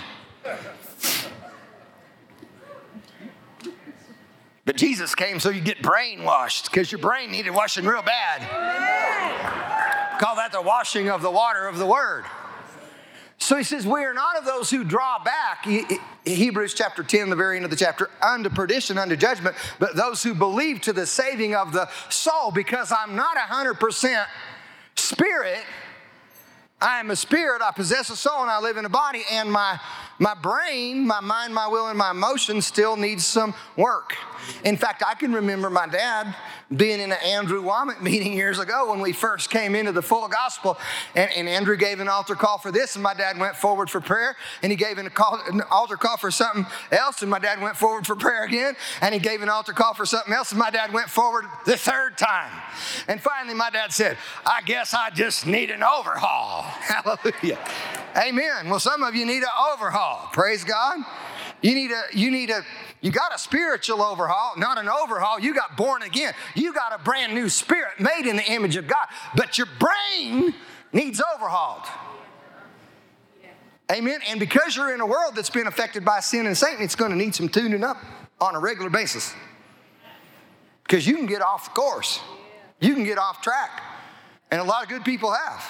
But 4.65 4.78
Jesus 4.78 5.15
came 5.15 5.39
so 5.39 5.49
you 5.49 5.61
get 5.61 5.80
brainwashed 5.80 6.65
because 6.65 6.91
your 6.91 6.99
brain 6.99 7.32
needed 7.32 7.51
washing 7.51 7.86
real 7.86 8.03
bad. 8.03 8.41
Call 10.20 10.36
that 10.36 10.51
the 10.51 10.61
washing 10.61 11.09
of 11.09 11.22
the 11.22 11.32
water 11.32 11.67
of 11.67 11.78
the 11.78 11.88
word. 11.88 12.26
So 13.39 13.55
he 13.55 13.63
says, 13.63 13.87
We 13.87 14.03
are 14.03 14.13
not 14.13 14.37
of 14.37 14.45
those 14.45 14.69
who 14.69 14.83
draw 14.83 15.23
back, 15.23 15.65
Hebrews 16.25 16.73
chapter 16.73 17.03
10, 17.03 17.29
the 17.29 17.35
very 17.35 17.55
end 17.55 17.65
of 17.65 17.71
the 17.71 17.77
chapter, 17.77 18.09
unto 18.21 18.49
perdition, 18.49 18.97
unto 18.97 19.15
judgment, 19.15 19.55
but 19.79 19.95
those 19.95 20.21
who 20.21 20.33
believe 20.33 20.81
to 20.81 20.93
the 20.93 21.05
saving 21.05 21.55
of 21.55 21.71
the 21.71 21.89
soul, 22.09 22.51
because 22.51 22.91
I'm 22.91 23.15
not 23.15 23.37
100% 23.37 24.25
spirit. 24.95 25.63
I 26.82 26.99
am 26.99 27.11
a 27.11 27.15
spirit, 27.15 27.61
I 27.61 27.71
possess 27.71 28.09
a 28.09 28.15
soul, 28.15 28.41
and 28.41 28.49
I 28.49 28.59
live 28.59 28.77
in 28.77 28.86
a 28.86 28.89
body, 28.89 29.23
and 29.32 29.51
my, 29.51 29.80
my 30.17 30.34
brain, 30.34 31.05
my 31.05 31.19
mind, 31.19 31.53
my 31.53 31.67
will, 31.67 31.88
and 31.89 31.97
my 31.97 32.11
emotions 32.11 32.65
still 32.65 32.95
needs 32.95 33.25
some 33.25 33.53
work. 33.75 34.15
In 34.63 34.77
fact, 34.77 35.03
I 35.05 35.13
can 35.13 35.34
remember 35.34 35.69
my 35.69 35.88
dad 35.88 36.34
being 36.75 36.99
in 36.99 37.11
an 37.11 37.17
Andrew 37.25 37.63
Wommack 37.63 38.01
meeting 38.01 38.34
years 38.34 38.59
ago 38.59 38.91
when 38.91 39.01
we 39.01 39.11
first 39.11 39.49
came 39.49 39.75
into 39.75 39.91
the 39.91 40.01
full 40.01 40.27
gospel. 40.27 40.77
And, 41.15 41.32
and, 41.36 41.49
Andrew 41.49 41.75
gave 41.75 41.99
an 41.99 42.07
altar 42.07 42.36
call 42.36 42.59
for 42.59 42.71
this, 42.71 42.95
and 42.95 43.03
my 43.03 43.13
dad 43.13 43.39
went 43.39 43.55
forward 43.55 43.89
for 43.89 43.99
prayer. 43.99 44.36
And 44.61 44.71
he 44.71 44.75
gave 44.75 44.97
an, 44.97 45.09
call, 45.09 45.41
an 45.47 45.61
altar 45.71 45.97
call 45.97 46.17
for 46.17 46.32
something 46.32 46.65
else, 46.91 47.21
and 47.21 47.32
my 47.32 47.39
dad 47.39 47.61
went 47.61 47.75
forward 47.75 48.05
for 48.05 48.15
prayer 48.15 48.43
again. 48.43 48.75
And 49.01 49.13
he 49.13 49.19
gave 49.19 49.41
an 49.41 49.49
altar 49.49 49.73
call 49.73 49.93
for 49.93 50.05
something 50.05 50.34
else, 50.34 50.51
and 50.51 50.59
my 50.59 50.69
dad 50.69 50.93
went 50.93 51.09
forward 51.09 51.45
the 51.65 51.75
third 51.75 52.17
time. 52.17 52.51
And 53.07 53.19
finally, 53.19 53.55
my 53.55 53.69
dad 53.69 53.91
said, 53.91 54.17
I 54.45 54.61
guess 54.61 54.93
I 54.93 55.09
just 55.09 55.47
need 55.47 55.71
an 55.71 55.84
overhaul. 55.84 56.68
Hallelujah. 56.82 57.59
Amen. 58.17 58.70
Well, 58.70 58.80
some 58.80 59.03
of 59.03 59.15
you 59.15 59.26
need 59.26 59.43
an 59.43 59.49
overhaul. 59.74 60.30
Praise 60.32 60.63
God. 60.63 60.99
You 61.61 61.76
need 61.76 61.91
a, 61.91 62.03
you 62.13 62.32
need 62.32 62.49
a, 62.49 62.61
you 63.01 63.11
got 63.11 63.34
a 63.36 63.39
spiritual 63.39 64.01
overhaul, 64.01 64.53
not 64.57 64.78
an 64.78 64.88
overhaul. 64.88 65.39
You 65.39 65.53
got 65.53 65.76
born 65.76 66.03
again. 66.03 66.34
You 66.55 66.74
got 66.74 66.97
a 66.97 67.03
brand 67.03 67.34
new 67.34 67.49
spirit 67.49 67.99
made 67.99 68.26
in 68.26 68.38
the 68.38 68.51
image 68.51 68.76
of 68.76 68.88
God, 68.88 69.07
but 69.36 69.57
your 69.57 69.67
brain 69.80 70.53
needs 70.93 71.22
overhauled. 71.36 71.86
Amen. 73.91 74.20
And 74.28 74.39
because 74.39 74.76
you're 74.76 74.93
in 74.93 75.01
a 75.01 75.05
world 75.05 75.36
that's 75.36 75.49
been 75.49 75.67
affected 75.67 76.05
by 76.05 76.20
sin 76.20 76.45
and 76.45 76.55
Satan, 76.55 76.84
it's 76.84 76.95
going 76.95 77.11
to 77.11 77.17
need 77.17 77.34
some 77.34 77.49
tuning 77.49 77.84
up 77.84 77.97
on 78.39 78.55
a 78.55 78.59
regular 78.59 78.89
basis. 78.89 79.34
Because 80.84 81.07
you 81.07 81.15
can 81.15 81.26
get 81.26 81.41
off 81.41 81.74
course, 81.74 82.20
you 82.80 82.93
can 82.93 83.03
get 83.03 83.17
off 83.17 83.41
track. 83.41 83.84
And 84.51 84.59
a 84.59 84.63
lot 84.63 84.84
of 84.84 84.89
good 84.89 85.05
people 85.05 85.32
have. 85.32 85.63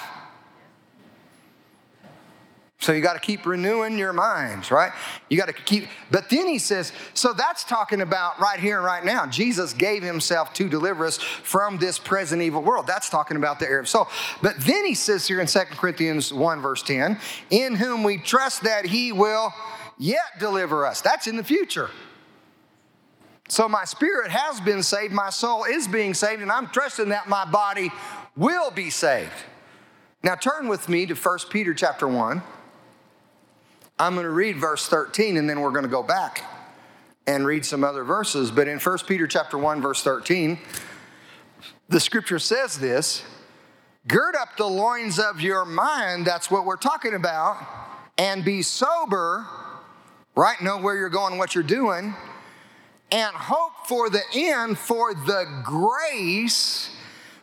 So 2.80 2.92
you 2.92 3.02
got 3.02 3.12
to 3.12 3.20
keep 3.20 3.44
renewing 3.44 3.98
your 3.98 4.14
minds, 4.14 4.70
right? 4.70 4.90
You 5.28 5.36
got 5.36 5.48
to 5.48 5.52
keep, 5.52 5.86
but 6.10 6.30
then 6.30 6.46
he 6.46 6.58
says, 6.58 6.92
so 7.12 7.34
that's 7.34 7.62
talking 7.62 8.00
about 8.00 8.40
right 8.40 8.58
here 8.58 8.78
and 8.78 8.86
right 8.86 9.04
now. 9.04 9.26
Jesus 9.26 9.74
gave 9.74 10.02
himself 10.02 10.54
to 10.54 10.66
deliver 10.66 11.04
us 11.04 11.18
from 11.18 11.76
this 11.76 11.98
present 11.98 12.40
evil 12.40 12.62
world. 12.62 12.86
That's 12.86 13.10
talking 13.10 13.36
about 13.36 13.58
the 13.58 13.66
of 13.66 13.86
soul. 13.86 14.08
But 14.40 14.56
then 14.60 14.86
he 14.86 14.94
says 14.94 15.26
here 15.26 15.42
in 15.42 15.46
2 15.46 15.58
Corinthians 15.72 16.32
1, 16.32 16.62
verse 16.62 16.82
10, 16.82 17.18
in 17.50 17.74
whom 17.76 18.02
we 18.02 18.16
trust 18.16 18.62
that 18.62 18.86
he 18.86 19.12
will 19.12 19.52
yet 19.98 20.38
deliver 20.38 20.86
us. 20.86 21.02
That's 21.02 21.26
in 21.26 21.36
the 21.36 21.44
future. 21.44 21.90
So 23.48 23.68
my 23.68 23.84
spirit 23.84 24.30
has 24.30 24.58
been 24.58 24.82
saved, 24.82 25.12
my 25.12 25.28
soul 25.28 25.64
is 25.64 25.86
being 25.86 26.14
saved, 26.14 26.40
and 26.40 26.50
I'm 26.50 26.68
trusting 26.68 27.10
that 27.10 27.28
my 27.28 27.44
body 27.44 27.90
will 28.36 28.70
be 28.70 28.88
saved. 28.88 29.32
Now 30.22 30.34
turn 30.34 30.66
with 30.66 30.88
me 30.88 31.04
to 31.04 31.14
1 31.14 31.38
Peter 31.50 31.74
chapter 31.74 32.08
1. 32.08 32.42
I'm 34.00 34.14
going 34.14 34.24
to 34.24 34.30
read 34.30 34.56
verse 34.56 34.88
13 34.88 35.36
and 35.36 35.48
then 35.48 35.60
we're 35.60 35.72
going 35.72 35.84
to 35.84 35.90
go 35.90 36.02
back 36.02 36.42
and 37.26 37.46
read 37.46 37.66
some 37.66 37.84
other 37.84 38.02
verses. 38.02 38.50
But 38.50 38.66
in 38.66 38.78
1 38.78 38.98
Peter 39.06 39.26
chapter 39.26 39.58
1 39.58 39.82
verse 39.82 40.02
13, 40.02 40.58
the 41.90 42.00
scripture 42.00 42.38
says 42.38 42.78
this, 42.78 43.22
gird 44.08 44.36
up 44.36 44.56
the 44.56 44.64
loins 44.64 45.18
of 45.18 45.42
your 45.42 45.66
mind, 45.66 46.24
that's 46.24 46.50
what 46.50 46.64
we're 46.64 46.78
talking 46.78 47.12
about, 47.12 47.58
and 48.16 48.42
be 48.42 48.62
sober, 48.62 49.46
right? 50.34 50.58
Know 50.62 50.78
where 50.78 50.96
you're 50.96 51.10
going, 51.10 51.36
what 51.36 51.54
you're 51.54 51.62
doing, 51.62 52.14
and 53.12 53.36
hope 53.36 53.86
for 53.86 54.08
the 54.08 54.22
end 54.32 54.78
for 54.78 55.12
the 55.12 55.62
grace 55.62 56.88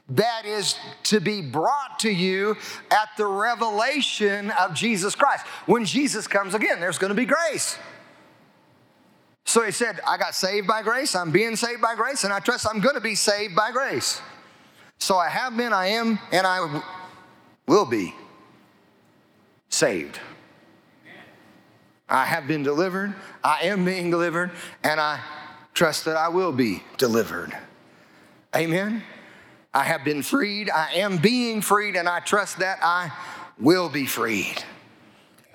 that 0.10 0.46
is 0.46 0.76
to 1.04 1.20
be 1.20 1.42
brought 1.42 2.00
to 2.00 2.10
you 2.10 2.56
at 2.92 3.10
the 3.18 3.26
revelation 3.26 4.52
of 4.52 4.74
Jesus 4.74 5.16
Christ. 5.16 5.46
When 5.66 5.84
Jesus 5.84 6.28
comes 6.28 6.54
again, 6.54 6.80
there's 6.80 6.98
going 6.98 7.10
to 7.10 7.16
be 7.16 7.26
grace. 7.26 7.78
So 9.44 9.64
he 9.64 9.72
said, 9.72 10.00
I 10.06 10.18
got 10.18 10.36
saved 10.36 10.68
by 10.68 10.82
grace, 10.82 11.16
I'm 11.16 11.32
being 11.32 11.56
saved 11.56 11.82
by 11.82 11.96
grace, 11.96 12.24
and 12.24 12.34
I 12.34 12.40
trust 12.40 12.68
I'm 12.70 12.82
going 12.82 12.96
to 12.96 13.02
be 13.02 13.16
saved 13.16 13.56
by 13.56 13.72
grace. 13.72 14.22
So 15.00 15.18
I 15.18 15.30
have 15.30 15.56
been, 15.56 15.74
I 15.74 15.88
am, 15.88 16.20
and 16.32 16.46
I 16.46 16.82
will 17.66 17.86
be 17.86 18.14
saved. 19.70 20.20
I 22.10 22.26
have 22.26 22.48
been 22.48 22.64
delivered, 22.64 23.14
I 23.44 23.64
am 23.64 23.84
being 23.84 24.10
delivered, 24.10 24.52
and 24.84 25.00
I 25.00 25.20
trust 25.74 26.06
that 26.06 26.16
I 26.16 26.30
will 26.30 26.52
be 26.54 26.84
delivered. 26.98 27.56
Amen. 28.56 29.04
I 29.78 29.84
have 29.84 30.04
been 30.04 30.24
freed, 30.24 30.72
I 30.72 30.94
am 30.96 31.18
being 31.18 31.62
freed, 31.62 31.96
and 31.96 32.10
I 32.10 32.20
trust 32.20 32.58
that 32.58 32.80
I 32.82 33.12
will 33.60 33.90
be 33.90 34.08
freed. 34.08 34.64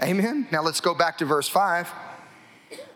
Amen. 0.00 0.46
Now 0.52 0.62
let's 0.62 0.80
go 0.80 0.94
back 0.94 1.18
to 1.18 1.24
verse 1.24 1.48
5. 1.48 1.92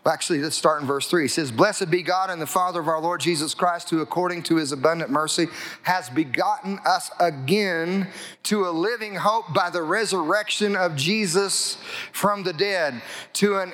Actually, 0.05 0.39
let's 0.39 0.55
start 0.55 0.79
in 0.79 0.87
verse 0.87 1.09
3. 1.09 1.25
It 1.25 1.31
says, 1.31 1.51
Blessed 1.51 1.91
be 1.91 2.01
God 2.01 2.29
and 2.29 2.41
the 2.41 2.47
Father 2.47 2.79
of 2.79 2.87
our 2.87 3.01
Lord 3.01 3.19
Jesus 3.19 3.53
Christ, 3.53 3.89
who 3.89 3.99
according 3.99 4.43
to 4.43 4.55
his 4.55 4.71
abundant 4.71 5.11
mercy 5.11 5.47
has 5.83 6.09
begotten 6.09 6.79
us 6.85 7.11
again 7.19 8.07
to 8.43 8.65
a 8.65 8.71
living 8.71 9.15
hope 9.15 9.53
by 9.53 9.69
the 9.69 9.83
resurrection 9.83 10.77
of 10.77 10.95
Jesus 10.95 11.77
from 12.13 12.43
the 12.43 12.53
dead, 12.53 13.01
to 13.33 13.57
an 13.57 13.73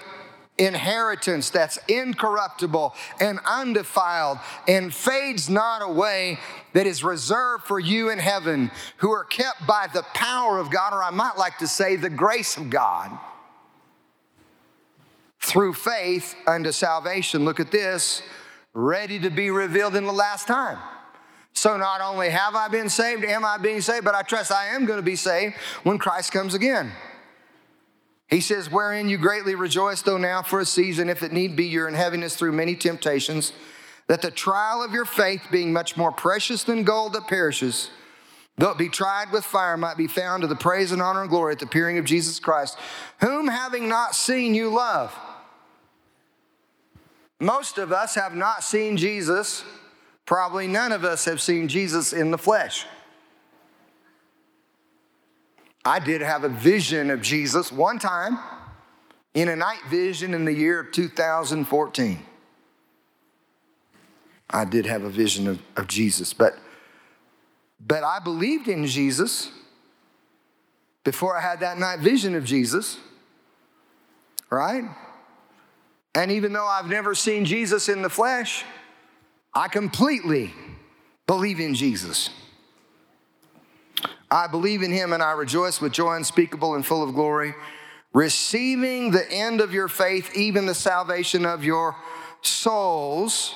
inheritance 0.58 1.50
that's 1.50 1.78
incorruptible 1.88 2.94
and 3.20 3.40
undefiled 3.46 4.38
and 4.68 4.94
fades 4.94 5.50
not 5.50 5.82
away, 5.82 6.38
that 6.74 6.86
is 6.88 7.04
reserved 7.04 7.64
for 7.64 7.80
you 7.80 8.10
in 8.10 8.20
heaven, 8.20 8.72
who 8.98 9.12
are 9.12 9.24
kept 9.24 9.66
by 9.66 9.88
the 9.94 10.04
power 10.14 10.60
of 10.60 10.70
God, 10.72 10.94
or 10.94 11.04
I 11.04 11.10
might 11.12 11.38
like 11.38 11.58
to 11.60 11.68
say, 11.68 11.96
the 11.96 12.10
grace 12.10 12.58
of 12.58 12.70
God, 12.70 13.12
through 15.40 15.74
faith 15.74 16.36
unto 16.48 16.72
salvation. 16.72 17.46
Look 17.46 17.60
at 17.60 17.72
this, 17.72 18.22
ready 18.74 19.20
to 19.20 19.30
be 19.30 19.52
revealed 19.52 19.96
in 19.96 20.06
the 20.06 20.14
last 20.14 20.48
time. 20.48 20.80
So 21.54 21.78
not 21.78 22.02
only 22.02 22.30
have 22.30 22.56
I 22.56 22.68
been 22.68 22.90
saved, 22.90 23.24
am 23.24 23.46
I 23.46 23.58
being 23.58 23.82
saved, 23.82 24.06
but 24.06 24.16
I 24.16 24.24
trust 24.24 24.52
I 24.52 24.68
am 24.68 24.86
going 24.86 24.98
to 24.98 25.04
be 25.04 25.16
saved 25.16 25.56
when 25.84 26.00
Christ 26.00 26.32
comes 26.32 26.56
again. 26.56 26.92
He 28.28 28.42
says, 28.42 28.72
Wherein 28.72 29.10
you 29.10 29.18
greatly 29.18 29.56
rejoice, 29.56 30.02
though 30.02 30.18
now 30.18 30.42
for 30.42 30.60
a 30.60 30.66
season, 30.66 31.10
if 31.10 31.24
it 31.24 31.32
need 31.32 31.56
be, 31.56 31.66
you're 31.66 31.88
in 31.88 31.94
heaviness 31.94 32.36
through 32.36 32.54
many 32.54 32.76
temptations, 32.76 33.54
that 34.08 34.22
the 34.22 34.32
trial 34.32 34.84
of 34.84 34.92
your 34.92 35.06
faith, 35.06 35.42
being 35.52 35.72
much 35.72 35.96
more 35.96 36.12
precious 36.12 36.64
than 36.64 36.84
gold 36.84 37.14
that 37.14 37.28
perishes, 37.28 37.90
though 38.58 38.72
it 38.72 38.78
be 38.78 38.90
tried 38.90 39.32
with 39.32 39.44
fire, 39.44 39.78
might 39.78 39.98
be 39.98 40.08
found 40.08 40.42
to 40.42 40.48
the 40.48 40.56
praise 40.56 40.92
and 40.92 41.02
honor 41.02 41.22
and 41.22 41.30
glory 41.30 41.54
at 41.54 41.60
the 41.60 41.66
appearing 41.66 41.98
of 41.98 42.06
Jesus 42.06 42.40
Christ, 42.40 42.78
whom 43.20 43.48
having 43.48 43.88
not 43.88 44.16
seen 44.16 44.56
you 44.56 44.70
love. 44.70 45.18
Most 47.40 47.78
of 47.78 47.92
us 47.92 48.16
have 48.16 48.36
not 48.36 48.64
seen 48.64 48.96
Jesus. 48.96 49.64
Probably 50.26 50.68
none 50.68 50.92
of 50.94 51.04
us 51.04 51.26
have 51.26 51.42
seen 51.42 51.68
Jesus 51.68 52.14
in 52.14 52.32
the 52.32 52.38
flesh. 52.38 52.86
I 55.86 56.00
did 56.00 56.22
have 56.22 56.44
a 56.44 56.50
vision 56.50 57.10
of 57.10 57.22
Jesus 57.22 57.72
one 57.72 58.00
time 58.00 58.40
in 59.34 59.50
a 59.50 59.56
night 59.56 59.82
vision 59.90 60.34
in 60.34 60.46
the 60.46 60.54
year 60.54 60.80
of 60.80 60.92
2014. 60.92 62.26
I 64.50 64.66
did 64.66 64.86
have 64.86 65.04
a 65.04 65.10
vision 65.10 65.48
of, 65.48 65.60
of 65.76 65.88
Jesus, 65.88 66.32
but, 66.32 66.58
but 67.80 68.04
I 68.04 68.20
believed 68.20 68.68
in 68.68 68.86
Jesus 68.86 69.50
before 71.04 71.36
I 71.36 71.42
had 71.42 71.60
that 71.62 71.78
night 71.78 72.00
vision 72.00 72.36
of 72.36 72.46
Jesus, 72.46 72.98
right? 74.50 74.84
And 76.16 76.32
even 76.32 76.54
though 76.54 76.68
I've 76.68 76.88
never 76.88 77.16
seen 77.16 77.46
Jesus 77.46 77.90
in 77.90 78.04
the 78.04 78.10
flesh, 78.10 78.64
I 79.54 79.68
completely 79.68 80.54
believe 81.28 81.60
in 81.60 81.74
Jesus. 81.74 82.30
I 84.34 84.48
believe 84.48 84.82
in 84.82 84.92
him 84.92 85.14
and 85.14 85.22
I 85.22 85.34
rejoice 85.34 85.80
with 85.80 85.94
joy 85.94 86.16
unspeakable 86.16 86.74
and 86.74 86.84
full 86.84 87.04
of 87.04 87.14
glory, 87.14 87.54
receiving 88.14 89.12
the 89.12 89.32
end 89.32 89.62
of 89.62 89.74
your 89.74 89.88
faith, 89.88 90.36
even 90.36 90.66
the 90.66 90.74
salvation 90.74 91.46
of 91.46 91.64
your 91.64 91.96
souls, 92.42 93.54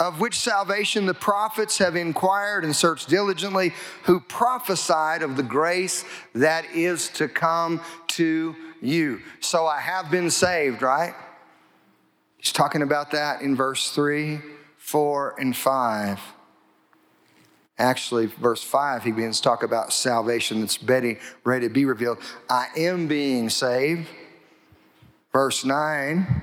of 0.00 0.18
which 0.18 0.38
salvation 0.38 1.04
the 1.04 1.12
prophets 1.12 1.76
have 1.76 1.94
inquired 1.94 2.64
and 2.64 2.74
searched 2.74 3.10
diligently, 3.10 3.74
who 4.04 4.18
prophesied 4.18 5.22
of 5.22 5.36
the 5.36 5.42
grace 5.42 6.06
that 6.34 6.64
is 6.74 7.10
to 7.10 7.28
come 7.28 7.78
to 8.06 8.56
you. 8.80 9.20
So 9.40 9.66
I 9.66 9.78
have 9.78 10.10
been 10.10 10.30
saved, 10.30 10.80
right? 10.80 11.14
He's 12.38 12.50
talking 12.50 12.80
about 12.80 13.10
that 13.10 13.42
in 13.42 13.54
verse 13.54 13.90
3, 13.90 14.40
4, 14.78 15.34
and 15.38 15.54
5 15.54 16.18
actually, 17.78 18.26
verse 18.26 18.62
5, 18.62 19.04
he 19.04 19.12
begins 19.12 19.38
to 19.38 19.44
talk 19.44 19.62
about 19.62 19.92
salvation 19.92 20.60
that's 20.60 20.82
ready, 20.82 21.18
ready 21.44 21.68
to 21.68 21.72
be 21.72 21.84
revealed. 21.84 22.18
I 22.48 22.66
am 22.76 23.08
being 23.08 23.48
saved. 23.48 24.08
Verse 25.32 25.64
9, 25.64 26.42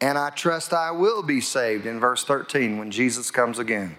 and 0.00 0.18
I 0.18 0.30
trust 0.30 0.72
I 0.72 0.90
will 0.90 1.22
be 1.22 1.40
saved 1.40 1.84
in 1.84 2.00
verse 2.00 2.24
13 2.24 2.78
when 2.78 2.90
Jesus 2.90 3.30
comes 3.30 3.58
again. 3.58 3.96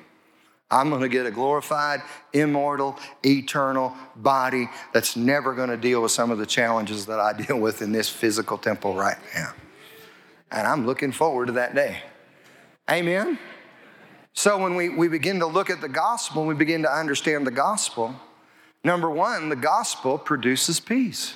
I'm 0.72 0.90
going 0.90 1.02
to 1.02 1.10
get 1.10 1.28
a 1.28 1.32
glorified, 1.32 2.02
immortal, 2.34 2.98
eternal 3.24 3.94
body 4.16 4.68
that's 4.92 5.16
never 5.16 5.54
going 5.54 5.70
to 5.70 5.78
deal 5.78 6.02
with 6.02 6.12
some 6.12 6.32
of 6.32 6.40
the 6.40 6.46
challenges 6.48 7.06
that 7.06 7.20
I 7.20 7.34
deal 7.44 7.60
with 7.60 7.84
in 7.84 7.92
this 7.92 8.10
physical 8.10 8.58
temple 8.58 8.96
right 8.96 9.18
now. 9.36 9.54
And 10.52 10.68
I'm 10.68 10.86
looking 10.88 11.12
forward 11.12 11.48
to 11.48 11.52
that 11.54 11.76
day. 11.76 12.00
Amen. 12.90 13.38
So 14.34 14.58
when 14.58 14.76
we, 14.76 14.90
we 14.90 15.08
begin 15.08 15.40
to 15.40 15.46
look 15.46 15.70
at 15.70 15.82
the 15.82 15.90
gospel, 15.90 16.46
we 16.46 16.56
begin 16.56 16.82
to 16.84 16.92
understand 16.92 17.46
the 17.46 17.52
gospel. 17.52 18.16
Number 18.84 19.10
one, 19.10 19.50
the 19.50 19.56
gospel 19.56 20.18
produces 20.18 20.80
peace. 20.80 21.36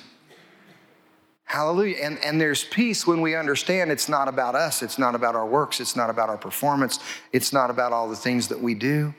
Hallelujah. 1.44 1.96
And, 2.02 2.18
and 2.22 2.38
there's 2.38 2.62
peace 2.62 3.06
when 3.06 3.22
we 3.22 3.34
understand 3.34 3.90
it's 3.90 4.08
not 4.08 4.28
about 4.28 4.54
us, 4.54 4.82
it's 4.82 4.98
not 4.98 5.14
about 5.14 5.34
our 5.34 5.46
works, 5.46 5.80
it's 5.80 5.96
not 5.96 6.10
about 6.10 6.28
our 6.28 6.36
performance, 6.36 6.98
it's 7.32 7.54
not 7.54 7.70
about 7.70 7.92
all 7.92 8.08
the 8.10 8.16
things 8.16 8.48
that 8.48 8.60
we 8.60 8.74
do, 8.74 9.14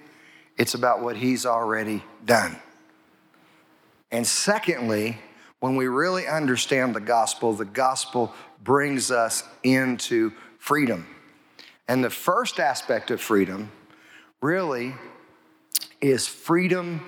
it's 0.55 0.75
about 0.75 1.01
what 1.01 1.17
He's 1.17 1.47
already 1.47 2.03
done. 2.23 2.55
And 4.11 4.27
secondly, 4.27 5.17
when 5.59 5.75
we 5.75 5.87
really 5.87 6.27
understand 6.27 6.95
the 6.95 6.99
gospel, 6.99 7.53
the 7.53 7.65
gospel 7.65 8.33
brings 8.63 9.09
us 9.09 9.43
into 9.63 10.31
freedom. 10.59 11.07
And 11.89 12.03
the 12.03 12.11
first 12.11 12.59
aspect 12.59 13.09
of 13.09 13.19
freedom 13.19 13.71
really 14.41 14.93
is 16.01 16.27
freedom 16.27 17.03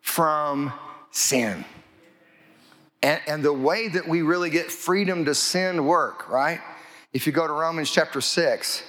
from 0.00 0.72
sin. 1.12 1.64
And, 3.04 3.20
and, 3.28 3.44
the 3.44 3.52
way 3.52 3.86
that 3.86 4.08
we 4.08 4.22
really 4.22 4.50
get 4.50 4.72
freedom 4.72 5.26
to 5.26 5.34
sin 5.34 5.84
work, 5.84 6.28
right? 6.28 6.60
If 7.12 7.26
you 7.26 7.32
go 7.32 7.46
to 7.46 7.52
Romans 7.52 7.90
chapter 7.90 8.20
6, 8.20 8.82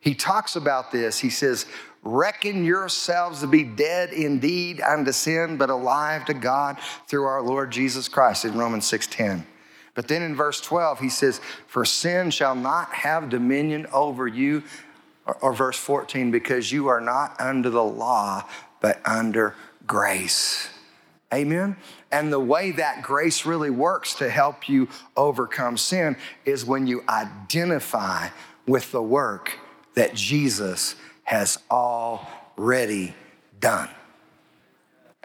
he 0.00 0.12
talks 0.14 0.56
about 0.56 0.90
this. 0.90 1.20
He 1.20 1.30
says, 1.30 1.66
Reckon 2.02 2.64
yourselves 2.64 3.42
to 3.42 3.46
be 3.46 3.62
dead 3.62 4.12
indeed 4.12 4.80
unto 4.80 5.12
sin, 5.12 5.56
but 5.56 5.70
alive 5.70 6.24
to 6.24 6.34
God 6.34 6.78
through 7.06 7.24
our 7.24 7.42
Lord 7.42 7.70
Jesus 7.70 8.08
Christ 8.08 8.44
in 8.44 8.58
Romans 8.58 8.90
6:10. 8.90 9.44
But 9.94 10.08
then 10.08 10.22
in 10.22 10.34
verse 10.34 10.60
12, 10.60 11.00
he 11.00 11.08
says, 11.08 11.40
For 11.66 11.84
sin 11.84 12.30
shall 12.30 12.54
not 12.54 12.92
have 12.92 13.28
dominion 13.28 13.86
over 13.92 14.26
you, 14.26 14.62
or, 15.26 15.36
or 15.36 15.52
verse 15.52 15.78
14, 15.78 16.30
because 16.30 16.70
you 16.70 16.88
are 16.88 17.00
not 17.00 17.40
under 17.40 17.70
the 17.70 17.84
law, 17.84 18.44
but 18.80 19.00
under 19.04 19.54
grace. 19.86 20.68
Amen? 21.32 21.76
And 22.10 22.32
the 22.32 22.40
way 22.40 22.72
that 22.72 23.02
grace 23.02 23.46
really 23.46 23.70
works 23.70 24.14
to 24.14 24.28
help 24.28 24.68
you 24.68 24.88
overcome 25.16 25.76
sin 25.76 26.16
is 26.44 26.64
when 26.64 26.86
you 26.86 27.04
identify 27.08 28.28
with 28.66 28.90
the 28.90 29.02
work 29.02 29.58
that 29.94 30.14
Jesus 30.14 30.96
has 31.22 31.58
already 31.70 33.14
done. 33.60 33.88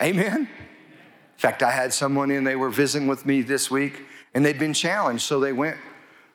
Amen? 0.02 0.42
In 0.42 1.38
fact, 1.38 1.64
I 1.64 1.72
had 1.72 1.94
someone 1.94 2.30
in, 2.30 2.44
they 2.44 2.56
were 2.56 2.70
visiting 2.70 3.08
with 3.08 3.26
me 3.26 3.42
this 3.42 3.72
week, 3.72 4.02
and 4.36 4.46
they'd 4.46 4.60
been 4.60 4.74
challenged. 4.74 5.24
So 5.24 5.40
they 5.40 5.54
went 5.54 5.78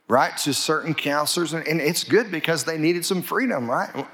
right 0.09 0.37
to 0.39 0.53
certain 0.53 0.95
counselors, 0.95 1.53
and, 1.53 1.65
and 1.69 1.81
it's 1.81 2.03
good 2.03 2.33
because 2.33 2.65
they 2.65 2.79
needed 2.79 3.05
some 3.05 3.23
freedom, 3.23 3.71
right? 3.71 4.07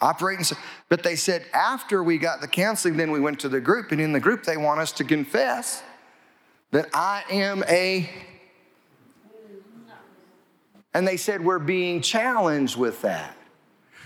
Operating. 0.00 0.44
But 0.88 1.04
they 1.04 1.14
said 1.14 1.44
after 1.52 2.02
we 2.02 2.18
got 2.18 2.40
the 2.40 2.48
counseling, 2.48 2.96
then 2.96 3.12
we 3.12 3.20
went 3.20 3.38
to 3.40 3.48
the 3.48 3.60
group, 3.60 3.92
and 3.92 4.00
in 4.00 4.12
the 4.12 4.18
group, 4.18 4.42
they 4.42 4.56
want 4.56 4.80
us 4.80 4.90
to 4.92 5.04
confess 5.04 5.82
that 6.72 6.88
I 6.92 7.22
am 7.30 7.62
a. 7.68 8.10
And 10.94 11.06
they 11.06 11.16
said, 11.16 11.44
We're 11.44 11.58
being 11.60 12.00
challenged 12.00 12.76
with 12.76 13.02
that. 13.02 13.36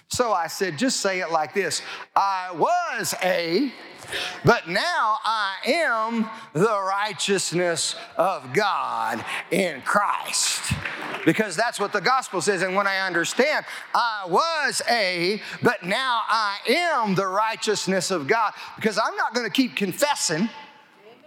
So 0.08 0.32
I 0.32 0.48
said, 0.48 0.78
Just 0.78 1.00
say 1.00 1.20
it 1.20 1.30
like 1.30 1.54
this 1.54 1.80
I 2.14 2.50
was 2.54 3.14
a. 3.22 3.72
But 4.44 4.68
now 4.68 5.18
I 5.24 5.56
am 5.66 6.28
the 6.52 6.80
righteousness 6.80 7.94
of 8.16 8.52
God 8.52 9.24
in 9.50 9.82
Christ. 9.82 10.72
Because 11.24 11.56
that's 11.56 11.80
what 11.80 11.92
the 11.92 12.00
gospel 12.00 12.40
says. 12.40 12.62
And 12.62 12.74
when 12.74 12.86
I 12.86 13.06
understand, 13.06 13.66
I 13.94 14.24
was 14.28 14.80
a, 14.88 15.42
but 15.62 15.84
now 15.84 16.22
I 16.28 16.58
am 16.68 17.14
the 17.14 17.26
righteousness 17.26 18.10
of 18.10 18.26
God. 18.26 18.52
Because 18.76 18.98
I'm 18.98 19.16
not 19.16 19.34
going 19.34 19.46
to 19.46 19.52
keep 19.52 19.76
confessing 19.76 20.48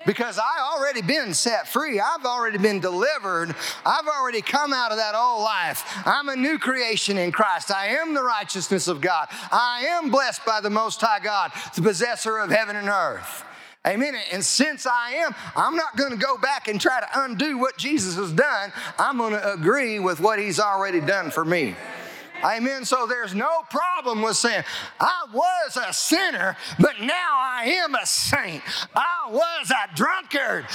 because 0.06 0.38
I 0.40 0.76
already 0.76 1.02
been 1.02 1.34
set 1.34 1.68
free. 1.68 2.00
I've 2.00 2.26
already 2.26 2.58
been 2.58 2.80
delivered. 2.80 3.56
I've 3.86 4.08
already 4.08 4.42
come 4.42 4.74
out 4.74 4.92
of 4.92 4.98
that 4.98 5.16
old 5.16 5.44
life. 5.44 5.84
I'm 6.06 6.30
a 6.30 6.36
new 6.36 6.58
creation 6.58 7.18
in 7.18 7.32
Christ. 7.32 7.72
I 7.72 7.88
am 7.88 8.14
the 8.14 8.24
righteousness 8.24 8.88
of 8.88 9.02
God. 9.02 9.28
I 9.52 9.86
am 9.90 10.10
blessed 10.10 10.46
by 10.46 10.62
the 10.62 10.70
Most 10.70 11.02
High 11.02 11.20
God, 11.20 11.52
the 11.76 11.82
possessor 11.82 12.38
of 12.38 12.50
heaven 12.50 12.76
and 12.76 12.90
earth. 12.90 13.46
Amen. 13.86 14.16
And 14.32 14.46
since 14.46 14.86
I 14.86 15.12
am, 15.14 15.34
I'm 15.56 15.76
not 15.76 15.98
going 15.98 16.12
to 16.12 16.18
go 16.18 16.38
back 16.38 16.68
and 16.68 16.80
try 16.80 17.00
to 17.00 17.08
undo 17.24 17.58
what 17.58 17.78
Jesus 17.78 18.16
has 18.16 18.32
done. 18.32 18.72
I'm 19.00 19.18
going 19.18 19.34
to 19.34 19.54
agree 19.54 19.98
with 19.98 20.20
what 20.20 20.38
he's 20.38 20.60
already 20.60 21.02
done 21.02 21.32
for 21.32 21.44
me. 21.44 21.76
Amen. 22.44 22.86
So 22.86 23.06
there's 23.06 23.34
no 23.36 23.62
problem 23.70 24.22
with 24.22 24.38
saying, 24.38 24.64
I 25.00 25.26
was 25.34 25.78
a 25.78 25.94
sinner, 25.94 26.58
but 26.80 27.00
now 27.02 27.38
I 27.38 27.66
am 27.84 27.96
a 27.96 28.06
saint. 28.06 28.64
I 28.96 29.30
was 29.30 29.72
a 29.72 29.96
drunkard. 29.96 30.66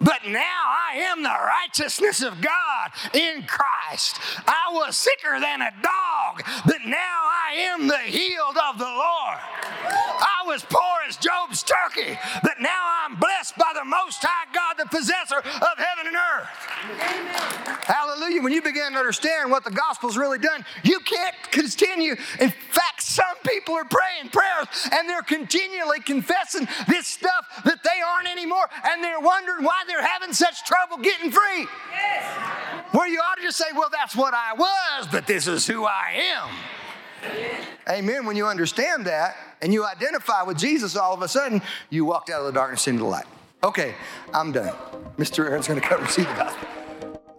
But 0.00 0.26
now 0.26 0.62
I 0.92 0.96
am 0.96 1.22
the 1.22 1.28
righteousness 1.28 2.22
of 2.22 2.40
God 2.40 2.90
in 3.14 3.44
Christ. 3.44 4.20
I 4.46 4.70
was 4.72 4.96
sicker 4.96 5.40
than 5.40 5.60
a 5.60 5.72
dog, 5.82 6.44
but 6.64 6.84
now 6.84 6.94
I 6.94 7.54
am 7.72 7.88
the 7.88 7.98
healed 7.98 8.56
of 8.70 8.78
the 8.78 8.84
Lord. 8.84 9.38
Was 10.48 10.64
poor 10.64 10.80
as 11.06 11.18
Job's 11.18 11.62
turkey, 11.62 12.18
but 12.42 12.54
now 12.58 13.04
I'm 13.04 13.16
blessed 13.16 13.58
by 13.58 13.70
the 13.74 13.84
Most 13.84 14.22
High 14.22 14.50
God, 14.54 14.76
the 14.78 14.88
possessor 14.88 15.36
of 15.36 15.76
heaven 15.76 16.06
and 16.06 16.16
earth. 16.16 16.48
Amen. 16.88 17.78
Hallelujah. 17.84 18.40
When 18.40 18.54
you 18.54 18.62
begin 18.62 18.92
to 18.92 18.98
understand 18.98 19.50
what 19.50 19.62
the 19.62 19.70
gospel's 19.70 20.16
really 20.16 20.38
done, 20.38 20.64
you 20.84 21.00
can't 21.00 21.34
continue. 21.50 22.16
In 22.40 22.48
fact, 22.48 23.02
some 23.02 23.36
people 23.46 23.74
are 23.74 23.84
praying 23.84 24.30
prayers 24.32 24.68
and 24.90 25.06
they're 25.06 25.20
continually 25.20 26.00
confessing 26.00 26.66
this 26.88 27.06
stuff 27.06 27.44
that 27.66 27.84
they 27.84 28.00
aren't 28.00 28.28
anymore, 28.28 28.70
and 28.84 29.04
they're 29.04 29.20
wondering 29.20 29.64
why 29.64 29.84
they're 29.86 30.02
having 30.02 30.32
such 30.32 30.64
trouble 30.64 30.96
getting 30.96 31.30
free. 31.30 31.66
Yes. 31.92 32.94
Where 32.94 33.06
you 33.06 33.18
ought 33.18 33.36
to 33.36 33.42
just 33.42 33.58
say, 33.58 33.66
Well, 33.74 33.90
that's 33.92 34.16
what 34.16 34.32
I 34.32 34.54
was, 34.54 35.08
but 35.12 35.26
this 35.26 35.46
is 35.46 35.66
who 35.66 35.84
I 35.84 36.22
am. 36.32 36.48
Amen. 37.88 38.26
When 38.26 38.36
you 38.36 38.46
understand 38.46 39.06
that 39.06 39.36
and 39.62 39.72
you 39.72 39.86
identify 39.86 40.42
with 40.42 40.58
Jesus, 40.58 40.96
all 40.96 41.14
of 41.14 41.22
a 41.22 41.28
sudden 41.28 41.62
you 41.90 42.04
walked 42.04 42.30
out 42.30 42.40
of 42.40 42.46
the 42.46 42.52
darkness 42.52 42.86
into 42.86 43.02
the 43.02 43.08
light. 43.08 43.26
Okay, 43.64 43.94
I'm 44.34 44.52
done. 44.52 44.74
Mr. 45.16 45.46
Aaron's 45.46 45.66
going 45.66 45.80
to 45.80 45.86
come 45.86 46.00
receive 46.02 46.28
the 46.28 46.34
gospel. 46.34 46.68